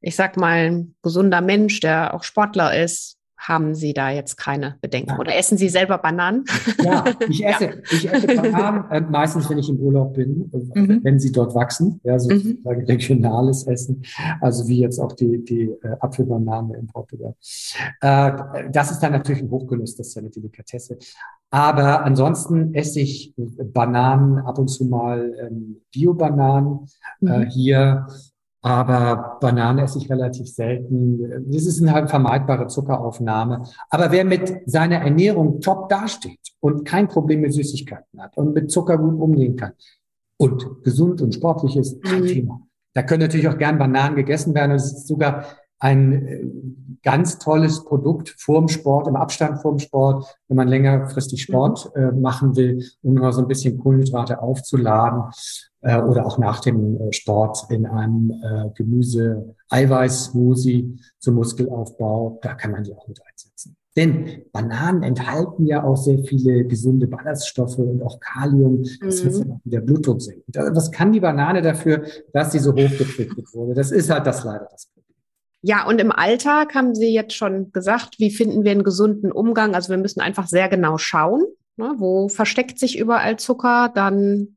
ich 0.00 0.16
sag 0.16 0.36
mal, 0.36 0.70
ein 0.70 0.94
gesunder 1.02 1.40
Mensch, 1.40 1.80
der 1.80 2.14
auch 2.14 2.22
Sportler 2.22 2.80
ist, 2.82 3.18
haben 3.48 3.74
Sie 3.74 3.92
da 3.92 4.10
jetzt 4.10 4.36
keine 4.36 4.76
Bedenken? 4.80 5.18
Oder 5.18 5.36
essen 5.36 5.58
Sie 5.58 5.68
selber 5.68 5.98
Bananen? 5.98 6.44
Ja, 6.82 7.04
ich 7.28 7.44
esse, 7.44 7.64
ja. 7.64 7.72
ich 7.90 8.12
esse 8.12 8.26
Bananen, 8.26 8.90
äh, 8.90 9.00
meistens 9.00 9.50
wenn 9.50 9.58
ich 9.58 9.68
im 9.68 9.78
Urlaub 9.78 10.14
bin, 10.14 10.50
äh, 10.52 10.78
mhm. 10.80 11.00
wenn 11.02 11.18
sie 11.18 11.32
dort 11.32 11.54
wachsen, 11.54 12.00
ja, 12.04 12.18
sozusagen 12.18 12.80
mhm. 12.80 12.86
regionales 12.86 13.66
Essen, 13.66 14.02
also 14.40 14.68
wie 14.68 14.80
jetzt 14.80 14.98
auch 14.98 15.12
die, 15.12 15.44
die 15.44 15.62
äh, 15.82 15.96
Apfelbanane 16.00 16.76
in 16.76 16.86
Portugal. 16.86 17.34
Äh, 18.00 18.32
das 18.70 18.92
ist 18.92 19.00
dann 19.00 19.12
natürlich 19.12 19.42
ein 19.42 19.50
Hochgenuss, 19.50 19.96
das 19.96 20.08
ist 20.08 20.14
ja 20.14 20.20
eine 20.20 20.30
Delikatesse. 20.30 20.98
Aber 21.50 22.04
ansonsten 22.04 22.74
esse 22.74 23.00
ich 23.00 23.34
Bananen, 23.36 24.38
ab 24.38 24.58
und 24.58 24.68
zu 24.68 24.86
mal 24.86 25.34
ähm, 25.38 25.82
Bio-Bananen. 25.92 26.86
Äh, 27.20 27.24
mhm. 27.24 27.30
Äh, 27.30 27.50
hier 27.50 28.06
aber 28.62 29.38
Banane 29.40 29.82
esse 29.82 29.98
ich 29.98 30.08
relativ 30.08 30.46
selten. 30.46 31.50
Das 31.52 31.66
ist 31.66 31.82
eine 31.82 32.08
vermeidbare 32.08 32.68
Zuckeraufnahme. 32.68 33.64
Aber 33.90 34.12
wer 34.12 34.24
mit 34.24 34.62
seiner 34.66 34.98
Ernährung 34.98 35.60
top 35.60 35.88
dasteht 35.88 36.38
und 36.60 36.84
kein 36.84 37.08
Problem 37.08 37.40
mit 37.40 37.52
Süßigkeiten 37.52 38.22
hat 38.22 38.36
und 38.36 38.54
mit 38.54 38.70
Zucker 38.70 38.98
gut 38.98 39.20
umgehen 39.20 39.56
kann 39.56 39.72
und 40.36 40.84
gesund 40.84 41.20
und 41.20 41.34
sportlich 41.34 41.76
ist, 41.76 42.02
kein 42.04 42.22
mhm. 42.22 42.26
Thema. 42.26 42.62
Da 42.94 43.02
können 43.02 43.22
natürlich 43.22 43.48
auch 43.48 43.58
gern 43.58 43.78
Bananen 43.78 44.14
gegessen 44.14 44.54
werden. 44.54 44.72
es 44.72 44.92
ist 44.92 45.08
sogar 45.08 45.44
ein 45.82 46.12
äh, 46.12 46.44
ganz 47.02 47.38
tolles 47.40 47.84
Produkt 47.84 48.36
vorm 48.38 48.68
Sport, 48.68 49.08
im 49.08 49.16
Abstand 49.16 49.60
vorm 49.60 49.80
Sport, 49.80 50.38
wenn 50.46 50.56
man 50.56 50.68
längerfristig 50.68 51.42
Sport 51.42 51.90
mhm. 51.96 52.02
äh, 52.02 52.12
machen 52.12 52.54
will, 52.54 52.84
um 53.02 53.14
mal 53.14 53.32
so 53.32 53.42
ein 53.42 53.48
bisschen 53.48 53.78
Kohlenhydrate 53.78 54.40
aufzuladen 54.40 55.24
äh, 55.80 56.00
oder 56.00 56.24
auch 56.24 56.38
nach 56.38 56.60
dem 56.60 57.00
äh, 57.00 57.12
Sport 57.12 57.66
in 57.70 57.86
einem 57.86 58.30
äh, 58.30 58.70
Gemüse-Eiweiß-Smoothie 58.76 61.00
zum 61.18 61.34
Muskelaufbau. 61.34 62.38
Da 62.42 62.54
kann 62.54 62.70
man 62.70 62.84
die 62.84 62.94
auch 62.94 63.08
mit 63.08 63.20
einsetzen. 63.20 63.76
Denn 63.96 64.44
Bananen 64.52 65.02
enthalten 65.02 65.66
ja 65.66 65.82
auch 65.82 65.96
sehr 65.96 66.20
viele 66.20 66.64
gesunde 66.64 67.08
Ballaststoffe 67.08 67.78
und 67.78 68.02
auch 68.02 68.20
Kalium. 68.20 68.84
Das 69.00 69.24
mhm. 69.24 69.40
dann 69.40 69.50
auch 69.50 69.58
wieder 69.64 69.80
Blutdruck 69.80 70.22
senken. 70.22 70.44
Was 70.54 70.92
kann 70.92 71.10
die 71.10 71.18
Banane 71.20 71.60
dafür, 71.60 72.04
dass 72.32 72.52
sie 72.52 72.60
so 72.60 72.72
hochgezüchtet 72.72 73.52
wurde? 73.52 73.74
Das 73.74 73.90
ist 73.90 74.08
halt 74.08 74.24
das 74.26 74.44
leider 74.44 74.68
das 74.70 74.86
Problem. 74.86 75.01
Ja, 75.62 75.86
und 75.86 76.00
im 76.00 76.10
Alltag 76.10 76.74
haben 76.74 76.94
Sie 76.94 77.14
jetzt 77.14 77.34
schon 77.34 77.72
gesagt, 77.72 78.18
wie 78.18 78.30
finden 78.30 78.64
wir 78.64 78.72
einen 78.72 78.82
gesunden 78.82 79.30
Umgang? 79.30 79.74
Also 79.74 79.90
wir 79.90 79.98
müssen 79.98 80.20
einfach 80.20 80.48
sehr 80.48 80.68
genau 80.68 80.98
schauen, 80.98 81.44
ne, 81.76 81.94
wo 81.98 82.28
versteckt 82.28 82.80
sich 82.80 82.98
überall 82.98 83.38
Zucker, 83.38 83.90
dann 83.94 84.56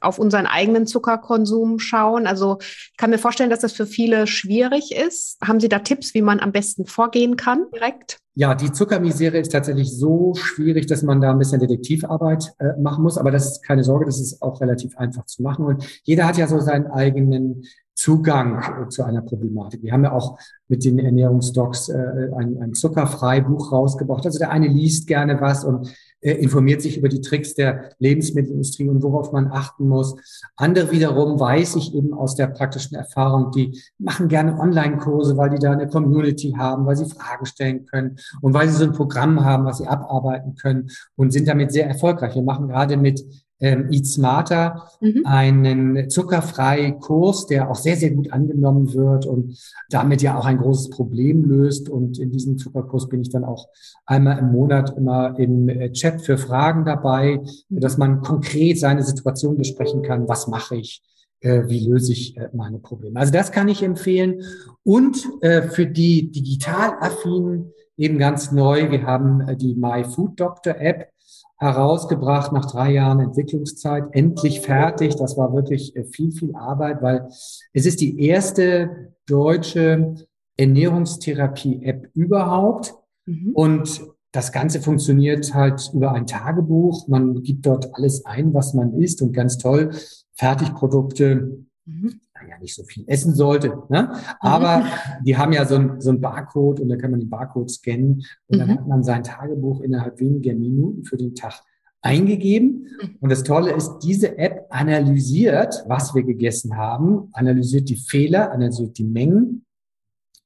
auf 0.00 0.18
unseren 0.18 0.46
eigenen 0.46 0.86
Zuckerkonsum 0.86 1.78
schauen. 1.78 2.26
Also 2.26 2.58
ich 2.60 2.96
kann 2.96 3.10
mir 3.10 3.18
vorstellen, 3.18 3.50
dass 3.50 3.60
das 3.60 3.72
für 3.72 3.86
viele 3.86 4.26
schwierig 4.26 4.94
ist. 4.94 5.38
Haben 5.42 5.60
Sie 5.60 5.68
da 5.68 5.80
Tipps, 5.80 6.14
wie 6.14 6.22
man 6.22 6.40
am 6.40 6.52
besten 6.52 6.86
vorgehen 6.86 7.36
kann 7.36 7.66
direkt? 7.74 8.18
Ja, 8.36 8.54
die 8.54 8.72
Zuckermisere 8.72 9.38
ist 9.38 9.52
tatsächlich 9.52 9.96
so 9.96 10.34
schwierig, 10.34 10.86
dass 10.86 11.02
man 11.02 11.20
da 11.20 11.30
ein 11.30 11.38
bisschen 11.38 11.60
Detektivarbeit 11.60 12.52
äh, 12.58 12.80
machen 12.80 13.02
muss. 13.04 13.16
Aber 13.16 13.30
das 13.30 13.50
ist 13.50 13.62
keine 13.62 13.84
Sorge, 13.84 14.06
das 14.06 14.20
ist 14.20 14.42
auch 14.42 14.60
relativ 14.60 14.96
einfach 14.96 15.24
zu 15.26 15.42
machen. 15.42 15.64
Und 15.64 15.84
jeder 16.02 16.26
hat 16.26 16.36
ja 16.36 16.46
so 16.46 16.58
seinen 16.60 16.88
eigenen 16.88 17.64
Zugang 17.94 18.58
äh, 18.58 18.88
zu 18.88 19.04
einer 19.04 19.22
Problematik. 19.22 19.82
Wir 19.82 19.92
haben 19.92 20.04
ja 20.04 20.12
auch 20.12 20.38
mit 20.68 20.84
den 20.84 20.98
Ernährungsdocs 20.98 21.88
äh, 21.90 22.30
ein, 22.36 22.60
ein 22.60 22.74
Zuckerfreibuch 22.74 23.72
rausgebracht. 23.72 24.26
Also 24.26 24.38
der 24.38 24.50
eine 24.50 24.66
liest 24.66 25.06
gerne 25.06 25.40
was 25.40 25.64
und 25.64 25.94
äh, 26.20 26.32
informiert 26.32 26.82
sich 26.82 26.98
über 26.98 27.08
die 27.08 27.20
Tricks 27.20 27.54
der 27.54 27.90
Lebensmittelindustrie 27.98 28.88
und 28.88 29.02
worauf 29.02 29.30
man 29.30 29.48
achten 29.48 29.86
muss. 29.88 30.16
Andere 30.56 30.90
wiederum 30.90 31.38
weiß 31.38 31.76
ich 31.76 31.94
eben 31.94 32.14
aus 32.14 32.34
der 32.34 32.48
praktischen 32.48 32.96
Erfahrung, 32.96 33.52
die 33.52 33.80
machen 33.98 34.28
gerne 34.28 34.58
Online-Kurse, 34.58 35.36
weil 35.36 35.50
die 35.50 35.58
da 35.58 35.72
eine 35.72 35.86
Community 35.86 36.54
haben, 36.56 36.86
weil 36.86 36.96
sie 36.96 37.04
Fragen 37.04 37.46
stellen 37.46 37.84
können 37.84 38.16
und 38.40 38.54
weil 38.54 38.68
sie 38.68 38.76
so 38.76 38.84
ein 38.84 38.92
Programm 38.92 39.44
haben, 39.44 39.66
was 39.66 39.78
sie 39.78 39.86
abarbeiten 39.86 40.54
können 40.54 40.88
und 41.14 41.32
sind 41.32 41.46
damit 41.46 41.72
sehr 41.72 41.86
erfolgreich. 41.86 42.34
Wir 42.34 42.42
machen 42.42 42.68
gerade 42.68 42.96
mit 42.96 43.22
ähm, 43.60 43.88
Eat 43.90 44.06
Smarter, 44.06 44.88
mhm. 45.00 45.22
einen 45.24 46.10
zuckerfrei 46.10 46.92
Kurs, 46.92 47.46
der 47.46 47.70
auch 47.70 47.76
sehr, 47.76 47.96
sehr 47.96 48.10
gut 48.10 48.32
angenommen 48.32 48.92
wird 48.94 49.26
und 49.26 49.58
damit 49.90 50.22
ja 50.22 50.36
auch 50.36 50.44
ein 50.44 50.58
großes 50.58 50.90
Problem 50.90 51.44
löst. 51.44 51.88
Und 51.88 52.18
in 52.18 52.30
diesem 52.30 52.58
Zuckerkurs 52.58 53.08
bin 53.08 53.22
ich 53.22 53.30
dann 53.30 53.44
auch 53.44 53.68
einmal 54.06 54.38
im 54.38 54.52
Monat 54.52 54.96
immer 54.96 55.38
im 55.38 55.68
äh, 55.68 55.92
Chat 55.92 56.20
für 56.20 56.36
Fragen 56.36 56.84
dabei, 56.84 57.40
mhm. 57.68 57.80
dass 57.80 57.96
man 57.96 58.20
konkret 58.20 58.78
seine 58.78 59.02
Situation 59.02 59.56
besprechen 59.56 60.02
kann. 60.02 60.28
Was 60.28 60.48
mache 60.48 60.76
ich? 60.76 61.02
Äh, 61.40 61.68
wie 61.68 61.86
löse 61.86 62.12
ich 62.12 62.36
äh, 62.36 62.48
meine 62.52 62.78
Probleme? 62.78 63.20
Also 63.20 63.32
das 63.32 63.52
kann 63.52 63.68
ich 63.68 63.82
empfehlen. 63.82 64.42
Und 64.82 65.26
für 65.70 65.86
die 65.86 66.30
digital 66.30 66.98
affinen 67.00 67.72
eben 67.96 68.18
ganz 68.18 68.52
neu, 68.52 68.90
wir 68.90 69.04
haben 69.04 69.56
die 69.56 69.74
My 69.74 70.04
Food 70.04 70.38
Doctor 70.38 70.76
App 70.78 71.08
herausgebracht 71.56 72.52
nach 72.52 72.66
drei 72.66 72.92
Jahren 72.92 73.20
Entwicklungszeit, 73.20 74.04
endlich 74.12 74.60
fertig. 74.60 75.16
Das 75.16 75.36
war 75.36 75.54
wirklich 75.54 75.94
äh, 75.96 76.04
viel, 76.04 76.32
viel 76.32 76.54
Arbeit, 76.54 77.02
weil 77.02 77.28
es 77.72 77.86
ist 77.86 78.00
die 78.00 78.20
erste 78.20 79.12
deutsche 79.26 80.14
Ernährungstherapie-App 80.56 82.10
überhaupt. 82.14 82.94
Mhm. 83.26 83.52
Und 83.54 84.02
das 84.32 84.50
Ganze 84.50 84.80
funktioniert 84.80 85.54
halt 85.54 85.90
über 85.94 86.12
ein 86.12 86.26
Tagebuch. 86.26 87.06
Man 87.08 87.42
gibt 87.42 87.66
dort 87.66 87.94
alles 87.94 88.26
ein, 88.26 88.52
was 88.52 88.74
man 88.74 88.94
isst 88.94 89.22
und 89.22 89.32
ganz 89.32 89.58
toll 89.58 89.90
Fertigprodukte, 90.34 91.64
mhm. 91.84 92.20
Naja, 92.54 92.60
nicht 92.60 92.74
so 92.74 92.84
viel 92.84 93.04
essen 93.06 93.34
sollte. 93.34 93.82
Ne? 93.88 94.12
Aber 94.40 94.78
mhm. 94.78 95.24
die 95.24 95.36
haben 95.36 95.52
ja 95.52 95.64
so 95.66 95.76
ein, 95.76 96.00
so 96.00 96.10
ein 96.10 96.20
Barcode 96.20 96.80
und 96.80 96.88
dann 96.88 96.98
kann 96.98 97.10
man 97.10 97.20
den 97.20 97.30
Barcode 97.30 97.70
scannen 97.70 98.24
und 98.48 98.58
dann 98.58 98.68
mhm. 98.68 98.74
hat 98.74 98.86
man 98.86 99.04
sein 99.04 99.22
Tagebuch 99.22 99.80
innerhalb 99.80 100.20
weniger 100.20 100.54
Minuten 100.54 101.04
für 101.04 101.16
den 101.16 101.34
Tag 101.34 101.62
eingegeben. 102.02 102.88
Mhm. 103.00 103.16
Und 103.20 103.30
das 103.30 103.42
Tolle 103.42 103.72
ist, 103.72 103.98
diese 104.00 104.38
App 104.38 104.66
analysiert, 104.70 105.84
was 105.86 106.14
wir 106.14 106.22
gegessen 106.22 106.76
haben, 106.76 107.28
analysiert 107.32 107.88
die 107.88 107.96
Fehler, 107.96 108.52
analysiert 108.52 108.98
die 108.98 109.04
Mengen. 109.04 109.64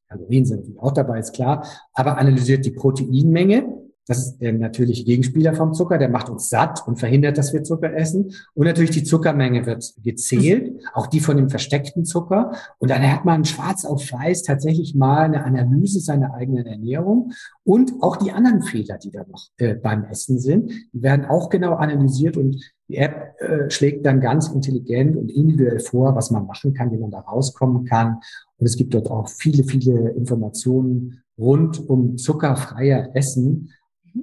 Kalorien 0.08 0.46
sind 0.46 0.60
natürlich 0.60 0.80
auch 0.80 0.92
dabei, 0.92 1.18
ist 1.18 1.34
klar, 1.34 1.66
aber 1.92 2.16
analysiert 2.16 2.64
die 2.64 2.70
Proteinmenge 2.70 3.77
das 4.08 4.18
ist 4.26 4.38
der 4.38 4.54
natürliche 4.54 5.04
Gegenspieler 5.04 5.54
vom 5.54 5.74
Zucker, 5.74 5.98
der 5.98 6.08
macht 6.08 6.30
uns 6.30 6.48
satt 6.48 6.82
und 6.86 6.98
verhindert, 6.98 7.36
dass 7.36 7.52
wir 7.52 7.62
Zucker 7.62 7.94
essen. 7.94 8.32
Und 8.54 8.66
natürlich 8.66 8.90
die 8.90 9.04
Zuckermenge 9.04 9.66
wird 9.66 9.94
gezählt, 10.02 10.80
auch 10.94 11.06
die 11.06 11.20
von 11.20 11.36
dem 11.36 11.50
versteckten 11.50 12.06
Zucker. 12.06 12.52
Und 12.78 12.90
dann 12.90 13.02
hat 13.02 13.26
man 13.26 13.44
schwarz 13.44 13.84
auf 13.84 14.00
weiß 14.10 14.42
tatsächlich 14.44 14.94
mal 14.94 15.24
eine 15.24 15.44
Analyse 15.44 16.00
seiner 16.00 16.32
eigenen 16.34 16.64
Ernährung 16.66 17.32
und 17.64 17.92
auch 18.00 18.16
die 18.16 18.32
anderen 18.32 18.62
Fehler, 18.62 18.96
die 18.96 19.10
da 19.10 19.24
noch 19.28 19.48
äh, 19.58 19.74
beim 19.74 20.04
Essen 20.04 20.38
sind, 20.38 20.72
die 20.92 21.02
werden 21.02 21.26
auch 21.26 21.50
genau 21.50 21.74
analysiert 21.74 22.38
und 22.38 22.56
die 22.88 22.96
App 22.96 23.34
äh, 23.40 23.68
schlägt 23.68 24.06
dann 24.06 24.20
ganz 24.20 24.48
intelligent 24.48 25.16
und 25.16 25.30
individuell 25.30 25.80
vor, 25.80 26.14
was 26.14 26.30
man 26.30 26.46
machen 26.46 26.72
kann, 26.72 26.90
wie 26.90 26.96
man 26.96 27.10
da 27.10 27.20
rauskommen 27.20 27.84
kann. 27.84 28.20
Und 28.56 28.66
es 28.66 28.76
gibt 28.76 28.94
dort 28.94 29.10
auch 29.10 29.28
viele, 29.28 29.64
viele 29.64 30.10
Informationen 30.10 31.22
rund 31.38 31.86
um 31.88 32.16
zuckerfreier 32.16 33.10
Essen 33.14 33.70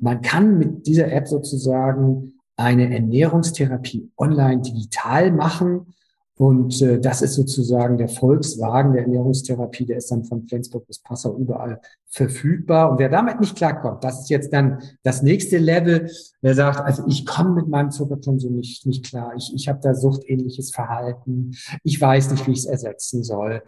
man 0.02 0.22
kann 0.22 0.58
mit 0.58 0.88
dieser 0.88 1.12
App 1.12 1.28
sozusagen 1.28 2.34
eine 2.58 2.94
Ernährungstherapie 2.94 4.12
online 4.18 4.62
digital 4.62 5.32
machen. 5.32 5.94
Und 6.38 6.82
äh, 6.82 7.00
das 7.00 7.22
ist 7.22 7.36
sozusagen 7.36 7.98
der 7.98 8.10
Volkswagen 8.10 8.92
der 8.92 9.04
Ernährungstherapie, 9.04 9.86
der 9.86 9.98
ist 9.98 10.12
dann 10.12 10.26
von 10.26 10.46
Flensburg 10.46 10.86
bis 10.86 11.00
Passau 11.00 11.38
überall 11.38 11.80
verfügbar. 12.08 12.92
Und 12.92 13.00
wer 13.00 13.08
damit 13.08 13.40
nicht 13.40 13.56
klarkommt, 13.56 14.04
das 14.04 14.22
ist 14.22 14.30
jetzt 14.30 14.52
dann 14.52 14.82
das 15.04 15.24
nächste 15.24 15.58
Level, 15.58 16.10
wer 16.42 16.54
sagt, 16.54 16.82
also 16.82 17.04
ich 17.08 17.26
komme 17.26 17.52
mit 17.52 17.70
meinem 17.70 17.92
Zuckerkonsum 17.92 18.54
nicht, 18.54 18.86
nicht 18.86 19.06
klar, 19.06 19.34
ich, 19.38 19.54
ich 19.56 19.70
habe 19.70 19.80
da 19.82 19.94
suchtähnliches 19.94 20.72
Verhalten, 20.72 21.56
ich 21.84 22.02
weiß 22.02 22.32
nicht, 22.32 22.46
wie 22.48 22.52
ich 22.52 22.60
es 22.60 22.66
ersetzen 22.66 23.24
soll 23.24 23.62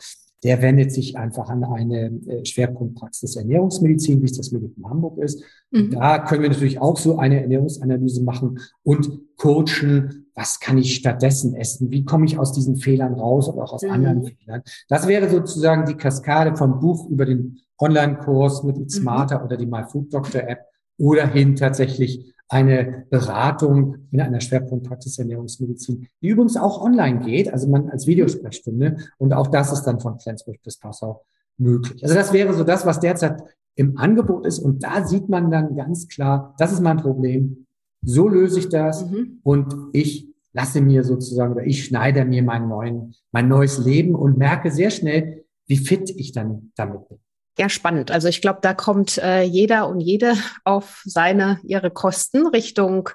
der 0.43 0.61
wendet 0.61 0.91
sich 0.91 1.17
einfach 1.17 1.49
an 1.49 1.63
eine 1.63 2.11
äh, 2.27 2.45
Schwerpunktpraxis 2.45 3.35
Ernährungsmedizin, 3.35 4.21
wie 4.21 4.25
es 4.25 4.37
das 4.37 4.51
Medikum 4.51 4.89
Hamburg 4.89 5.17
ist. 5.17 5.43
Mhm. 5.71 5.91
Da 5.91 6.19
können 6.19 6.43
wir 6.43 6.49
natürlich 6.49 6.79
auch 6.79 6.97
so 6.97 7.17
eine 7.17 7.41
Ernährungsanalyse 7.41 8.23
machen 8.23 8.59
und 8.83 9.09
coachen, 9.37 10.27
was 10.35 10.59
kann 10.59 10.77
ich 10.77 10.93
stattdessen 10.93 11.55
essen? 11.55 11.89
Wie 11.89 12.05
komme 12.05 12.25
ich 12.25 12.37
aus 12.37 12.51
diesen 12.51 12.75
Fehlern 12.75 13.15
raus 13.15 13.49
oder 13.49 13.63
auch 13.63 13.73
aus 13.73 13.81
mhm. 13.81 13.91
anderen 13.91 14.23
Fehlern? 14.25 14.61
Das 14.87 15.07
wäre 15.07 15.29
sozusagen 15.29 15.85
die 15.85 15.95
Kaskade 15.95 16.55
vom 16.55 16.79
Buch 16.79 17.09
über 17.09 17.25
den 17.25 17.57
Online-Kurs 17.79 18.63
mit 18.63 18.77
Eat 18.77 18.85
mhm. 18.85 18.89
Smarter 18.89 19.39
mhm. 19.39 19.45
oder 19.45 19.57
die 19.57 19.65
My 19.65 19.83
Food 19.83 20.13
Doctor 20.13 20.41
App 20.41 20.59
oder 20.99 21.27
hin 21.27 21.55
tatsächlich 21.55 22.33
eine 22.49 23.05
Beratung 23.09 24.07
in 24.11 24.21
einer 24.21 24.39
Schwerpunktpraxis 24.39 25.19
Ernährungsmedizin, 25.19 26.07
die 26.21 26.29
übrigens 26.29 26.57
auch 26.57 26.81
online 26.81 27.19
geht, 27.19 27.51
also 27.51 27.67
man 27.67 27.89
als 27.89 28.07
Videosprechstunde 28.07 28.97
und 29.17 29.33
auch 29.33 29.47
das 29.47 29.71
ist 29.71 29.83
dann 29.83 29.99
von 29.99 30.19
Flensburg 30.19 30.57
bis 30.63 30.77
Passau 30.77 31.25
möglich. 31.57 32.03
Also 32.03 32.15
das 32.15 32.31
wäre 32.33 32.53
so 32.53 32.63
das, 32.63 32.85
was 32.85 32.99
derzeit 32.99 33.43
im 33.75 33.97
Angebot 33.97 34.45
ist 34.45 34.59
und 34.59 34.83
da 34.83 35.05
sieht 35.05 35.29
man 35.29 35.51
dann 35.51 35.75
ganz 35.75 36.07
klar, 36.07 36.55
das 36.57 36.71
ist 36.71 36.81
mein 36.81 36.97
Problem, 36.97 37.67
so 38.01 38.27
löse 38.27 38.59
ich 38.59 38.69
das 38.69 39.09
mhm. 39.09 39.39
und 39.43 39.73
ich 39.93 40.27
lasse 40.53 40.81
mir 40.81 41.03
sozusagen 41.03 41.53
oder 41.53 41.65
ich 41.65 41.85
schneide 41.85 42.25
mir 42.25 42.43
mein, 42.43 42.67
neuen, 42.67 43.13
mein 43.31 43.47
neues 43.47 43.77
Leben 43.77 44.15
und 44.15 44.37
merke 44.37 44.71
sehr 44.71 44.89
schnell, 44.89 45.45
wie 45.67 45.77
fit 45.77 46.09
ich 46.09 46.31
dann 46.31 46.71
damit 46.75 47.07
bin. 47.09 47.19
Ja, 47.57 47.69
spannend. 47.69 48.11
Also 48.11 48.27
ich 48.27 48.41
glaube, 48.41 48.59
da 48.61 48.73
kommt 48.73 49.17
äh, 49.17 49.41
jeder 49.41 49.87
und 49.87 49.99
jede 49.99 50.35
auf 50.63 51.01
seine, 51.05 51.59
ihre 51.63 51.91
Kosten 51.91 52.47
Richtung 52.47 53.09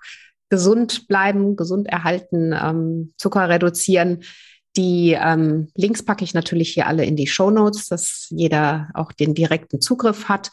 gesund 0.51 1.09
bleiben, 1.09 1.57
gesund 1.57 1.88
erhalten, 1.88 2.53
ähm, 2.53 3.14
Zucker 3.16 3.49
reduzieren. 3.49 4.22
Die 4.76 5.16
ähm, 5.18 5.68
Links 5.74 6.03
packe 6.05 6.24
ich 6.24 6.34
natürlich 6.34 6.70
hier 6.70 6.86
alle 6.86 7.05
in 7.05 7.16
die 7.16 7.26
Show 7.26 7.51
Notes, 7.51 7.88
dass 7.88 8.26
jeder 8.30 8.88
auch 8.95 9.12
den 9.12 9.34
direkten 9.34 9.80
Zugriff 9.80 10.28
hat. 10.28 10.51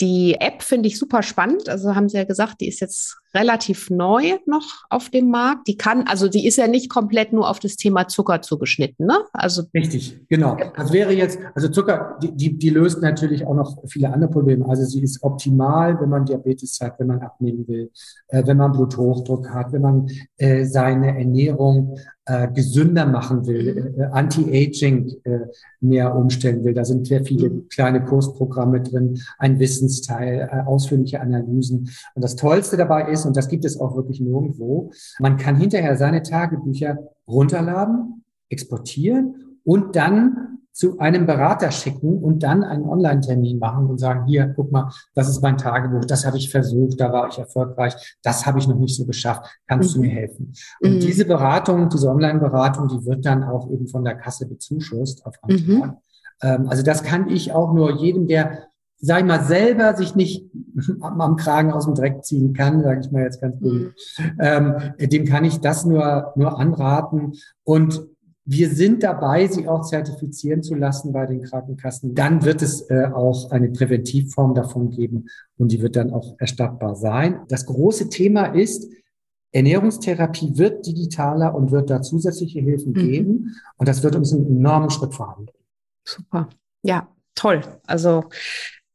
Die 0.00 0.36
App 0.40 0.62
finde 0.62 0.88
ich 0.88 0.98
super 0.98 1.22
spannend. 1.22 1.68
Also 1.68 1.94
haben 1.94 2.08
Sie 2.08 2.16
ja 2.16 2.24
gesagt, 2.24 2.60
die 2.60 2.68
ist 2.68 2.80
jetzt 2.80 3.16
relativ 3.34 3.90
neu 3.90 4.38
noch 4.46 4.84
auf 4.90 5.10
dem 5.10 5.30
Markt. 5.30 5.68
Die 5.68 5.76
kann, 5.76 6.04
also 6.06 6.28
die 6.28 6.46
ist 6.46 6.56
ja 6.56 6.66
nicht 6.66 6.90
komplett 6.90 7.32
nur 7.32 7.48
auf 7.48 7.60
das 7.60 7.76
Thema 7.76 8.08
Zucker 8.08 8.42
zugeschnitten, 8.42 9.06
ne? 9.06 9.18
Also 9.32 9.62
richtig, 9.74 10.20
genau. 10.28 10.56
Das 10.76 10.92
wäre 10.92 11.12
jetzt, 11.12 11.38
also 11.54 11.68
Zucker, 11.68 12.18
die, 12.22 12.32
die, 12.32 12.58
die 12.58 12.70
löst 12.70 13.02
natürlich 13.02 13.46
auch 13.46 13.54
noch 13.54 13.78
viele 13.88 14.12
andere 14.12 14.30
Probleme. 14.30 14.66
Also 14.68 14.84
sie 14.84 15.02
ist 15.02 15.22
optimal, 15.22 16.00
wenn 16.00 16.08
man 16.08 16.24
Diabetes 16.24 16.78
hat, 16.80 16.98
wenn 16.98 17.08
man 17.08 17.20
abnehmen 17.20 17.66
will, 17.68 17.90
äh, 18.28 18.42
wenn 18.46 18.56
man 18.56 18.72
Bluthochdruck 18.72 19.50
hat, 19.50 19.72
wenn 19.72 19.82
man 19.82 20.08
äh, 20.36 20.64
seine 20.64 21.18
Ernährung 21.18 21.96
äh, 22.30 22.48
gesünder 22.52 23.06
machen 23.06 23.46
will, 23.46 23.92
mhm. 23.96 24.00
äh, 24.00 24.04
Anti-Aging 24.12 25.16
äh, 25.24 25.38
mehr 25.80 26.14
umstellen 26.14 26.62
will. 26.64 26.74
Da 26.74 26.84
sind 26.84 27.06
sehr 27.06 27.24
viele 27.24 27.50
mhm. 27.50 27.68
kleine 27.68 28.04
Kursprogramme 28.04 28.82
drin, 28.82 29.20
ein 29.38 29.58
Wissensteil, 29.58 30.48
äh, 30.50 30.60
ausführliche 30.66 31.20
Analysen. 31.20 31.90
Und 32.14 32.22
das 32.22 32.36
Tollste 32.36 32.76
dabei 32.76 33.10
ist, 33.10 33.19
und 33.26 33.36
das 33.36 33.48
gibt 33.48 33.64
es 33.64 33.80
auch 33.80 33.96
wirklich 33.96 34.20
nirgendwo, 34.20 34.90
man 35.18 35.36
kann 35.36 35.56
hinterher 35.56 35.96
seine 35.96 36.22
Tagebücher 36.22 36.98
runterladen, 37.26 38.24
exportieren 38.48 39.56
und 39.64 39.96
dann 39.96 40.50
zu 40.72 40.98
einem 40.98 41.26
Berater 41.26 41.70
schicken 41.70 42.18
und 42.18 42.42
dann 42.42 42.62
einen 42.62 42.84
Online-Termin 42.84 43.58
machen 43.58 43.86
und 43.86 43.98
sagen, 43.98 44.24
hier, 44.26 44.52
guck 44.54 44.70
mal, 44.72 44.90
das 45.14 45.28
ist 45.28 45.42
mein 45.42 45.58
Tagebuch, 45.58 46.04
das 46.04 46.24
habe 46.24 46.38
ich 46.38 46.50
versucht, 46.50 47.00
da 47.00 47.12
war 47.12 47.28
ich 47.28 47.38
erfolgreich, 47.38 47.94
das 48.22 48.46
habe 48.46 48.58
ich 48.60 48.68
noch 48.68 48.78
nicht 48.78 48.96
so 48.96 49.04
geschafft, 49.04 49.44
kannst 49.66 49.90
mhm. 49.90 50.02
du 50.02 50.06
mir 50.06 50.14
helfen? 50.14 50.52
Und 50.80 50.94
mhm. 50.94 51.00
diese 51.00 51.24
Beratung, 51.26 51.88
diese 51.88 52.08
Online-Beratung, 52.08 52.88
die 52.88 53.04
wird 53.04 53.26
dann 53.26 53.44
auch 53.44 53.70
eben 53.70 53.88
von 53.88 54.04
der 54.04 54.14
Kasse 54.14 54.46
bezuschusst 54.46 55.26
auf 55.26 55.34
Antrag. 55.42 55.68
Mhm. 55.68 55.96
Ähm, 56.42 56.68
also 56.68 56.82
das 56.82 57.02
kann 57.02 57.28
ich 57.28 57.52
auch 57.52 57.74
nur 57.74 58.00
jedem, 58.00 58.26
der 58.26 58.69
sag 59.00 59.20
ich 59.20 59.26
mal, 59.26 59.44
selber 59.44 59.96
sich 59.96 60.14
nicht 60.14 60.50
am 61.00 61.36
Kragen 61.36 61.72
aus 61.72 61.86
dem 61.86 61.94
Dreck 61.94 62.24
ziehen 62.24 62.52
kann, 62.52 62.82
sage 62.82 63.00
ich 63.00 63.10
mal 63.10 63.22
jetzt 63.22 63.40
ganz 63.40 63.58
gut, 63.60 63.72
mhm. 63.72 63.92
ähm, 64.38 64.74
dem 64.98 65.24
kann 65.24 65.44
ich 65.44 65.60
das 65.60 65.84
nur, 65.84 66.32
nur 66.36 66.58
anraten. 66.58 67.32
Und 67.64 68.06
wir 68.44 68.68
sind 68.70 69.02
dabei, 69.02 69.46
sie 69.46 69.68
auch 69.68 69.82
zertifizieren 69.82 70.62
zu 70.62 70.74
lassen 70.74 71.12
bei 71.12 71.26
den 71.26 71.42
Krankenkassen. 71.42 72.14
Dann 72.14 72.44
wird 72.44 72.62
es 72.62 72.88
äh, 72.90 73.06
auch 73.14 73.50
eine 73.50 73.70
Präventivform 73.70 74.54
davon 74.54 74.90
geben 74.90 75.26
und 75.56 75.70
die 75.70 75.80
wird 75.82 75.94
dann 75.94 76.12
auch 76.12 76.34
erstattbar 76.38 76.96
sein. 76.96 77.42
Das 77.48 77.66
große 77.66 78.08
Thema 78.08 78.46
ist, 78.46 78.90
Ernährungstherapie 79.52 80.56
wird 80.58 80.86
digitaler 80.86 81.54
und 81.54 81.70
wird 81.70 81.90
da 81.90 82.02
zusätzliche 82.02 82.60
Hilfen 82.60 82.92
mhm. 82.92 82.98
geben 82.98 83.56
und 83.76 83.88
das 83.88 84.02
wird 84.02 84.16
uns 84.16 84.32
einen 84.32 84.46
enormen 84.46 84.90
Schritt 84.90 85.14
voranbringen. 85.14 85.64
Super. 86.04 86.48
Ja, 86.82 87.08
toll. 87.34 87.60
Also 87.86 88.24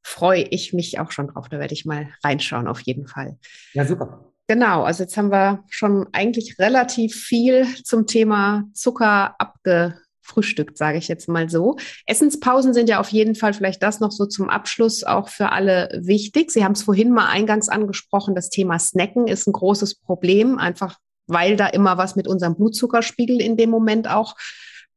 freue 0.06 0.44
ich 0.44 0.72
mich 0.72 1.00
auch 1.00 1.12
schon 1.12 1.30
drauf. 1.30 1.50
Da 1.50 1.58
werde 1.58 1.74
ich 1.74 1.84
mal 1.84 2.08
reinschauen, 2.24 2.68
auf 2.68 2.80
jeden 2.82 3.08
Fall. 3.08 3.40
Ja, 3.74 3.86
super. 3.86 4.32
Genau, 4.48 4.84
also 4.84 5.02
jetzt 5.02 5.18
haben 5.18 5.32
wir 5.32 5.64
schon 5.68 6.06
eigentlich 6.14 6.60
relativ 6.60 7.16
viel 7.16 7.66
zum 7.84 8.06
Thema 8.06 8.66
Zucker 8.74 9.36
abgefrühstückt, 9.40 10.78
sage 10.78 11.00
ich 11.00 11.08
jetzt 11.08 11.28
mal 11.28 11.50
so. 11.50 11.78
Essenspausen 12.06 12.76
sind 12.76 12.88
ja 12.88 13.00
auf 13.00 13.10
jeden 13.10 13.34
Fall 13.34 13.54
vielleicht 13.54 13.82
das 13.82 14.00
noch 14.00 14.12
so 14.12 14.28
zum 14.28 14.48
Abschluss 14.48 15.04
auch 15.04 15.28
für 15.28 15.52
alle 15.52 15.90
wichtig. 16.00 16.52
Sie 16.52 16.64
haben 16.64 16.74
es 16.74 16.84
vorhin 16.84 17.12
mal 17.12 17.28
eingangs 17.28 17.68
angesprochen, 17.68 18.36
das 18.36 18.52
Thema 18.52 18.78
Snacken 18.78 19.28
ist 19.28 19.48
ein 19.48 19.54
großes 19.54 19.96
Problem, 19.96 20.60
einfach 20.60 21.00
weil 21.26 21.56
da 21.56 21.66
immer 21.66 21.98
was 21.98 22.16
mit 22.16 22.28
unserem 22.28 22.56
Blutzuckerspiegel 22.56 23.42
in 23.42 23.58
dem 23.58 23.72
Moment 23.72 24.08
auch 24.08 24.36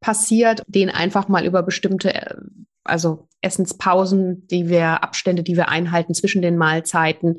passiert, 0.01 0.63
den 0.67 0.89
einfach 0.89 1.27
mal 1.27 1.45
über 1.45 1.63
bestimmte, 1.63 2.13
äh, 2.13 2.35
also 2.83 3.27
Essenspausen, 3.41 4.47
die 4.47 4.69
wir, 4.69 5.03
Abstände, 5.03 5.43
die 5.43 5.55
wir 5.55 5.69
einhalten 5.69 6.13
zwischen 6.13 6.41
den 6.41 6.57
Mahlzeiten, 6.57 7.37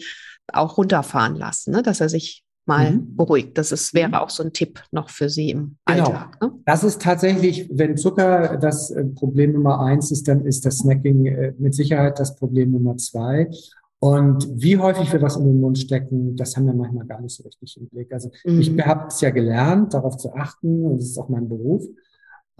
auch 0.52 0.78
runterfahren 0.78 1.36
lassen, 1.36 1.72
ne? 1.72 1.82
dass 1.82 2.00
er 2.00 2.08
sich 2.08 2.44
mal 2.66 2.92
mhm. 2.92 3.16
beruhigt. 3.16 3.58
Das 3.58 3.72
ist, 3.72 3.94
wäre 3.94 4.08
mhm. 4.08 4.14
auch 4.14 4.30
so 4.30 4.42
ein 4.42 4.52
Tipp 4.52 4.82
noch 4.92 5.10
für 5.10 5.28
Sie 5.28 5.50
im 5.50 5.76
genau. 5.86 6.04
Alltag. 6.04 6.40
Ne? 6.40 6.52
Das 6.66 6.84
ist 6.84 7.02
tatsächlich, 7.02 7.68
wenn 7.72 7.96
Zucker 7.96 8.58
das 8.58 8.90
äh, 8.90 9.04
Problem 9.04 9.52
Nummer 9.52 9.80
eins 9.80 10.10
ist, 10.10 10.28
dann 10.28 10.44
ist 10.44 10.64
das 10.64 10.78
Snacking 10.78 11.26
äh, 11.26 11.54
mit 11.58 11.74
Sicherheit 11.74 12.18
das 12.18 12.36
Problem 12.36 12.70
Nummer 12.70 12.96
zwei. 12.96 13.50
Und 13.98 14.48
wie 14.54 14.78
häufig 14.78 15.12
wir 15.12 15.20
was 15.20 15.36
in 15.36 15.44
den 15.44 15.60
Mund 15.60 15.78
stecken, 15.78 16.34
das 16.36 16.56
haben 16.56 16.64
wir 16.64 16.72
manchmal 16.72 17.06
gar 17.06 17.20
nicht 17.20 17.36
so 17.36 17.42
richtig 17.42 17.76
im 17.76 17.88
Blick. 17.88 18.12
Also 18.12 18.30
mhm. 18.44 18.60
ich 18.60 18.70
habe 18.80 19.08
es 19.08 19.20
ja 19.20 19.30
gelernt, 19.30 19.92
darauf 19.92 20.16
zu 20.16 20.32
achten, 20.32 20.84
und 20.86 20.96
das 20.98 21.06
ist 21.06 21.18
auch 21.18 21.28
mein 21.28 21.48
Beruf. 21.48 21.84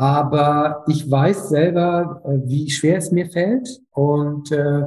Aber 0.00 0.82
ich 0.88 1.10
weiß 1.10 1.50
selber, 1.50 2.22
äh, 2.24 2.48
wie 2.48 2.70
schwer 2.70 2.96
es 2.96 3.12
mir 3.12 3.28
fällt. 3.28 3.82
Und 3.90 4.50
äh, 4.50 4.86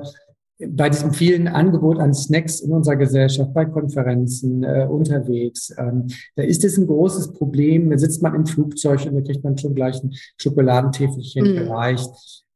bei 0.69 0.89
diesem 0.89 1.13
vielen 1.13 1.47
Angebot 1.47 1.99
an 1.99 2.15
Snacks 2.15 2.61
in 2.61 2.71
unserer 2.71 2.95
Gesellschaft, 2.95 3.53
bei 3.53 3.65
Konferenzen, 3.65 4.63
äh, 4.63 4.87
unterwegs, 4.89 5.71
ähm, 5.77 6.07
da 6.35 6.41
ist 6.41 6.63
es 6.63 6.79
ein 6.79 6.87
großes 6.87 7.33
Problem. 7.33 7.91
Da 7.91 7.97
sitzt 7.99 8.23
man 8.23 8.33
im 8.33 8.47
Flugzeug 8.47 9.05
und 9.05 9.13
da 9.13 9.21
kriegt 9.21 9.43
man 9.43 9.55
schon 9.55 9.75
gleich 9.75 10.03
ein 10.03 10.15
Schokoladentäfelchen 10.37 11.47
mhm. 11.47 11.55
gereicht. 11.57 12.09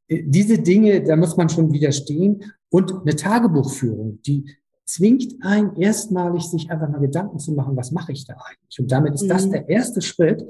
Diese 0.10 0.58
Dinge, 0.58 1.04
da 1.04 1.16
muss 1.16 1.38
man 1.38 1.50
schon 1.50 1.72
widerstehen. 1.72 2.42
Und 2.70 2.92
eine 2.92 3.16
Tagebuchführung, 3.16 4.20
die 4.26 4.46
zwingt 4.84 5.36
einen 5.42 5.76
erstmalig, 5.76 6.42
sich 6.46 6.72
einfach 6.72 6.90
mal 6.90 7.02
Gedanken 7.02 7.38
zu 7.38 7.52
machen, 7.52 7.78
was 7.78 7.92
mache 7.92 8.14
ich 8.14 8.26
da 8.26 8.34
eigentlich? 8.34 8.80
Und 8.80 8.92
damit 8.92 9.14
ist 9.14 9.26
mhm. 9.26 9.30
das 9.30 9.48
der 9.48 9.70
erste 9.70 10.02
Schritt, 10.02 10.44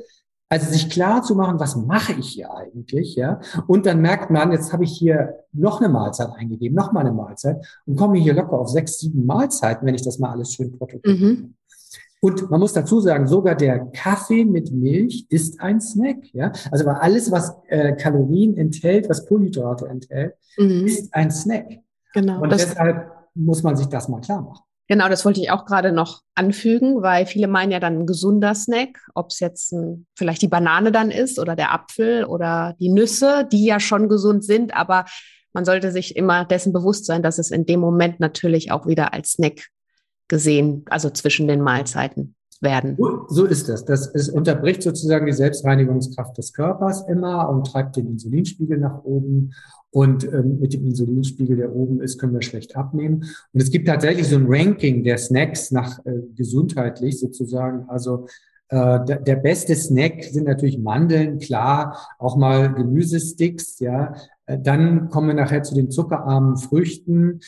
also 0.49 0.71
sich 0.71 0.89
klar 0.89 1.23
zu 1.23 1.35
machen, 1.35 1.59
was 1.59 1.75
mache 1.75 2.13
ich 2.13 2.29
hier 2.29 2.53
eigentlich, 2.53 3.15
ja? 3.15 3.39
Und 3.67 3.85
dann 3.85 4.01
merkt 4.01 4.29
man, 4.29 4.51
jetzt 4.51 4.71
habe 4.71 4.85
ich 4.85 4.97
hier 4.97 5.35
noch 5.51 5.81
eine 5.81 5.89
Mahlzeit 5.89 6.29
eingegeben, 6.35 6.75
noch 6.75 6.93
mal 6.93 7.01
eine 7.01 7.11
Mahlzeit 7.11 7.65
und 7.85 7.97
komme 7.97 8.17
hier 8.17 8.33
locker 8.33 8.59
auf 8.59 8.69
sechs, 8.69 8.99
sieben 8.99 9.25
Mahlzeiten, 9.25 9.85
wenn 9.85 9.95
ich 9.95 10.03
das 10.03 10.19
mal 10.19 10.31
alles 10.31 10.53
schön 10.53 10.71
protokolliere. 10.71 11.33
Mhm. 11.33 11.53
Und 12.19 12.49
man 12.49 12.59
muss 12.59 12.73
dazu 12.73 12.99
sagen, 12.99 13.27
sogar 13.27 13.55
der 13.55 13.85
Kaffee 13.91 14.43
mit 14.43 14.71
Milch 14.71 15.27
ist 15.29 15.61
ein 15.61 15.79
Snack, 15.79 16.33
ja? 16.33 16.51
Also 16.71 16.85
weil 16.85 16.95
alles, 16.95 17.31
was 17.31 17.55
äh, 17.67 17.93
Kalorien 17.93 18.57
enthält, 18.57 19.09
was 19.09 19.27
Kohlenhydrate 19.27 19.87
enthält, 19.87 20.33
mhm. 20.57 20.85
ist 20.85 21.13
ein 21.13 21.29
Snack. 21.29 21.79
Genau. 22.13 22.41
Und 22.41 22.51
deshalb 22.51 23.11
muss 23.35 23.61
man 23.61 23.75
sich 23.75 23.87
das 23.87 24.07
mal 24.07 24.21
klar 24.21 24.41
machen. 24.41 24.63
Genau, 24.87 25.09
das 25.09 25.25
wollte 25.25 25.41
ich 25.41 25.51
auch 25.51 25.65
gerade 25.65 25.91
noch 25.91 26.21
anfügen, 26.33 27.01
weil 27.01 27.25
viele 27.25 27.47
meinen 27.47 27.71
ja 27.71 27.79
dann 27.79 27.99
ein 27.99 28.05
gesunder 28.05 28.55
Snack, 28.55 28.99
ob 29.15 29.31
es 29.31 29.39
jetzt 29.39 29.73
ein, 29.73 30.07
vielleicht 30.15 30.41
die 30.41 30.47
Banane 30.47 30.91
dann 30.93 31.11
ist 31.11 31.39
oder 31.39 31.55
der 31.57 31.73
Apfel 31.73 32.23
oder 32.23 32.75
die 32.79 32.89
Nüsse, 32.89 33.47
die 33.51 33.65
ja 33.65 33.81
schon 33.81 34.07
gesund 34.07 34.45
sind, 34.45 34.73
aber 34.73 35.05
man 35.53 35.65
sollte 35.65 35.91
sich 35.91 36.15
immer 36.15 36.45
dessen 36.45 36.71
bewusst 36.71 37.05
sein, 37.05 37.23
dass 37.23 37.37
es 37.37 37.51
in 37.51 37.65
dem 37.65 37.79
Moment 37.79 38.19
natürlich 38.19 38.71
auch 38.71 38.85
wieder 38.87 39.13
als 39.13 39.31
Snack 39.33 39.67
gesehen, 40.27 40.85
also 40.89 41.09
zwischen 41.09 41.47
den 41.47 41.61
Mahlzeiten 41.61 42.35
werden. 42.61 42.97
So 43.29 43.45
ist 43.45 43.69
es. 43.69 43.85
Das 43.85 44.07
ist, 44.07 44.29
unterbricht 44.29 44.83
sozusagen 44.83 45.25
die 45.25 45.33
Selbstreinigungskraft 45.33 46.37
des 46.37 46.53
Körpers 46.53 47.07
immer 47.07 47.49
und 47.49 47.67
treibt 47.67 47.95
den 47.95 48.07
Insulinspiegel 48.07 48.77
nach 48.77 49.03
oben 49.03 49.53
und 49.97 50.31
ähm, 50.31 50.59
mit 50.59 50.73
dem 50.73 50.85
Insulinspiegel, 50.85 51.57
der 51.57 51.75
oben 51.75 52.01
ist, 52.01 52.19
können 52.19 52.35
wir 52.35 52.43
schlecht 52.43 52.75
abnehmen. 52.75 53.23
Und 53.51 53.61
es 53.63 53.71
gibt 53.71 53.87
tatsächlich 53.87 54.27
so 54.27 54.35
ein 54.35 54.45
Ranking 54.47 55.03
der 55.03 55.17
Snacks 55.17 55.71
nach 55.71 56.05
äh, 56.05 56.21
gesundheitlich 56.35 57.19
sozusagen. 57.19 57.89
Also 57.89 58.27
äh, 58.69 59.03
der, 59.05 59.21
der 59.21 59.37
beste 59.37 59.73
Snack 59.73 60.23
sind 60.23 60.45
natürlich 60.45 60.77
Mandeln, 60.77 61.39
klar, 61.39 61.97
auch 62.19 62.37
mal 62.37 62.75
Gemüsesticks, 62.75 63.79
ja. 63.79 64.13
Äh, 64.45 64.59
dann 64.59 65.09
kommen 65.09 65.29
wir 65.29 65.33
nachher 65.33 65.63
zu 65.63 65.73
den 65.73 65.89
zuckerarmen 65.89 66.57
Früchten 66.57 67.39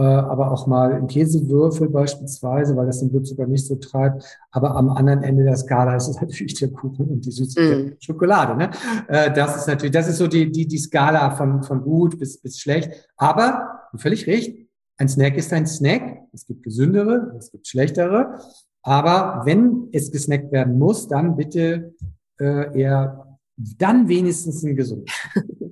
aber 0.00 0.52
auch 0.52 0.66
mal 0.66 0.92
ein 0.92 1.08
Käsewürfel 1.08 1.88
beispielsweise, 1.88 2.76
weil 2.76 2.86
das 2.86 3.00
den 3.00 3.10
Blutzucker 3.10 3.46
nicht 3.46 3.66
so 3.66 3.76
treibt. 3.76 4.22
Aber 4.50 4.76
am 4.76 4.90
anderen 4.90 5.22
Ende 5.22 5.44
der 5.44 5.56
Skala 5.56 5.96
ist 5.96 6.08
es 6.08 6.20
natürlich 6.20 6.54
der 6.54 6.70
Kuchen 6.70 7.08
und 7.08 7.24
die 7.24 7.32
süße 7.32 7.60
mm. 7.60 7.96
Schokolade. 7.98 8.56
Ne? 8.56 8.70
Äh, 9.08 9.32
das 9.32 9.56
ist 9.56 9.66
natürlich, 9.66 9.92
das 9.92 10.08
ist 10.08 10.18
so 10.18 10.26
die, 10.26 10.52
die, 10.52 10.66
die 10.66 10.78
Skala 10.78 11.30
von, 11.32 11.62
von 11.62 11.82
gut 11.82 12.18
bis, 12.18 12.40
bis 12.40 12.60
schlecht. 12.60 12.90
Aber 13.16 13.88
völlig 13.96 14.26
recht, 14.26 14.68
ein 14.98 15.08
Snack 15.08 15.36
ist 15.36 15.52
ein 15.52 15.66
Snack. 15.66 16.18
Es 16.32 16.46
gibt 16.46 16.62
gesündere, 16.62 17.34
es 17.38 17.50
gibt 17.50 17.66
schlechtere. 17.66 18.38
Aber 18.82 19.42
wenn 19.44 19.88
es 19.92 20.10
gesnackt 20.10 20.52
werden 20.52 20.78
muss, 20.78 21.08
dann 21.08 21.36
bitte 21.36 21.94
äh, 22.40 22.80
eher 22.80 23.38
dann 23.56 24.08
wenigstens 24.08 24.62
ein 24.62 24.76
gesund. 24.76 25.10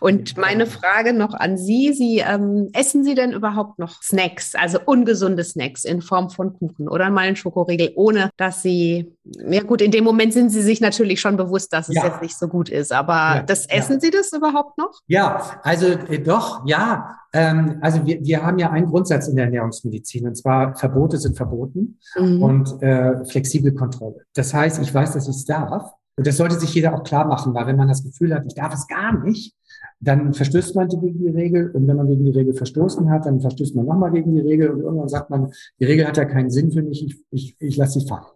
Und 0.00 0.36
meine 0.36 0.66
Frage 0.66 1.12
noch 1.12 1.34
an 1.34 1.56
Sie, 1.56 1.92
Sie 1.92 2.18
ähm, 2.18 2.68
essen 2.72 3.04
Sie 3.04 3.14
denn 3.14 3.32
überhaupt 3.32 3.78
noch 3.78 4.02
Snacks, 4.02 4.54
also 4.54 4.78
ungesunde 4.84 5.44
Snacks 5.44 5.84
in 5.84 6.02
Form 6.02 6.30
von 6.30 6.58
Kuchen 6.58 6.88
oder 6.88 7.10
mal 7.10 7.22
einen 7.22 7.36
Schokoriegel, 7.36 7.92
ohne 7.94 8.30
dass 8.36 8.62
Sie, 8.62 9.14
ja 9.24 9.62
gut, 9.62 9.82
in 9.82 9.90
dem 9.90 10.04
Moment 10.04 10.32
sind 10.32 10.50
Sie 10.50 10.62
sich 10.62 10.80
natürlich 10.80 11.20
schon 11.20 11.36
bewusst, 11.36 11.72
dass 11.72 11.88
es 11.88 11.96
ja. 11.96 12.06
jetzt 12.06 12.22
nicht 12.22 12.38
so 12.38 12.48
gut 12.48 12.68
ist, 12.68 12.92
aber 12.92 13.12
ja, 13.12 13.42
das 13.42 13.66
essen 13.66 13.94
ja. 13.94 14.00
Sie 14.00 14.10
das 14.10 14.32
überhaupt 14.32 14.78
noch? 14.78 15.00
Ja, 15.06 15.60
also 15.62 15.86
äh, 15.86 16.18
doch, 16.18 16.66
ja. 16.66 17.16
Ähm, 17.32 17.78
also 17.80 18.04
wir, 18.04 18.22
wir 18.22 18.42
haben 18.42 18.58
ja 18.58 18.70
einen 18.70 18.86
Grundsatz 18.86 19.28
in 19.28 19.36
der 19.36 19.46
Ernährungsmedizin 19.46 20.26
und 20.26 20.36
zwar 20.36 20.74
Verbote 20.76 21.16
sind 21.18 21.36
verboten 21.36 21.98
mhm. 22.16 22.42
und 22.42 22.82
äh, 22.82 23.24
flexible 23.24 23.72
Kontrolle. 23.72 24.16
Das 24.34 24.52
heißt, 24.52 24.80
ich 24.82 24.92
weiß, 24.92 25.12
dass 25.12 25.28
ich 25.28 25.36
es 25.36 25.44
darf. 25.44 25.92
Und 26.16 26.26
das 26.26 26.36
sollte 26.36 26.58
sich 26.58 26.74
jeder 26.74 26.94
auch 26.94 27.04
klar 27.04 27.26
machen, 27.26 27.54
weil 27.54 27.66
wenn 27.66 27.76
man 27.76 27.88
das 27.88 28.02
Gefühl 28.02 28.34
hat, 28.34 28.44
ich 28.46 28.54
darf 28.54 28.74
es 28.74 28.86
gar 28.86 29.22
nicht, 29.24 29.54
dann 30.00 30.34
verstößt 30.34 30.74
man 30.74 30.88
gegen 30.88 31.18
die 31.18 31.28
Regel. 31.28 31.70
Und 31.70 31.86
wenn 31.86 31.96
man 31.96 32.08
gegen 32.08 32.24
die 32.24 32.32
Regel 32.32 32.54
verstoßen 32.54 33.08
hat, 33.10 33.24
dann 33.24 33.40
verstößt 33.40 33.74
man 33.76 33.86
nochmal 33.86 34.10
gegen 34.10 34.34
die 34.34 34.40
Regel. 34.40 34.70
Und 34.70 34.80
irgendwann 34.80 35.08
sagt 35.08 35.30
man, 35.30 35.52
die 35.78 35.84
Regel 35.84 36.06
hat 36.06 36.16
ja 36.16 36.24
keinen 36.24 36.50
Sinn 36.50 36.72
für 36.72 36.82
mich, 36.82 37.06
ich, 37.06 37.24
ich, 37.30 37.56
ich 37.58 37.76
lasse 37.76 38.00
sie 38.00 38.06
fallen. 38.06 38.26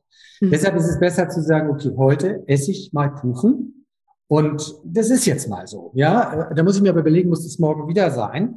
Mhm. 0.40 0.50
Deshalb 0.50 0.76
ist 0.76 0.88
es 0.88 0.98
besser 0.98 1.28
zu 1.28 1.42
sagen, 1.42 1.70
okay, 1.70 1.92
heute 1.96 2.44
esse 2.46 2.70
ich 2.70 2.92
mal 2.92 3.08
Kuchen. 3.08 3.84
Und 4.28 4.80
das 4.84 5.10
ist 5.10 5.26
jetzt 5.26 5.48
mal 5.48 5.66
so. 5.66 5.92
Ja, 5.94 6.52
da 6.52 6.62
muss 6.62 6.76
ich 6.76 6.82
mir 6.82 6.90
aber 6.90 7.00
überlegen, 7.00 7.28
muss 7.28 7.44
es 7.44 7.58
morgen 7.58 7.88
wieder 7.88 8.10
sein? 8.10 8.56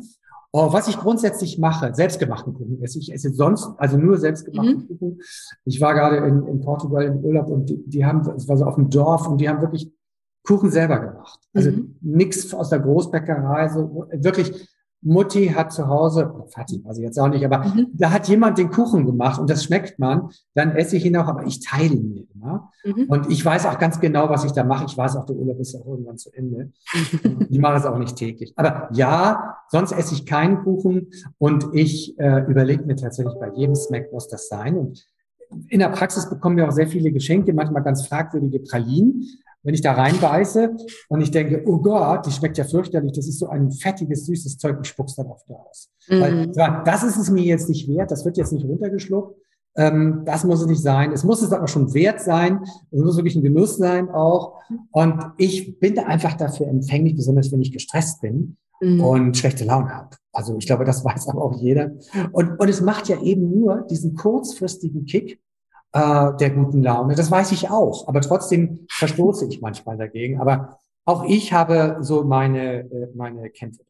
Oh, 0.51 0.73
was 0.73 0.87
ich 0.87 0.97
grundsätzlich 0.97 1.59
mache, 1.59 1.93
selbstgemachten 1.93 2.55
Kuchen 2.55 2.81
esse. 2.81 2.97
Ich 2.97 3.13
esse 3.13 3.31
sonst, 3.31 3.69
also 3.77 3.97
nur 3.97 4.17
selbstgemachten 4.17 4.77
mhm. 4.77 4.87
Kuchen. 4.87 5.21
Ich 5.65 5.79
war 5.79 5.93
gerade 5.93 6.17
in, 6.27 6.47
in 6.47 6.59
Portugal 6.61 7.03
im 7.03 7.17
Urlaub 7.17 7.49
und 7.49 7.69
die, 7.69 7.83
die 7.85 8.05
haben, 8.05 8.27
es 8.35 8.47
war 8.47 8.57
so 8.57 8.65
auf 8.65 8.75
dem 8.75 8.89
Dorf 8.89 9.27
und 9.27 9.39
die 9.39 9.47
haben 9.47 9.61
wirklich 9.61 9.91
Kuchen 10.43 10.71
selber 10.71 10.99
gemacht. 10.99 11.39
Also 11.53 11.71
mhm. 11.71 11.97
nichts 12.01 12.51
aus 12.53 12.69
der 12.69 12.79
Großbäckerei, 12.79 13.69
so 13.69 14.07
wirklich 14.11 14.67
Mutti 15.01 15.47
hat 15.47 15.71
zu 15.71 15.87
Hause, 15.87 16.33
Vati, 16.53 16.83
weiß 16.83 16.97
ich 16.97 17.03
jetzt 17.03 17.19
auch 17.19 17.29
nicht, 17.29 17.45
aber 17.45 17.59
mhm. 17.59 17.87
da 17.93 18.11
hat 18.11 18.27
jemand 18.27 18.57
den 18.57 18.69
Kuchen 18.69 19.05
gemacht 19.05 19.39
und 19.39 19.49
das 19.49 19.63
schmeckt 19.63 19.97
man, 19.97 20.29
dann 20.55 20.71
esse 20.75 20.97
ich 20.97 21.05
ihn 21.05 21.15
auch, 21.15 21.27
aber 21.27 21.45
ich 21.45 21.65
teile 21.65 21.93
ihn 21.93 22.13
mir 22.13 22.25
immer. 22.35 22.71
Mhm. 22.83 23.05
Und 23.07 23.31
ich 23.31 23.43
weiß 23.43 23.65
auch 23.65 23.79
ganz 23.79 23.99
genau, 23.99 24.29
was 24.29 24.43
ich 24.43 24.51
da 24.51 24.63
mache. 24.63 24.85
Ich 24.85 24.97
weiß 24.97 25.15
auch, 25.15 25.25
der 25.25 25.35
Urlaub 25.35 25.59
ist 25.59 25.73
ja 25.73 25.79
irgendwann 25.85 26.17
zu 26.17 26.31
Ende. 26.33 26.71
ich 27.49 27.59
mache 27.59 27.77
es 27.77 27.85
auch 27.85 27.97
nicht 27.97 28.17
täglich. 28.17 28.53
Aber 28.57 28.89
ja, 28.91 29.57
sonst 29.69 29.93
esse 29.93 30.13
ich 30.13 30.25
keinen 30.25 30.63
Kuchen 30.63 31.11
und 31.37 31.67
ich 31.73 32.19
äh, 32.19 32.45
überlege 32.49 32.83
mir 32.83 32.95
tatsächlich 32.97 33.35
bei 33.39 33.51
jedem 33.53 33.75
Snack, 33.75 34.11
muss 34.11 34.27
das 34.27 34.49
sein. 34.49 34.77
Und 34.77 35.07
in 35.69 35.79
der 35.79 35.89
Praxis 35.89 36.29
bekommen 36.29 36.57
wir 36.57 36.67
auch 36.67 36.71
sehr 36.71 36.87
viele 36.87 37.11
Geschenke, 37.11 37.53
manchmal 37.53 37.83
ganz 37.83 38.05
fragwürdige 38.05 38.59
Pralinen 38.59 39.23
wenn 39.63 39.73
ich 39.73 39.81
da 39.81 39.93
reinbeiße 39.93 40.75
und 41.09 41.21
ich 41.21 41.31
denke, 41.31 41.63
oh 41.65 41.77
Gott, 41.77 42.25
die 42.25 42.31
schmeckt 42.31 42.57
ja 42.57 42.63
fürchterlich, 42.63 43.11
das 43.11 43.27
ist 43.27 43.39
so 43.39 43.47
ein 43.47 43.71
fettiges, 43.71 44.25
süßes 44.25 44.57
Zeug, 44.57 44.77
ich 44.81 44.89
spuck's 44.89 45.15
dann 45.15 45.27
oft 45.27 45.49
aus. 45.49 45.89
Mhm. 46.07 46.21
Weil, 46.21 46.47
das 46.85 47.03
ist 47.03 47.17
es 47.17 47.29
mir 47.29 47.43
jetzt 47.43 47.69
nicht 47.69 47.87
wert, 47.89 48.11
das 48.11 48.25
wird 48.25 48.37
jetzt 48.37 48.53
nicht 48.53 48.65
runtergeschluckt. 48.65 49.35
Ähm, 49.75 50.23
das 50.25 50.43
muss 50.43 50.61
es 50.61 50.67
nicht 50.67 50.81
sein. 50.81 51.11
Es 51.11 51.23
muss 51.23 51.41
es 51.41 51.51
aber 51.51 51.67
schon 51.67 51.93
wert 51.93 52.21
sein. 52.21 52.61
Es 52.91 52.99
muss 52.99 53.15
wirklich 53.15 53.35
ein 53.35 53.43
Genuss 53.43 53.77
sein 53.77 54.09
auch. 54.09 54.55
Und 54.91 55.23
ich 55.37 55.79
bin 55.79 55.95
da 55.95 56.03
einfach 56.03 56.33
dafür 56.33 56.67
empfänglich, 56.67 57.15
besonders 57.15 57.51
wenn 57.51 57.61
ich 57.61 57.71
gestresst 57.71 58.21
bin 58.21 58.57
mhm. 58.81 59.01
und 59.01 59.37
schlechte 59.37 59.65
Laune 59.65 59.89
habe. 59.89 60.17
Also 60.33 60.57
ich 60.57 60.65
glaube, 60.65 60.85
das 60.85 61.05
weiß 61.05 61.27
aber 61.27 61.43
auch 61.43 61.61
jeder. 61.61 61.91
Und, 62.31 62.59
und 62.59 62.69
es 62.69 62.81
macht 62.81 63.07
ja 63.09 63.21
eben 63.21 63.49
nur 63.49 63.85
diesen 63.89 64.15
kurzfristigen 64.15 65.05
Kick, 65.05 65.39
äh, 65.93 66.37
der 66.39 66.49
guten 66.51 66.83
Laune. 66.83 67.15
Das 67.15 67.31
weiß 67.31 67.51
ich 67.51 67.69
auch, 67.69 68.07
aber 68.07 68.21
trotzdem 68.21 68.85
verstoße 68.91 69.47
ich 69.47 69.61
manchmal 69.61 69.97
dagegen. 69.97 70.39
Aber 70.39 70.79
auch 71.05 71.23
ich 71.23 71.53
habe 71.53 71.97
so 72.01 72.23
meine, 72.23 72.81
äh, 72.81 73.07
meine 73.15 73.49
Kämpfe. 73.49 73.83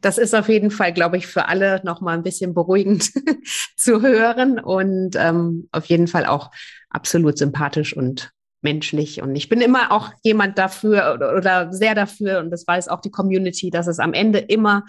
Das 0.00 0.18
ist 0.18 0.34
auf 0.34 0.48
jeden 0.48 0.70
Fall, 0.70 0.92
glaube 0.92 1.16
ich, 1.16 1.26
für 1.26 1.48
alle 1.48 1.80
noch 1.84 2.00
mal 2.00 2.14
ein 2.14 2.22
bisschen 2.22 2.54
beruhigend 2.54 3.10
zu 3.76 4.02
hören 4.02 4.58
und 4.58 5.16
ähm, 5.16 5.68
auf 5.72 5.86
jeden 5.86 6.06
Fall 6.06 6.26
auch 6.26 6.50
absolut 6.90 7.38
sympathisch 7.38 7.96
und 7.96 8.32
menschlich. 8.60 9.22
Und 9.22 9.34
ich 9.34 9.48
bin 9.48 9.60
immer 9.60 9.90
auch 9.90 10.10
jemand 10.22 10.56
dafür 10.58 11.14
oder, 11.14 11.36
oder 11.36 11.72
sehr 11.72 11.94
dafür, 11.94 12.38
und 12.40 12.50
das 12.50 12.66
weiß 12.66 12.88
auch 12.88 13.00
die 13.00 13.10
Community, 13.10 13.70
dass 13.70 13.86
es 13.86 13.98
am 13.98 14.12
Ende 14.12 14.38
immer 14.38 14.84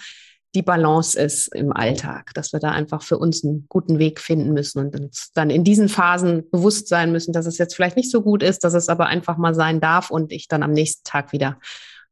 die 0.55 0.61
Balance 0.61 1.19
ist 1.19 1.47
im 1.47 1.71
Alltag, 1.73 2.31
dass 2.35 2.53
wir 2.53 2.59
da 2.59 2.71
einfach 2.71 3.01
für 3.01 3.17
uns 3.17 3.43
einen 3.43 3.65
guten 3.69 3.97
Weg 3.97 4.19
finden 4.19 4.53
müssen 4.53 4.79
und 4.79 4.99
uns 4.99 5.31
dann 5.33 5.49
in 5.49 5.63
diesen 5.63 5.89
Phasen 5.89 6.49
bewusst 6.51 6.87
sein 6.87 7.11
müssen, 7.11 7.33
dass 7.33 7.45
es 7.45 7.57
jetzt 7.57 7.75
vielleicht 7.75 7.97
nicht 7.97 8.11
so 8.11 8.21
gut 8.21 8.43
ist, 8.43 8.63
dass 8.63 8.73
es 8.73 8.89
aber 8.89 9.07
einfach 9.07 9.37
mal 9.37 9.55
sein 9.55 9.79
darf 9.79 10.11
und 10.11 10.31
ich 10.31 10.47
dann 10.47 10.61
am 10.63 10.71
nächsten 10.71 11.03
Tag 11.03 11.31
wieder 11.31 11.57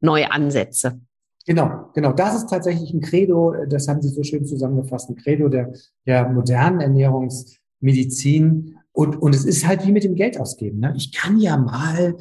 neu 0.00 0.26
ansetze. 0.26 1.00
Genau, 1.46 1.90
genau. 1.94 2.12
Das 2.12 2.36
ist 2.36 2.48
tatsächlich 2.48 2.92
ein 2.92 3.00
Credo, 3.00 3.54
das 3.68 3.88
haben 3.88 4.02
Sie 4.02 4.10
so 4.10 4.22
schön 4.22 4.44
zusammengefasst, 4.44 5.10
ein 5.10 5.16
Credo 5.16 5.48
der, 5.48 5.72
der 6.06 6.28
modernen 6.28 6.80
Ernährungsmedizin. 6.80 8.76
Und, 8.92 9.16
und 9.16 9.34
es 9.34 9.44
ist 9.44 9.66
halt 9.66 9.86
wie 9.86 9.92
mit 9.92 10.04
dem 10.04 10.14
Geld 10.14 10.38
ausgeben. 10.38 10.80
Ne? 10.80 10.92
Ich 10.96 11.12
kann 11.12 11.38
ja 11.38 11.56
mal 11.56 12.16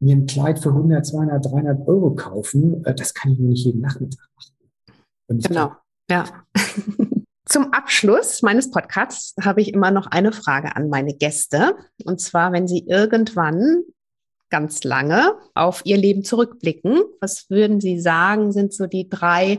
mir 0.00 0.16
ein 0.16 0.26
Kleid 0.26 0.58
für 0.58 0.70
100, 0.70 1.06
200, 1.06 1.44
300 1.44 1.88
Euro 1.88 2.14
kaufen. 2.14 2.84
Äh, 2.84 2.94
das 2.94 3.14
kann 3.14 3.32
ich 3.32 3.38
mir 3.38 3.48
nicht 3.48 3.64
jeden 3.64 3.80
Nachmittag 3.80 4.28
machen. 4.36 4.57
Genau, 5.28 5.72
ja. 6.10 6.24
Zum 7.44 7.72
Abschluss 7.72 8.42
meines 8.42 8.70
Podcasts 8.70 9.34
habe 9.42 9.62
ich 9.62 9.72
immer 9.72 9.90
noch 9.90 10.06
eine 10.06 10.32
Frage 10.32 10.76
an 10.76 10.90
meine 10.90 11.14
Gäste. 11.14 11.76
Und 12.04 12.20
zwar, 12.20 12.52
wenn 12.52 12.68
Sie 12.68 12.84
irgendwann 12.86 13.84
ganz 14.50 14.84
lange 14.84 15.34
auf 15.54 15.80
Ihr 15.84 15.96
Leben 15.96 16.24
zurückblicken, 16.24 17.00
was 17.20 17.48
würden 17.48 17.80
Sie 17.80 18.00
sagen, 18.00 18.52
sind 18.52 18.74
so 18.74 18.86
die 18.86 19.08
drei 19.08 19.58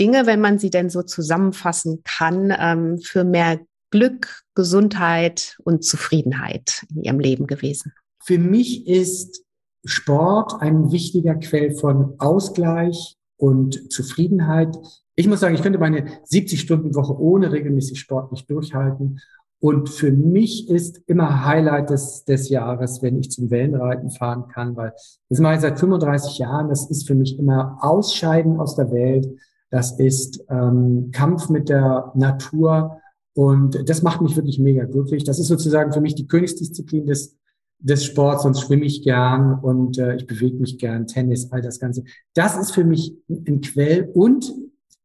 Dinge, 0.00 0.26
wenn 0.26 0.40
man 0.40 0.58
sie 0.58 0.70
denn 0.70 0.88
so 0.88 1.02
zusammenfassen 1.02 2.02
kann, 2.04 2.52
ähm, 2.58 2.98
für 2.98 3.22
mehr 3.22 3.60
Glück, 3.90 4.42
Gesundheit 4.54 5.58
und 5.64 5.84
Zufriedenheit 5.84 6.84
in 6.90 7.04
Ihrem 7.04 7.20
Leben 7.20 7.46
gewesen? 7.46 7.92
Für 8.24 8.38
mich 8.38 8.86
ist 8.86 9.44
Sport 9.84 10.60
ein 10.60 10.90
wichtiger 10.90 11.34
Quell 11.36 11.72
von 11.72 12.14
Ausgleich 12.18 13.16
und 13.40 13.90
Zufriedenheit. 13.90 14.78
Ich 15.16 15.26
muss 15.26 15.40
sagen, 15.40 15.54
ich 15.54 15.62
könnte 15.62 15.78
meine 15.78 16.04
70-Stunden-Woche 16.30 17.18
ohne 17.18 17.50
regelmäßig 17.52 17.98
Sport 17.98 18.32
nicht 18.32 18.50
durchhalten. 18.50 19.20
Und 19.60 19.90
für 19.90 20.10
mich 20.12 20.70
ist 20.70 21.02
immer 21.06 21.44
Highlight 21.44 21.90
des, 21.90 22.24
des 22.24 22.48
Jahres, 22.48 23.02
wenn 23.02 23.18
ich 23.18 23.30
zum 23.30 23.50
Wellenreiten 23.50 24.10
fahren 24.10 24.48
kann, 24.48 24.76
weil 24.76 24.92
das 25.28 25.38
mache 25.38 25.54
ich 25.54 25.60
seit 25.60 25.78
35 25.78 26.38
Jahren. 26.38 26.68
Das 26.68 26.88
ist 26.90 27.06
für 27.06 27.14
mich 27.14 27.38
immer 27.38 27.78
Ausscheiden 27.80 28.58
aus 28.58 28.76
der 28.76 28.90
Welt. 28.90 29.28
Das 29.70 29.98
ist 29.98 30.44
ähm, 30.48 31.10
Kampf 31.12 31.50
mit 31.50 31.68
der 31.68 32.12
Natur. 32.14 33.00
Und 33.34 33.88
das 33.88 34.02
macht 34.02 34.22
mich 34.22 34.36
wirklich 34.36 34.58
mega 34.58 34.84
glücklich. 34.84 35.24
Das 35.24 35.38
ist 35.38 35.48
sozusagen 35.48 35.92
für 35.92 36.00
mich 36.00 36.14
die 36.14 36.26
Königsdisziplin 36.26 37.06
des, 37.06 37.36
des 37.80 38.04
Sports. 38.04 38.44
Sonst 38.44 38.62
schwimme 38.62 38.84
ich 38.84 39.02
gern 39.02 39.58
und 39.60 39.98
äh, 39.98 40.16
ich 40.16 40.26
bewege 40.26 40.56
mich 40.56 40.78
gern, 40.78 41.06
Tennis, 41.06 41.50
all 41.50 41.62
das 41.62 41.80
Ganze. 41.80 42.04
Das 42.34 42.56
ist 42.58 42.72
für 42.72 42.84
mich 42.84 43.14
ein 43.28 43.60
Quell 43.60 44.10
und 44.14 44.52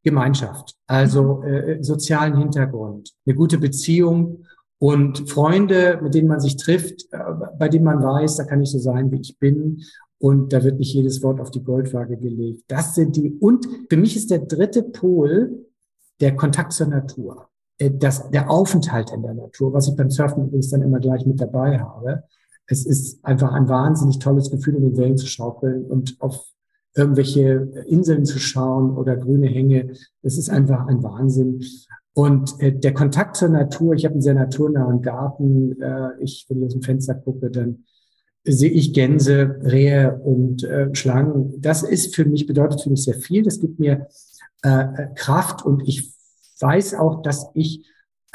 Gemeinschaft, 0.05 0.75
also 0.85 1.41
äh, 1.43 1.83
sozialen 1.83 2.37
Hintergrund, 2.37 3.11
eine 3.25 3.35
gute 3.35 3.57
Beziehung 3.57 4.45
und 4.77 5.27
Freunde, 5.29 5.99
mit 6.01 6.13
denen 6.13 6.27
man 6.27 6.39
sich 6.39 6.57
trifft, 6.57 7.11
äh, 7.11 7.17
bei 7.57 7.69
denen 7.69 7.85
man 7.85 8.03
weiß, 8.03 8.35
da 8.35 8.43
kann 8.43 8.61
ich 8.61 8.69
so 8.69 8.77
sein, 8.77 9.11
wie 9.11 9.19
ich 9.19 9.39
bin 9.39 9.81
und 10.19 10.53
da 10.53 10.63
wird 10.63 10.77
nicht 10.77 10.93
jedes 10.93 11.23
Wort 11.23 11.41
auf 11.41 11.49
die 11.49 11.63
Goldwaage 11.63 12.17
gelegt. 12.17 12.65
Das 12.67 12.93
sind 12.93 13.15
die 13.15 13.31
und 13.39 13.67
für 13.89 13.97
mich 13.97 14.15
ist 14.15 14.29
der 14.29 14.39
dritte 14.39 14.83
Pol 14.83 15.65
der 16.21 16.35
Kontakt 16.35 16.73
zur 16.73 16.87
Natur, 16.87 17.49
äh, 17.79 17.89
das, 17.91 18.29
der 18.29 18.51
Aufenthalt 18.51 19.11
in 19.11 19.23
der 19.23 19.33
Natur, 19.33 19.73
was 19.73 19.87
ich 19.87 19.95
beim 19.95 20.11
Surfen 20.11 20.45
übrigens 20.45 20.69
dann 20.69 20.83
immer 20.83 20.99
gleich 20.99 21.25
mit 21.25 21.41
dabei 21.41 21.79
habe. 21.79 22.25
Es 22.67 22.85
ist 22.85 23.23
einfach 23.23 23.51
ein 23.51 23.69
wahnsinnig 23.69 24.19
tolles 24.19 24.49
Gefühl, 24.49 24.75
in 24.75 24.83
den 24.83 24.97
Wellen 24.97 25.17
zu 25.17 25.27
schaukeln 25.27 25.85
und 25.85 26.15
auf 26.19 26.45
irgendwelche 26.95 27.85
Inseln 27.87 28.25
zu 28.25 28.39
schauen 28.39 28.97
oder 28.97 29.17
grüne 29.17 29.47
Hänge. 29.47 29.93
Das 30.21 30.37
ist 30.37 30.49
einfach 30.49 30.87
ein 30.87 31.03
Wahnsinn. 31.03 31.61
Und 32.13 32.59
äh, 32.61 32.71
der 32.71 32.93
Kontakt 32.93 33.35
zur 33.35 33.49
Natur, 33.49 33.93
ich 33.93 34.05
habe 34.05 34.13
einen 34.13 34.21
sehr 34.21 34.33
naturnahen 34.33 35.01
Garten. 35.01 35.79
Äh, 35.81 36.11
ich, 36.21 36.45
wenn 36.47 36.59
ich 36.59 36.67
aus 36.67 36.73
dem 36.73 36.81
Fenster 36.81 37.13
gucke, 37.13 37.51
dann 37.51 37.83
sehe 38.45 38.71
ich 38.71 38.93
Gänse, 38.93 39.59
Rehe 39.63 40.21
und 40.23 40.63
äh, 40.63 40.93
Schlangen. 40.95 41.59
Das 41.59 41.83
ist 41.83 42.15
für 42.15 42.25
mich, 42.25 42.47
bedeutet 42.47 42.81
für 42.81 42.89
mich 42.89 43.03
sehr 43.03 43.15
viel. 43.15 43.43
Das 43.43 43.59
gibt 43.59 43.79
mir 43.79 44.07
äh, 44.61 45.07
Kraft 45.15 45.65
und 45.65 45.85
ich 45.87 46.13
weiß 46.59 46.93
auch, 46.93 47.21
dass 47.21 47.49
ich 47.53 47.85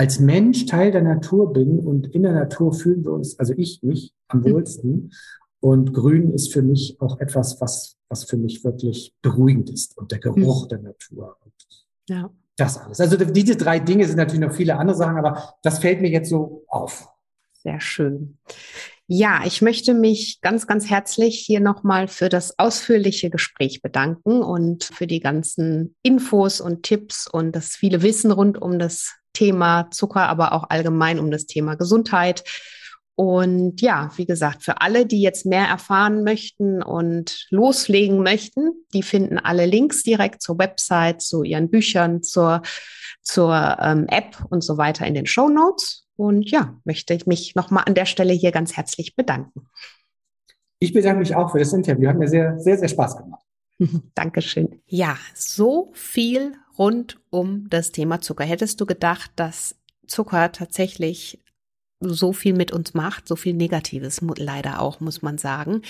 als 0.00 0.18
Mensch 0.18 0.64
Teil 0.64 0.92
der 0.92 1.02
Natur 1.02 1.52
bin 1.52 1.78
und 1.78 2.06
in 2.06 2.22
der 2.22 2.32
Natur 2.32 2.72
fühlen 2.72 3.04
wir 3.04 3.12
uns, 3.12 3.38
also 3.38 3.52
ich 3.54 3.82
mich 3.82 4.14
am 4.28 4.40
mhm. 4.40 4.52
wohlsten. 4.52 5.12
Und 5.60 5.92
Grün 5.92 6.32
ist 6.32 6.54
für 6.54 6.62
mich 6.62 6.96
auch 7.00 7.20
etwas, 7.20 7.60
was, 7.60 7.98
was 8.08 8.24
für 8.24 8.38
mich 8.38 8.64
wirklich 8.64 9.14
beruhigend 9.20 9.68
ist 9.68 9.98
und 9.98 10.10
der 10.10 10.18
Geruch 10.18 10.64
mhm. 10.64 10.68
der 10.68 10.78
Natur. 10.78 11.36
Und 11.44 11.52
ja. 12.08 12.30
Das 12.56 12.78
alles. 12.78 12.98
Also 12.98 13.18
diese 13.18 13.56
drei 13.56 13.78
Dinge 13.78 14.06
sind 14.06 14.16
natürlich 14.16 14.40
noch 14.40 14.54
viele 14.54 14.78
andere 14.78 14.96
Sachen, 14.96 15.18
aber 15.18 15.52
das 15.62 15.80
fällt 15.80 16.00
mir 16.00 16.08
jetzt 16.08 16.30
so 16.30 16.64
auf. 16.68 17.06
Sehr 17.52 17.82
schön. 17.82 18.38
Ja, 19.06 19.42
ich 19.44 19.60
möchte 19.60 19.92
mich 19.92 20.40
ganz, 20.40 20.66
ganz 20.66 20.88
herzlich 20.88 21.40
hier 21.40 21.60
nochmal 21.60 22.08
für 22.08 22.30
das 22.30 22.58
ausführliche 22.58 23.28
Gespräch 23.28 23.82
bedanken 23.82 24.40
und 24.42 24.84
für 24.84 25.06
die 25.06 25.20
ganzen 25.20 25.94
Infos 26.02 26.62
und 26.62 26.84
Tipps 26.84 27.26
und 27.26 27.52
das 27.52 27.76
viele 27.76 28.00
Wissen 28.00 28.30
rund 28.30 28.56
um 28.62 28.78
das 28.78 29.19
Thema 29.32 29.90
Zucker, 29.90 30.28
aber 30.28 30.52
auch 30.52 30.70
allgemein 30.70 31.18
um 31.18 31.30
das 31.30 31.46
Thema 31.46 31.74
Gesundheit. 31.74 32.44
Und 33.14 33.82
ja, 33.82 34.10
wie 34.16 34.24
gesagt, 34.24 34.62
für 34.62 34.80
alle, 34.80 35.04
die 35.04 35.20
jetzt 35.20 35.44
mehr 35.44 35.66
erfahren 35.66 36.24
möchten 36.24 36.82
und 36.82 37.46
loslegen 37.50 38.22
möchten, 38.22 38.70
die 38.94 39.02
finden 39.02 39.36
alle 39.36 39.66
Links 39.66 40.02
direkt 40.02 40.40
zur 40.40 40.58
Website, 40.58 41.20
zu 41.20 41.42
ihren 41.42 41.68
Büchern, 41.68 42.22
zur, 42.22 42.62
zur 43.20 43.76
ähm, 43.80 44.06
App 44.08 44.38
und 44.48 44.64
so 44.64 44.78
weiter 44.78 45.06
in 45.06 45.12
den 45.12 45.26
Show 45.26 45.50
Notes. 45.50 46.06
Und 46.16 46.50
ja, 46.50 46.78
möchte 46.84 47.12
ich 47.12 47.26
mich 47.26 47.54
nochmal 47.54 47.84
an 47.86 47.94
der 47.94 48.06
Stelle 48.06 48.32
hier 48.32 48.52
ganz 48.52 48.76
herzlich 48.76 49.16
bedanken. 49.16 49.68
Ich 50.78 50.94
bedanke 50.94 51.20
mich 51.20 51.34
auch 51.34 51.52
für 51.52 51.58
das 51.58 51.74
Interview. 51.74 52.08
Hat 52.08 52.16
mir 52.16 52.28
sehr, 52.28 52.58
sehr, 52.58 52.78
sehr 52.78 52.88
Spaß 52.88 53.18
gemacht. 53.18 53.44
Dankeschön. 54.14 54.80
Ja, 54.86 55.18
so 55.34 55.90
viel 55.92 56.54
rund 56.80 57.20
um 57.28 57.68
das 57.68 57.92
Thema 57.92 58.22
Zucker. 58.22 58.44
Hättest 58.44 58.80
du 58.80 58.86
gedacht, 58.86 59.30
dass 59.36 59.76
Zucker 60.06 60.50
tatsächlich 60.50 61.38
so 62.00 62.32
viel 62.32 62.54
mit 62.54 62.72
uns 62.72 62.94
macht, 62.94 63.28
so 63.28 63.36
viel 63.36 63.52
Negatives 63.52 64.20
leider 64.38 64.80
auch, 64.80 65.00
muss 65.00 65.20
man 65.20 65.36
sagen. 65.36 65.82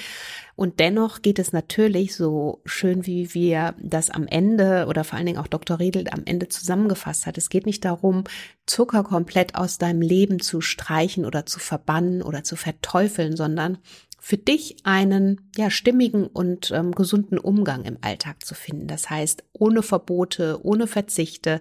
Und 0.57 0.81
dennoch 0.81 1.23
geht 1.23 1.39
es 1.39 1.53
natürlich 1.53 2.17
so 2.17 2.61
schön, 2.65 3.07
wie 3.07 3.33
wir 3.33 3.75
das 3.81 4.11
am 4.11 4.27
Ende 4.27 4.87
oder 4.89 5.05
vor 5.05 5.17
allen 5.17 5.27
Dingen 5.27 5.39
auch 5.39 5.47
Dr. 5.47 5.79
Riedel 5.79 6.07
am 6.11 6.23
Ende 6.25 6.49
zusammengefasst 6.49 7.27
hat. 7.27 7.39
Es 7.39 7.49
geht 7.49 7.65
nicht 7.65 7.85
darum, 7.85 8.25
Zucker 8.67 9.05
komplett 9.05 9.55
aus 9.55 9.79
deinem 9.79 10.03
Leben 10.03 10.41
zu 10.41 10.61
streichen 10.61 11.25
oder 11.25 11.47
zu 11.47 11.61
verbannen 11.61 12.23
oder 12.23 12.43
zu 12.45 12.57
verteufeln, 12.57 13.37
sondern 13.37 13.79
für 14.19 14.37
dich 14.37 14.77
einen 14.85 15.51
ja 15.57 15.71
stimmigen 15.71 16.27
und 16.27 16.71
ähm, 16.73 16.93
gesunden 16.93 17.39
Umgang 17.39 17.85
im 17.85 17.97
Alltag 18.03 18.45
zu 18.45 18.55
finden. 18.55 18.87
Das 18.87 19.09
heißt, 19.09 19.45
ohne 19.53 19.83
Verbote, 19.83 20.61
ohne 20.63 20.87
Verzichte, 20.87 21.61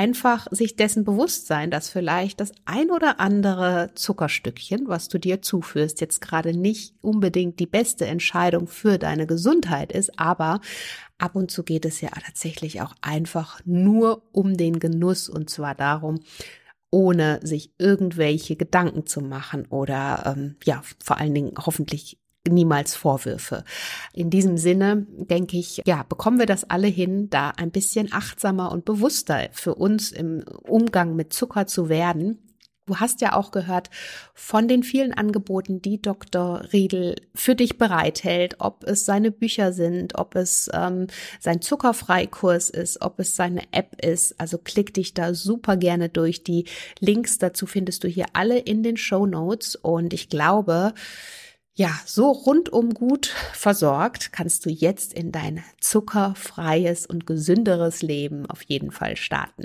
einfach 0.00 0.46
sich 0.50 0.76
dessen 0.76 1.04
bewusst 1.04 1.46
sein, 1.46 1.70
dass 1.70 1.90
vielleicht 1.90 2.40
das 2.40 2.52
ein 2.64 2.90
oder 2.90 3.20
andere 3.20 3.90
Zuckerstückchen, 3.94 4.88
was 4.88 5.08
du 5.08 5.18
dir 5.18 5.42
zuführst, 5.42 6.00
jetzt 6.00 6.22
gerade 6.22 6.56
nicht 6.56 6.94
unbedingt 7.02 7.60
die 7.60 7.66
beste 7.66 8.06
Entscheidung 8.06 8.66
für 8.66 8.96
deine 8.96 9.26
Gesundheit 9.26 9.92
ist, 9.92 10.18
aber 10.18 10.62
ab 11.18 11.36
und 11.36 11.50
zu 11.50 11.64
geht 11.64 11.84
es 11.84 12.00
ja 12.00 12.08
tatsächlich 12.08 12.80
auch 12.80 12.94
einfach 13.02 13.60
nur 13.66 14.22
um 14.32 14.56
den 14.56 14.80
Genuss 14.80 15.28
und 15.28 15.50
zwar 15.50 15.74
darum, 15.74 16.20
ohne 16.90 17.38
sich 17.42 17.74
irgendwelche 17.76 18.56
Gedanken 18.56 19.04
zu 19.04 19.20
machen 19.20 19.66
oder 19.66 20.34
ähm, 20.34 20.56
ja, 20.64 20.82
vor 21.04 21.18
allen 21.18 21.34
Dingen 21.34 21.52
hoffentlich 21.58 22.18
niemals 22.48 22.94
Vorwürfe. 22.94 23.64
In 24.12 24.30
diesem 24.30 24.56
Sinne 24.56 25.06
denke 25.10 25.58
ich, 25.58 25.82
ja, 25.86 26.04
bekommen 26.04 26.38
wir 26.38 26.46
das 26.46 26.68
alle 26.68 26.88
hin, 26.88 27.28
da 27.30 27.50
ein 27.50 27.70
bisschen 27.70 28.12
achtsamer 28.12 28.72
und 28.72 28.84
bewusster 28.84 29.48
für 29.52 29.74
uns 29.74 30.10
im 30.10 30.44
Umgang 30.62 31.16
mit 31.16 31.32
Zucker 31.32 31.66
zu 31.66 31.88
werden. 31.88 32.38
Du 32.86 32.96
hast 32.96 33.20
ja 33.20 33.36
auch 33.36 33.52
gehört 33.52 33.88
von 34.34 34.66
den 34.66 34.82
vielen 34.82 35.14
Angeboten, 35.14 35.80
die 35.80 36.02
Dr. 36.02 36.64
Riedel 36.72 37.14
für 37.36 37.54
dich 37.54 37.78
bereithält, 37.78 38.56
ob 38.58 38.82
es 38.82 39.04
seine 39.04 39.30
Bücher 39.30 39.72
sind, 39.72 40.18
ob 40.18 40.34
es 40.34 40.68
ähm, 40.72 41.06
sein 41.38 41.60
Zuckerfreikurs 41.62 42.68
ist, 42.68 43.00
ob 43.00 43.20
es 43.20 43.36
seine 43.36 43.62
App 43.70 44.04
ist. 44.04 44.40
Also 44.40 44.58
klick 44.58 44.92
dich 44.92 45.14
da 45.14 45.34
super 45.34 45.76
gerne 45.76 46.08
durch. 46.08 46.42
Die 46.42 46.64
Links 46.98 47.38
dazu 47.38 47.66
findest 47.66 48.02
du 48.02 48.08
hier 48.08 48.26
alle 48.32 48.58
in 48.58 48.82
den 48.82 48.96
Show 48.96 49.24
Notes. 49.24 49.76
Und 49.76 50.12
ich 50.12 50.28
glaube, 50.28 50.92
ja, 51.80 51.98
so 52.04 52.30
rundum 52.30 52.92
gut 52.92 53.28
versorgt 53.54 54.32
kannst 54.32 54.66
du 54.66 54.68
jetzt 54.68 55.14
in 55.14 55.32
dein 55.32 55.64
zuckerfreies 55.80 57.06
und 57.06 57.26
gesünderes 57.26 58.02
Leben 58.02 58.44
auf 58.44 58.60
jeden 58.60 58.90
Fall 58.90 59.16
starten. 59.16 59.64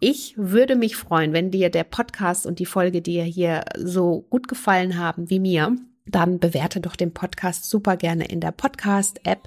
Ich 0.00 0.38
würde 0.38 0.74
mich 0.74 0.96
freuen, 0.96 1.34
wenn 1.34 1.50
dir 1.50 1.68
der 1.68 1.84
Podcast 1.84 2.46
und 2.46 2.60
die 2.60 2.64
Folge 2.64 3.02
dir 3.02 3.24
hier 3.24 3.66
so 3.76 4.24
gut 4.30 4.48
gefallen 4.48 4.98
haben 4.98 5.28
wie 5.28 5.38
mir. 5.38 5.76
Dann 6.06 6.38
bewerte 6.38 6.80
doch 6.80 6.96
den 6.96 7.12
Podcast 7.12 7.68
super 7.68 7.98
gerne 7.98 8.24
in 8.24 8.40
der 8.40 8.52
Podcast-App 8.52 9.46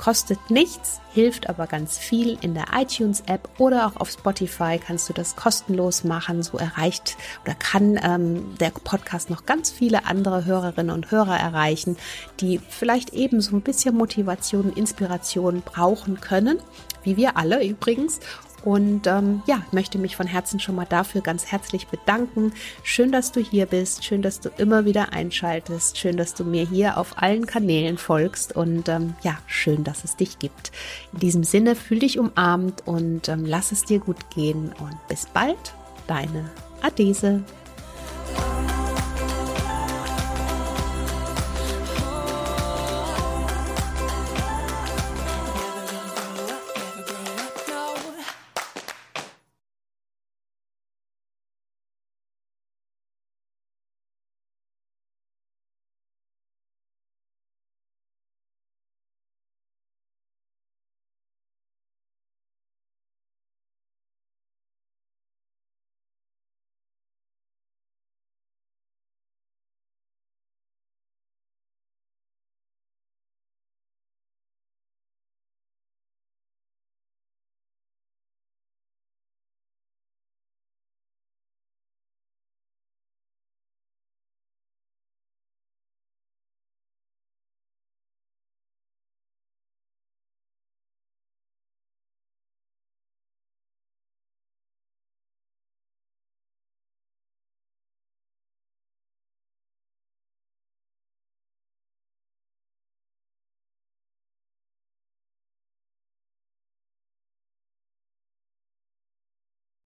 kostet 0.00 0.50
nichts, 0.50 0.98
hilft 1.12 1.50
aber 1.50 1.66
ganz 1.66 1.98
viel. 1.98 2.38
In 2.40 2.54
der 2.54 2.68
iTunes-App 2.74 3.50
oder 3.58 3.86
auch 3.86 3.96
auf 3.96 4.08
Spotify 4.08 4.80
kannst 4.84 5.10
du 5.10 5.12
das 5.12 5.36
kostenlos 5.36 6.04
machen. 6.04 6.42
So 6.42 6.56
erreicht 6.56 7.18
oder 7.44 7.54
kann 7.54 8.00
ähm, 8.02 8.56
der 8.58 8.70
Podcast 8.70 9.28
noch 9.28 9.44
ganz 9.44 9.70
viele 9.70 10.06
andere 10.06 10.46
Hörerinnen 10.46 10.94
und 10.94 11.10
Hörer 11.10 11.38
erreichen, 11.38 11.98
die 12.40 12.60
vielleicht 12.70 13.12
eben 13.12 13.42
so 13.42 13.54
ein 13.54 13.60
bisschen 13.60 13.94
Motivation, 13.94 14.72
Inspiration 14.72 15.60
brauchen 15.60 16.18
können, 16.18 16.58
wie 17.02 17.18
wir 17.18 17.36
alle 17.36 17.62
übrigens. 17.62 18.20
Und 18.64 19.06
ähm, 19.06 19.42
ja, 19.46 19.62
möchte 19.72 19.98
mich 19.98 20.16
von 20.16 20.26
Herzen 20.26 20.60
schon 20.60 20.74
mal 20.74 20.84
dafür 20.84 21.20
ganz 21.20 21.46
herzlich 21.46 21.86
bedanken. 21.86 22.52
Schön, 22.82 23.12
dass 23.12 23.32
du 23.32 23.40
hier 23.40 23.66
bist. 23.66 24.04
Schön, 24.04 24.22
dass 24.22 24.40
du 24.40 24.50
immer 24.58 24.84
wieder 24.84 25.12
einschaltest. 25.12 25.98
Schön, 25.98 26.16
dass 26.16 26.34
du 26.34 26.44
mir 26.44 26.66
hier 26.66 26.98
auf 26.98 27.22
allen 27.22 27.46
Kanälen 27.46 27.98
folgst. 27.98 28.54
Und 28.54 28.88
ähm, 28.88 29.14
ja, 29.22 29.38
schön, 29.46 29.84
dass 29.84 30.04
es 30.04 30.16
dich 30.16 30.38
gibt. 30.38 30.72
In 31.12 31.20
diesem 31.20 31.44
Sinne, 31.44 31.74
fühl 31.74 32.00
dich 32.00 32.18
umarmt 32.18 32.86
und 32.86 33.28
ähm, 33.28 33.44
lass 33.46 33.72
es 33.72 33.84
dir 33.84 33.98
gut 33.98 34.30
gehen. 34.30 34.72
Und 34.78 34.96
bis 35.08 35.26
bald, 35.26 35.74
deine 36.06 36.50
Adese. 36.82 37.42